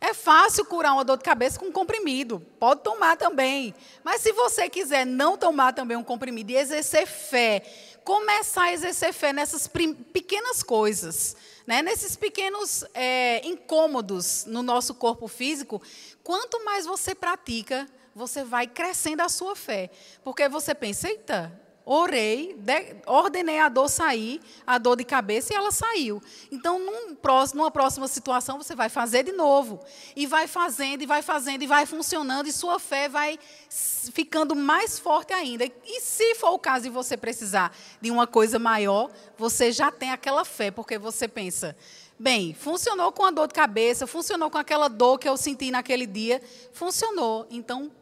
É 0.00 0.12
fácil 0.12 0.64
curar 0.64 0.92
uma 0.92 1.04
dor 1.04 1.16
de 1.16 1.24
cabeça 1.24 1.58
com 1.58 1.66
um 1.66 1.72
comprimido. 1.72 2.40
Pode 2.60 2.82
tomar 2.82 3.16
também. 3.16 3.74
Mas 4.04 4.20
se 4.20 4.32
você 4.32 4.68
quiser 4.68 5.06
não 5.06 5.38
tomar 5.38 5.72
também 5.72 5.96
um 5.96 6.04
comprimido 6.04 6.50
e 6.50 6.56
exercer 6.56 7.06
fé, 7.06 7.62
começar 8.04 8.64
a 8.64 8.72
exercer 8.72 9.12
fé 9.12 9.32
nessas 9.32 9.66
pequenas 10.12 10.62
coisas, 10.62 11.36
né? 11.66 11.82
nesses 11.82 12.14
pequenos 12.14 12.84
é, 12.94 13.46
incômodos 13.46 14.44
no 14.46 14.62
nosso 14.62 14.94
corpo 14.94 15.26
físico, 15.26 15.82
quanto 16.22 16.64
mais 16.64 16.86
você 16.86 17.14
pratica, 17.14 17.88
você 18.14 18.44
vai 18.44 18.66
crescendo 18.66 19.22
a 19.22 19.28
sua 19.28 19.56
fé. 19.56 19.90
Porque 20.22 20.48
você 20.48 20.74
pensa, 20.74 21.08
eita, 21.08 21.65
orei, 21.86 22.56
de, 22.58 22.96
ordenei 23.06 23.60
a 23.60 23.68
dor 23.68 23.88
sair, 23.88 24.40
a 24.66 24.76
dor 24.76 24.96
de 24.96 25.04
cabeça, 25.04 25.52
e 25.52 25.56
ela 25.56 25.70
saiu. 25.70 26.20
Então, 26.50 26.80
num 26.80 27.14
próximo, 27.14 27.62
numa 27.62 27.70
próxima 27.70 28.08
situação, 28.08 28.58
você 28.58 28.74
vai 28.74 28.88
fazer 28.88 29.22
de 29.22 29.30
novo. 29.30 29.78
E 30.16 30.26
vai 30.26 30.48
fazendo, 30.48 31.02
e 31.02 31.06
vai 31.06 31.22
fazendo, 31.22 31.62
e 31.62 31.66
vai 31.66 31.86
funcionando, 31.86 32.48
e 32.48 32.52
sua 32.52 32.80
fé 32.80 33.08
vai 33.08 33.38
ficando 33.70 34.56
mais 34.56 34.98
forte 34.98 35.32
ainda. 35.32 35.64
E 35.64 36.00
se 36.00 36.34
for 36.34 36.50
o 36.50 36.58
caso 36.58 36.84
de 36.84 36.90
você 36.90 37.16
precisar 37.16 37.72
de 38.00 38.10
uma 38.10 38.26
coisa 38.26 38.58
maior, 38.58 39.08
você 39.38 39.70
já 39.70 39.92
tem 39.92 40.10
aquela 40.10 40.44
fé, 40.44 40.72
porque 40.72 40.98
você 40.98 41.28
pensa. 41.28 41.76
Bem, 42.18 42.52
funcionou 42.52 43.12
com 43.12 43.24
a 43.24 43.30
dor 43.30 43.46
de 43.46 43.54
cabeça, 43.54 44.08
funcionou 44.08 44.50
com 44.50 44.58
aquela 44.58 44.88
dor 44.88 45.18
que 45.20 45.28
eu 45.28 45.36
senti 45.36 45.70
naquele 45.70 46.06
dia, 46.06 46.42
funcionou. 46.72 47.46
Então, 47.48 47.92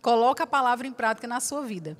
coloca 0.00 0.44
a 0.44 0.46
palavra 0.46 0.86
em 0.86 0.92
prática 0.92 1.26
na 1.26 1.40
sua 1.40 1.62
vida. 1.62 1.96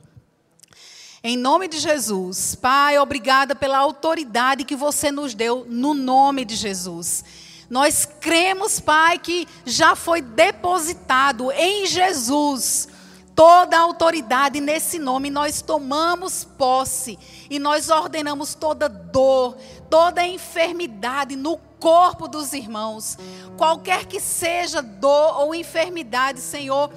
Em 1.24 1.36
nome 1.36 1.68
de 1.68 1.78
Jesus, 1.78 2.56
Pai, 2.56 2.98
obrigada 2.98 3.54
pela 3.54 3.78
autoridade 3.78 4.64
que 4.64 4.74
você 4.74 5.12
nos 5.12 5.34
deu 5.34 5.64
no 5.68 5.94
nome 5.94 6.44
de 6.44 6.56
Jesus. 6.56 7.24
Nós 7.70 8.04
cremos, 8.04 8.80
Pai, 8.80 9.20
que 9.20 9.46
já 9.64 9.94
foi 9.94 10.20
depositado 10.20 11.52
em 11.52 11.86
Jesus 11.86 12.88
toda 13.36 13.76
a 13.76 13.82
autoridade 13.82 14.60
nesse 14.60 14.98
nome. 14.98 15.30
Nós 15.30 15.62
tomamos 15.62 16.42
posse 16.42 17.16
e 17.48 17.56
nós 17.56 17.88
ordenamos 17.88 18.56
toda 18.56 18.88
dor, 18.88 19.56
toda 19.88 20.26
enfermidade 20.26 21.36
no 21.36 21.56
corpo 21.78 22.26
dos 22.26 22.52
irmãos. 22.52 23.16
Qualquer 23.56 24.06
que 24.06 24.18
seja 24.18 24.82
dor 24.82 25.38
ou 25.38 25.54
enfermidade, 25.54 26.40
Senhor, 26.40 26.90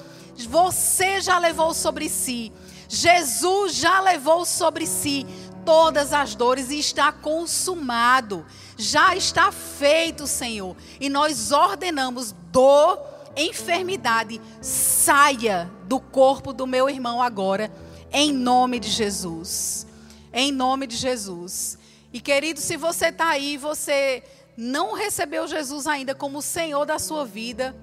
você 0.49 1.21
já 1.21 1.37
levou 1.37 1.75
sobre 1.75 2.09
si. 2.09 2.51
Jesus 2.95 3.75
já 3.75 3.99
levou 3.99 4.45
sobre 4.45 4.87
si 4.87 5.27
todas 5.65 6.13
as 6.13 6.33
dores 6.33 6.69
e 6.69 6.79
está 6.79 7.11
consumado. 7.11 8.45
Já 8.77 9.15
está 9.17 9.51
feito, 9.51 10.25
Senhor. 10.25 10.77
E 10.99 11.09
nós 11.09 11.51
ordenamos 11.51 12.33
dor, 12.51 12.97
enfermidade, 13.35 14.39
saia 14.61 15.69
do 15.83 15.99
corpo 15.99 16.53
do 16.53 16.65
meu 16.65 16.89
irmão 16.89 17.21
agora, 17.21 17.69
em 18.13 18.31
nome 18.31 18.79
de 18.79 18.89
Jesus. 18.89 19.85
Em 20.31 20.49
nome 20.49 20.87
de 20.87 20.95
Jesus. 20.95 21.77
E 22.13 22.21
querido, 22.21 22.61
se 22.61 22.77
você 22.77 23.07
está 23.07 23.27
aí, 23.27 23.57
você 23.57 24.23
não 24.55 24.93
recebeu 24.93 25.49
Jesus 25.49 25.85
ainda 25.85 26.15
como 26.15 26.41
Senhor 26.41 26.85
da 26.85 26.97
sua 26.97 27.25
vida, 27.25 27.75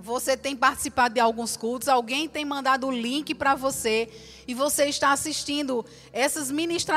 você 0.00 0.36
tem 0.36 0.54
participado 0.54 1.14
de 1.14 1.20
alguns 1.20 1.56
cultos, 1.56 1.88
alguém 1.88 2.28
tem 2.28 2.44
mandado 2.44 2.86
o 2.86 2.90
link 2.90 3.34
para 3.34 3.54
você 3.54 4.08
e 4.46 4.54
você 4.54 4.86
está 4.86 5.12
assistindo 5.12 5.84
essas 6.12 6.50
ministrações 6.50 6.86